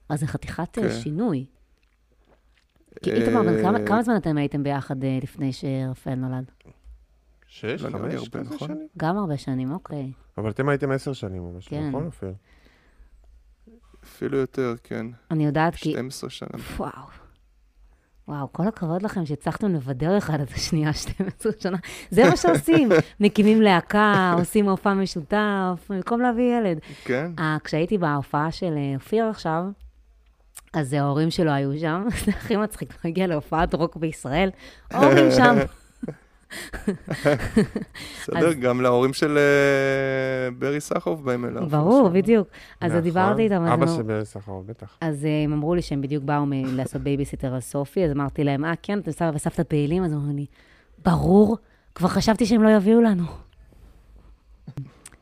[0.10, 0.92] אז זה חתיכת אה, כן.
[1.02, 1.46] שינוי.
[3.04, 6.52] כי איתמר, בן כמה- אה, כמה זמן אתם הייתם ביחד אה, לפני שרפאל נולד?
[7.48, 8.58] שש, לא לי חמש, נכון?
[8.68, 8.88] שנים.
[8.98, 10.12] גם הרבה שנים, אוקיי.
[10.38, 11.88] אבל אתם הייתם עשר שנים משהו, כן.
[11.90, 12.34] נכון, אופיר?
[14.04, 15.06] אפילו יותר, כן.
[15.32, 15.92] אני יודעת כי...
[15.92, 16.48] 12 שנה.
[16.78, 16.92] וואו.
[18.30, 21.78] וואו, כל הכבוד לכם שהצלחתם לבדר אחד את השנייה 12 שנה.
[22.12, 22.90] זה מה שעושים.
[23.20, 26.80] מקימים להקה, עושים מופע משותף, במקום להביא ילד.
[27.04, 27.32] כן?
[27.40, 29.64] אה, כשהייתי בהופעה של אה, אופיר עכשיו,
[30.74, 34.50] אז ההורים שלו היו שם, זה הכי מצחיק, הוא הגיע להופעת רוק בישראל,
[34.92, 35.56] ההורים שם.
[38.22, 41.70] בסדר, גם להורים של אה, ברי סחרוף באים אליו.
[41.70, 42.48] ברור, בדיוק.
[42.82, 43.02] אז נכון.
[43.04, 44.98] דיברתי איתם, אז אבא של ברי סחרוף, בטח.
[45.02, 46.46] אז אה, הם אמרו לי שהם בדיוק באו
[46.78, 50.04] לעשות בייביסיטר על סופי, אז אמרתי להם, אה, כן, אתם סבא וסבתא פעילים?
[50.04, 50.46] אז אמרו לי,
[51.06, 51.58] ברור,
[51.96, 53.24] כבר חששתי שהם לא יביאו לנו.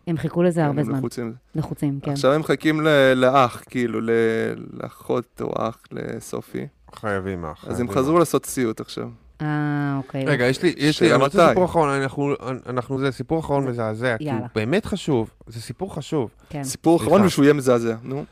[0.07, 1.33] הם חיכו לזה הרבה זמן, לחוצים.
[1.55, 2.11] לחוצים, כן.
[2.11, 4.09] עכשיו הם מחכים ל- לאח, כאילו, ל-
[4.83, 6.67] לאחות או אח לסופי.
[6.95, 7.65] חייבים אח.
[7.67, 9.09] אז הם חזרו לעשות סיוט עכשיו.
[9.41, 9.47] אה,
[9.97, 10.25] אוקיי.
[10.25, 11.47] רגע, יש לי, יש לי, אני רוצה?
[11.49, 12.33] סיפור אחרון, אנחנו,
[12.69, 14.47] אנחנו, זה סיפור אחרון מזעזע, כי הוא.
[14.55, 16.29] באמת חשוב, זה סיפור חשוב.
[16.49, 16.63] כן.
[16.63, 16.97] סיפור.
[16.97, 18.23] אחרון ושהוא יהיה מזעזע, נו.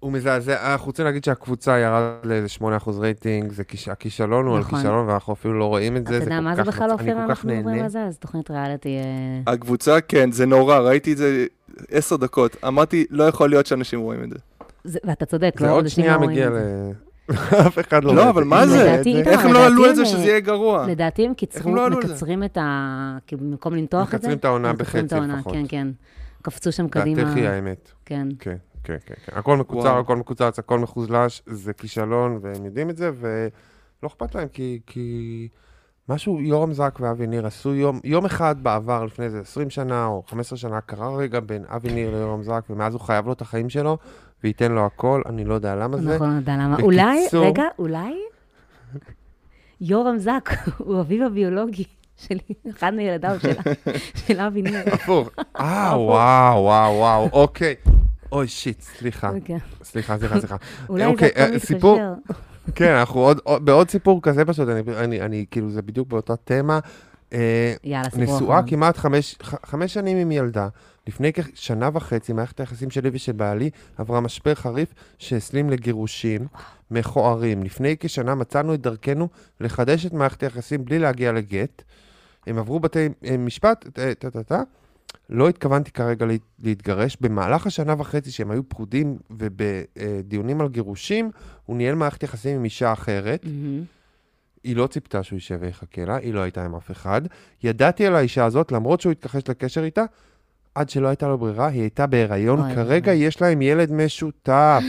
[0.00, 2.62] הוא מזעזע, אנחנו רוצים להגיד שהקבוצה ירד לאיזה 8%
[3.00, 4.78] רייטינג, זה כיש, הכישלון הוא על נכון.
[4.78, 7.14] כישלון, ואנחנו אפילו לא רואים את זה, אתה יודע כל מה זה כך בכלל אופיר,
[7.14, 7.82] כל כך אנחנו מדברים.
[7.82, 8.04] על זה?
[8.04, 8.96] אז תוכנית ריאליטי...
[9.46, 11.46] אה, הקבוצה, כן, זה נורא, ראיתי את זה
[11.90, 12.56] עשר דקות.
[12.66, 14.36] אמרתי, לא יכול להיות שאנשים רואים את זה.
[14.84, 16.52] זה- ואתה צודק, זה לא עוד אנשים שנייה לא רואים מגיע ל...
[17.66, 19.00] אף אחד לא לא, אבל את מה זה?
[19.26, 20.86] איך הם לא עלו על לדעתי זה שזה יהיה גרוע?
[20.86, 21.96] לדעתי הם קיצרו, לא זה?
[21.96, 23.18] מקצרים את ה...
[23.26, 25.52] כאילו, במקום למתוח את זה, מקצרים את העונה את בחצי לפחות.
[25.52, 25.88] כן, כן.
[26.42, 27.24] קפצו שם קדימה.
[27.24, 27.90] דעתך היא האמת.
[28.04, 28.28] כן.
[28.40, 29.14] כן, כן, כן.
[29.26, 29.38] כן.
[29.38, 29.98] הכל מקוצר.
[29.98, 35.48] הכל מקוצץ, הכל מחוזלש, זה כישלון, והם יודעים את זה, ולא אכפת להם, כי, כי
[36.08, 40.22] משהו, יורם זק ואבי ניר עשו יום, יום אחד בעבר, לפני איזה 20 שנה או
[40.26, 43.68] 15 שנה, קרה רגע בין אבי ניר ליורם זק, ומאז הוא חייב לו את החיים
[43.68, 43.98] שלו,
[44.46, 46.12] וייתן לו הכל, אני לא יודע למה זה.
[46.12, 46.72] אנחנו לא יודע למה.
[46.76, 48.14] בקיצור- אולי, רגע, אולי
[49.80, 51.84] יורם זק הוא אביו הביולוגי
[52.16, 52.38] שלי,
[52.70, 53.52] אחד מילדיו של-
[54.26, 54.80] של אבי ניר.
[54.92, 55.28] הפוך.
[55.60, 57.74] אה, וואו, וואו, וואו, אוקיי.
[58.32, 59.30] אוי, שיט, סליחה.
[59.30, 59.58] אוקיי.
[59.84, 60.56] סליחה, סליחה, סליחה.
[60.88, 62.14] אולי זה אוקיי, הכל אה, מתקשר.
[62.74, 66.36] כן, אנחנו עוד, עוד- בעוד סיפור כזה פשוט, אני, אני, אני, כאילו, זה בדיוק באותה
[66.36, 66.78] תמה.
[67.32, 68.62] אה, יאללה, סיפור נשואה.
[68.66, 68.96] כמעט
[69.66, 70.68] חמש שנים עם ילדה.
[71.06, 76.46] לפני כשנה וחצי, מערכת היחסים שלי ושל בעלי עברה משבר חריף שהסלים לגירושים
[76.90, 77.62] מכוערים.
[77.62, 79.28] לפני כשנה מצאנו את דרכנו
[79.60, 81.82] לחדש את מערכת היחסים בלי להגיע לגט.
[82.46, 83.86] הם עברו בתי אה, משפט,
[84.18, 84.62] טה-טה-טה.
[85.30, 87.16] לא התכוונתי כרגע להת- להתגרש.
[87.20, 91.30] במהלך השנה וחצי שהם היו פרודים ובדיונים על גירושים,
[91.66, 93.44] הוא ניהל מערכת יחסים עם אישה אחרת.
[93.44, 93.82] מהמם.
[94.64, 97.22] היא לא ציפתה שהוא יישב ויחכה לה, היא לא הייתה עם אף אחד.
[97.62, 100.04] ידעתי על האישה הזאת, למרות שהוא התכחש לקשר איתה,
[100.76, 102.74] עד שלא הייתה לו ברירה, היא הייתה בהיריון.
[102.74, 103.12] כרגע.
[103.12, 104.82] יש להם ילד משותף.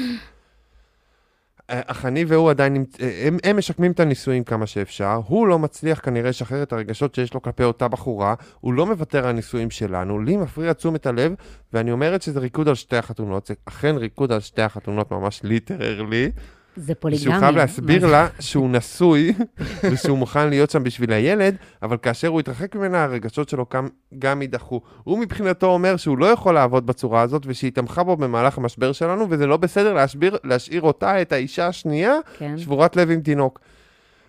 [1.67, 2.97] אך אני והוא עדיין, נמצ...
[2.99, 7.33] הם, הם משקמים את הנישואים כמה שאפשר, הוא לא מצליח כנראה לשחרר את הרגשות שיש
[7.33, 11.33] לו כלפי אותה בחורה, הוא לא מוותר על הנישואים שלנו, לי מפריע תשומת הלב,
[11.73, 16.31] ואני אומרת שזה ריקוד על שתי החתונות, זה אכן ריקוד על שתי החתונות ממש ליטרלי.
[16.77, 17.23] זה פוליגמי.
[17.23, 18.07] שהוא חייב להסביר?
[18.07, 19.33] לה שהוא נשוי
[19.91, 23.87] ושהוא מוכן להיות שם בשביל הילד, אבל כאשר הוא יתרחק ממנה, הרגשות שלו גם,
[24.19, 24.81] גם יידחו.
[25.03, 29.25] הוא מבחינתו אומר שהוא לא יכול לעבוד בצורה הזאת, ושהיא תמכה בו במהלך המשבר שלנו,
[29.29, 32.57] וזה לא בסדר להשביר, להשאיר אותה, את האישה השנייה, כן.
[32.57, 33.59] שבורת לב עם תינוק.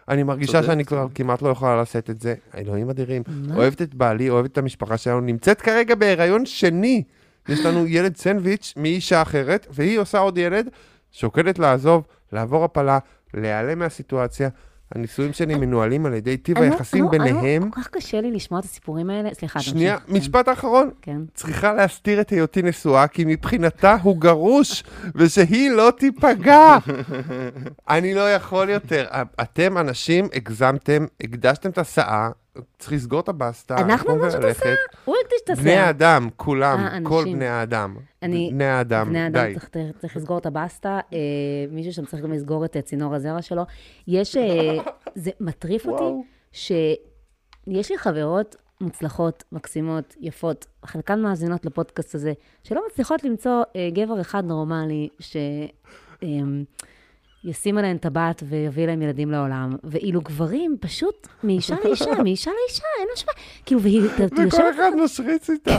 [0.08, 0.62] אני מרגישה.
[0.62, 2.34] שאני כבר כמעט לא יכולה לשאת את זה.
[2.56, 3.22] אלוהים אדירים.
[3.54, 7.02] אוהבת את בעלי, אוהבת את המשפחה שלנו, נמצאת כרגע בהיריון שני.
[7.48, 10.68] יש לנו ילד סנדוויץ' מאישה אחרת, והיא עושה עוד ילד,
[11.12, 12.98] שוקלת לעזוב, לעבור הפלה,
[13.34, 14.48] להיעלם מהסיטואציה.
[14.94, 17.64] הנישואים שלי מנוהלים על ידי טיב לא- היחסים לא- אני ביניהם.
[17.64, 19.34] לא- כל כך קשה לי לשמוע את הסיפורים האלה.
[19.34, 19.72] סליחה, תמשיך.
[19.74, 20.90] שנייה, כן, משפט אחרון.
[21.02, 21.20] כן.
[21.34, 26.78] צריכה להסתיר את היותי נשואה, כי מבחינתה הוא גרוש, ושהיא לא תיפגע.
[27.88, 29.06] אני לא יכול יותר.
[29.40, 32.28] אתם, אנשים, הגזמתם, הקדשתם את הסאה,
[32.78, 33.76] צריך לסגור את הבסטה.
[33.76, 34.66] אנחנו ממש וללכת.
[35.04, 35.86] הוא הקדיש את בני השיער.
[35.86, 37.24] האדם, כולם, אה, כל.
[37.32, 37.96] בני האדם.
[38.22, 39.54] אני- בני האדם, בני אדם די.
[39.54, 41.18] צריך, צריך לסגור את הבסטה, אה,
[41.70, 43.62] מישהו שם צריך גם לסגור את צינור הזרע שלו.
[44.08, 44.76] יש, אה,
[45.14, 46.28] זה מטריף אותי.
[46.52, 52.32] שיש לי חברות מוצלחות, מקסימות, יפות, חלקן מאזינות לפודקאסט הזה,
[52.62, 55.36] שלא מצליחות למצוא אה, גבר אחד נורמלי, ש...
[56.22, 56.28] אה,
[57.44, 63.08] ישים עליהן טבעת ויביא להם ילדים לעולם, ואילו גברים פשוט מאישה לאישה, מאישה לאישה, אין
[63.14, 63.34] השוואה.
[63.66, 64.02] כאילו, והיא
[64.46, 65.78] וכל אחד משריץ איתה.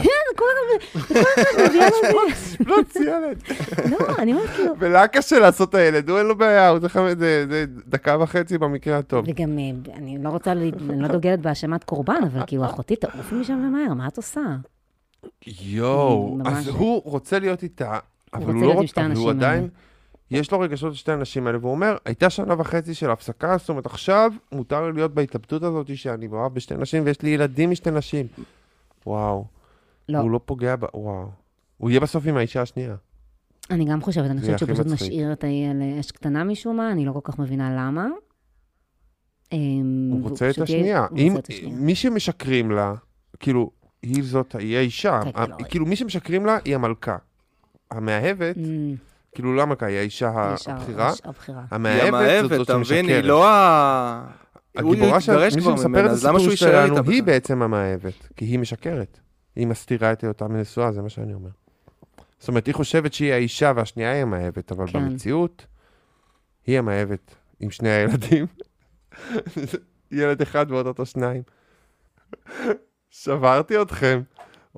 [1.68, 2.56] מביאה לו זה.
[2.64, 3.42] פלוץ ילד.
[3.90, 6.98] לא, אני אומרת כאילו, ולה קשה לעשות את הילד, הוא אין לו בעיה, הוא צריך
[7.18, 9.24] זה דקה וחצי במקרה הטוב.
[9.28, 13.64] וגם, אה, אני לא רוצה, אני לא דוגלת בהאשמת קורבן, אבל כאילו, אחותי, תעופי משם
[13.68, 14.40] ומהר, מה את עושה?
[15.46, 17.98] יואו, אז הוא רוצה להיות איתה,
[18.34, 19.89] אבל רוצה הוא לא רוצה, והוא הנשים עדיין, האלה.
[20.30, 23.86] יש לו רגשות לשתי הנשים האלה, והוא אומר, הייתה שנה וחצי של הפסקה, זאת אומרת,
[23.86, 28.26] עכשיו מותר לי להיות בהתלבטות הזאת שאני מאוהב בשתי נשים, ויש לי ילדים משתי נשים.
[29.06, 29.44] וואו,
[30.08, 30.84] לא, הוא לא פוגע ב...
[30.94, 31.28] וואו.
[31.76, 32.96] הוא יהיה בסוף עם האישה השנייה.
[33.70, 35.02] אני גם חושבת, אני חושבת שהוא פשוט מצחיק.
[35.08, 38.06] משאיר את האי על אש קטנה משום מה, אני לא כל כך מבינה למה.
[39.52, 41.06] אמ, הוא רוצה את השנייה.
[41.16, 41.36] אם.
[41.72, 42.94] מי שמשקרים לה,
[43.40, 43.70] כאילו,
[44.02, 45.20] היא זאת, היא האישה.
[45.34, 45.56] ה- לא.
[45.68, 47.16] כאילו, מי שמשקרים לה היא המלכה.
[47.90, 48.94] המאהבת, אמ,
[49.34, 50.30] כאילו, לא המלכה, היא האישה
[50.66, 51.64] הבכירה.
[51.70, 53.08] המאהבת זאת המאהבת, זאת אתה מבין?
[53.08, 53.20] היא.
[53.20, 54.26] לא ה...
[54.76, 57.22] הגיבורה של מי שמספר את אז למה שהוא הסיפור שלנו, היא?
[57.22, 59.20] בעצם המאהבת, כי היא משקרת.
[59.56, 61.50] היא מסתירה את היותה מנשואה, זה מה שאני אומר.
[62.38, 65.10] זאת אומרת, היא חושבת שהיא האישה והשנייה היא המאהבת, אבל כן.
[65.10, 65.66] במציאות,
[66.66, 68.46] היא המאהבת עם שני הילדים.
[70.12, 71.42] ילד אחד ועוד אותו שניים.
[73.10, 74.22] שברתי אתכם.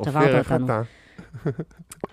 [0.04, 0.64] שברת אופיר, איך אותנו.
[0.64, 0.82] אתה?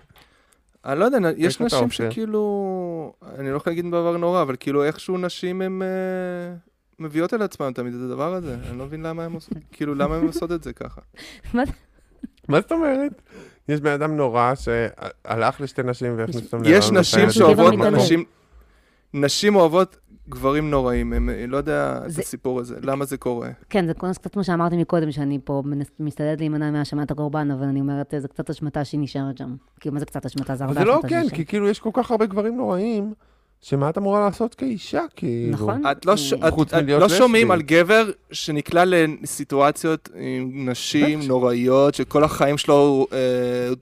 [0.84, 1.90] אני לא יודע, יש נשים?
[1.90, 5.88] שכאילו, אני לא יכול להגיד דבר נורא, אבל כאילו איכשהו נשים הן אה,
[6.98, 8.56] מביאות על עצמן תמיד את הדבר הזה.
[8.70, 11.00] אני לא מבין למה הן עושות, כאילו למה הן עושות את זה ככה.
[12.48, 13.22] מה זאת אומרת?
[13.68, 17.74] יש בן אדם נורא שהלך לשתי נשים והכניס אותם יש להיריון, נשים שאוהבות-
[19.14, 19.96] נשים אוהבות
[20.30, 23.48] גברים נוראים, הם, אני לא יודע את זה- הסיפור הזה, למה זה קורה.
[23.70, 25.62] כן, זה קצת כמו שאמרתי מקודם, שאני פה
[26.00, 29.56] משתדלת להימנע מהאשמת הקורבן, אבל אני אומרת, זה קצת השמטה שהיא נשארת שם.
[29.80, 30.54] כאילו, מה זה קצת השמטה?
[30.56, 31.28] זה הרבה זה לא כן.
[31.34, 33.14] כי כאילו יש כל כך הרבה גברים נוראים,
[33.62, 35.52] שמה את אמורה לעשות כאישה, כאילו?
[35.52, 35.82] נכון.
[35.86, 36.32] את לא, ש...
[36.32, 37.08] את, את לא.
[37.08, 41.28] שומעים על גבר שנקלע לסיטואציות עם נשים בטח.
[41.28, 43.06] נוראיות, שכל החיים שלו...
[43.12, 43.18] אה,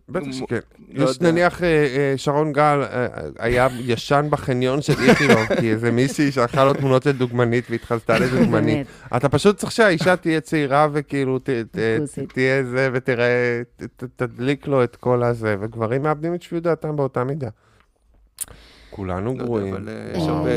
[0.08, 0.58] בטח שכן.
[0.92, 1.30] לא יש יודע.
[1.32, 3.06] נניח אה, אה, שרון גל אה,
[3.38, 8.86] היה ישן בחניון של איכילוב, כי איזה מישהי שלחה לו תמונות של דוגמנית והתחזתה לדוגמנית.
[9.16, 12.32] אתה פשוט צריך שהאישה תהיה צעירה וכאילו ת- ת- כוסית.
[12.32, 16.96] תהיה זה ותראה, ת- ת- תדליק לו את כל הזה, וגברים מאבדים את שפיות דעתם
[16.96, 17.48] באותה מידה.
[18.90, 19.74] כולנו לא גרועים.
[19.74, 20.22] אבל אה, יש.
[20.28, 20.50] הרבה,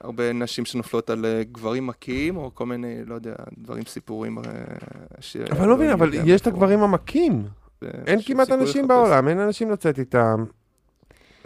[0.00, 4.38] הרבה נשים שנופלות על אה, גברים מכים, או כל מיני, לא יודע, דברים, סיפורים.
[4.38, 4.42] אה,
[5.20, 6.46] ש- אבל לא מבין, אבל יודע יש את.
[6.46, 7.42] הגברים המכים.
[8.06, 8.88] אין כמעט אנשים לחפש.
[8.96, 10.44] בעולם, אין אנשים לצאת איתם.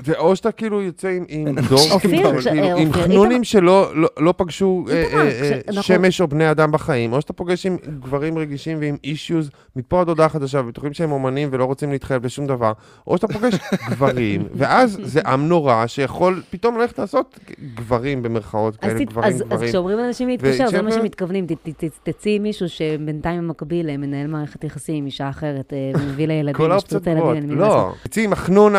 [0.05, 2.30] זה או שאתה כאילו יוצא עם, דור, אופיר, כאילו,
[2.62, 5.28] אה, עם אופיר, חנונים שלא לא, לא פגשו אה, אה,
[5.76, 10.01] אה, שמש או בני אדם בחיים, או שאתה פוגש עם גברים רגישים ועם אישיוז מפה
[10.01, 12.72] עד הודעה חדשה, ובטוחים שהם אומנים ולא רוצים להתחייב בשום דבר,
[13.07, 13.55] או שאתה פוגש
[13.90, 17.38] גברים, ואז זה עם נורא שיכול פתאום ללכת לעשות
[17.74, 19.68] גברים במרכאות כאלה, תת- גברים אז, אז גברים.
[19.68, 21.46] כשאומרים לאנשים להתקשר, זה מה ושפר- שמתכוונים.
[21.46, 26.01] ת- ת- ת- תציעי מישהו שבינתיים במקביל אה, מנהל מערכת יחסים עם אישה אחרת, אה,
[26.07, 27.44] מביא לילדים, כל האופציות מה לעשות.
[27.51, 28.72] לא, תצאי עם החנון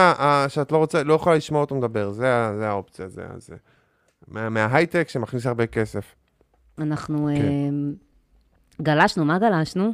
[0.48, 3.56] שאת לא רוצה, לא יכולה לשמוע אותו מדבר, זה זה האופציה, זה זה.
[4.28, 6.16] מה- מההייטק שמכניס הרבה כסף.
[6.78, 7.46] אנחנו כן.
[7.46, 7.70] אה,
[8.82, 9.94] גלשנו, מה גלשנו?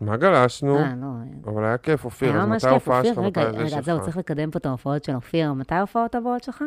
[0.00, 0.78] מה גלשנו?
[0.78, 1.06] אה, לא.
[1.52, 3.04] אבל היה כיף, אופיר, היה אז מתי ההופעה.
[3.04, 3.18] שלך?
[3.18, 4.00] רגע, רגע, זהו?
[4.02, 5.52] צריך לקדם פה את ההופעות של אופיר.
[5.52, 6.64] מתי ההופעות הבאות שלך?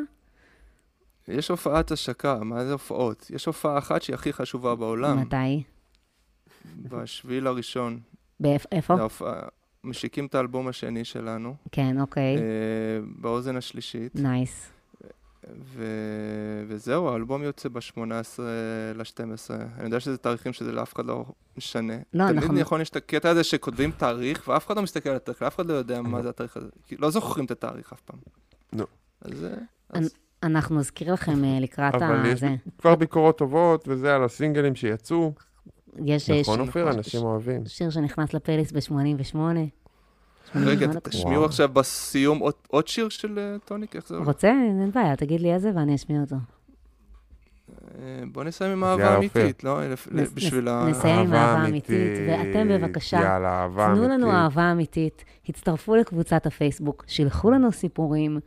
[1.28, 3.28] יש הופעת השקה, מה זה הופעות?
[3.30, 5.64] יש הופעה אחת שהיא הכי חשובה בעולם, מתי?
[6.82, 8.00] בשביעי לראשון.
[8.44, 8.96] באיפ- איפה?
[9.84, 12.38] משיקים את האלבום השני שלנו, כן, אוקיי.
[12.38, 12.42] אה,
[13.18, 14.70] באוזן השלישית, nice.
[15.64, 18.00] ו- וזהו, האלבום יוצא ב-18
[18.96, 19.24] ל-12.
[19.78, 21.26] אני יודע שזה תאריכים שזה לאף אחד לא
[21.58, 21.94] משנה.
[22.14, 25.16] לא, תמיד אנחנו- נכון, יש את הקטע הזה שכותבים תאריך, ואף אחד לא מסתכל על
[25.16, 26.68] התאריך, אף אחד לא יודע מה זה התאריך הזה.
[26.88, 28.20] כי לא זוכרים את התאריך אף פעם.
[28.74, 28.86] לא.
[29.22, 29.46] אז...
[29.90, 30.14] אז
[30.44, 32.56] אנחנו נזכיר לכם אה, לקראת אבל יש הזה.
[32.78, 35.34] כבר ביקורות טובות, וזה על הסינגלים שיצאו.
[36.06, 36.90] יש אה, נכון, ש- אופיר?
[36.92, 37.66] אנשים אוהבים.
[37.66, 39.38] שיר שנכנס לפלייליסט ב-88.
[40.56, 41.46] רגע, תשמיעו.
[41.46, 44.28] עכשיו בסיום עוד- שיר של אה, טוניק, איך זה הולך?
[44.28, 44.48] רוצה?
[44.50, 46.36] אין בעיה, תגיד לי איזה ואני אשמיע אותו.
[48.00, 49.18] אה, בוא נסיים עם אהבה.
[49.18, 49.80] אמיתית, לא?
[50.34, 50.86] בשביל ה...
[50.90, 51.94] נסיים עם אהבה אמיתית,
[52.30, 53.38] ואתם בבקשה.
[53.96, 58.40] תנו לנו אהבה אמיתית, הצטרפו לקבוצת הפייסבוק, שילחו לנו סיפורים,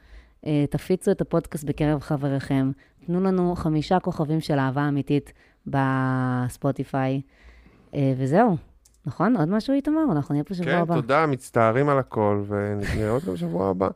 [0.71, 2.71] תפיצו את הפודקאסט בקרב חבריכם,
[3.07, 5.33] תנו לנו חמישה כוכבים של אהבה אמיתית
[5.67, 7.21] בספוטיפיי,
[7.95, 8.57] אה, וזהו.
[9.07, 9.37] נכון?
[9.37, 10.05] עוד משהו איתמר?
[10.13, 10.95] אנחנו נהיה פה שבוע כן, הבא.
[10.95, 13.89] תודה, מצטערים על הכל, ונראה עוד גם שבוע הבא.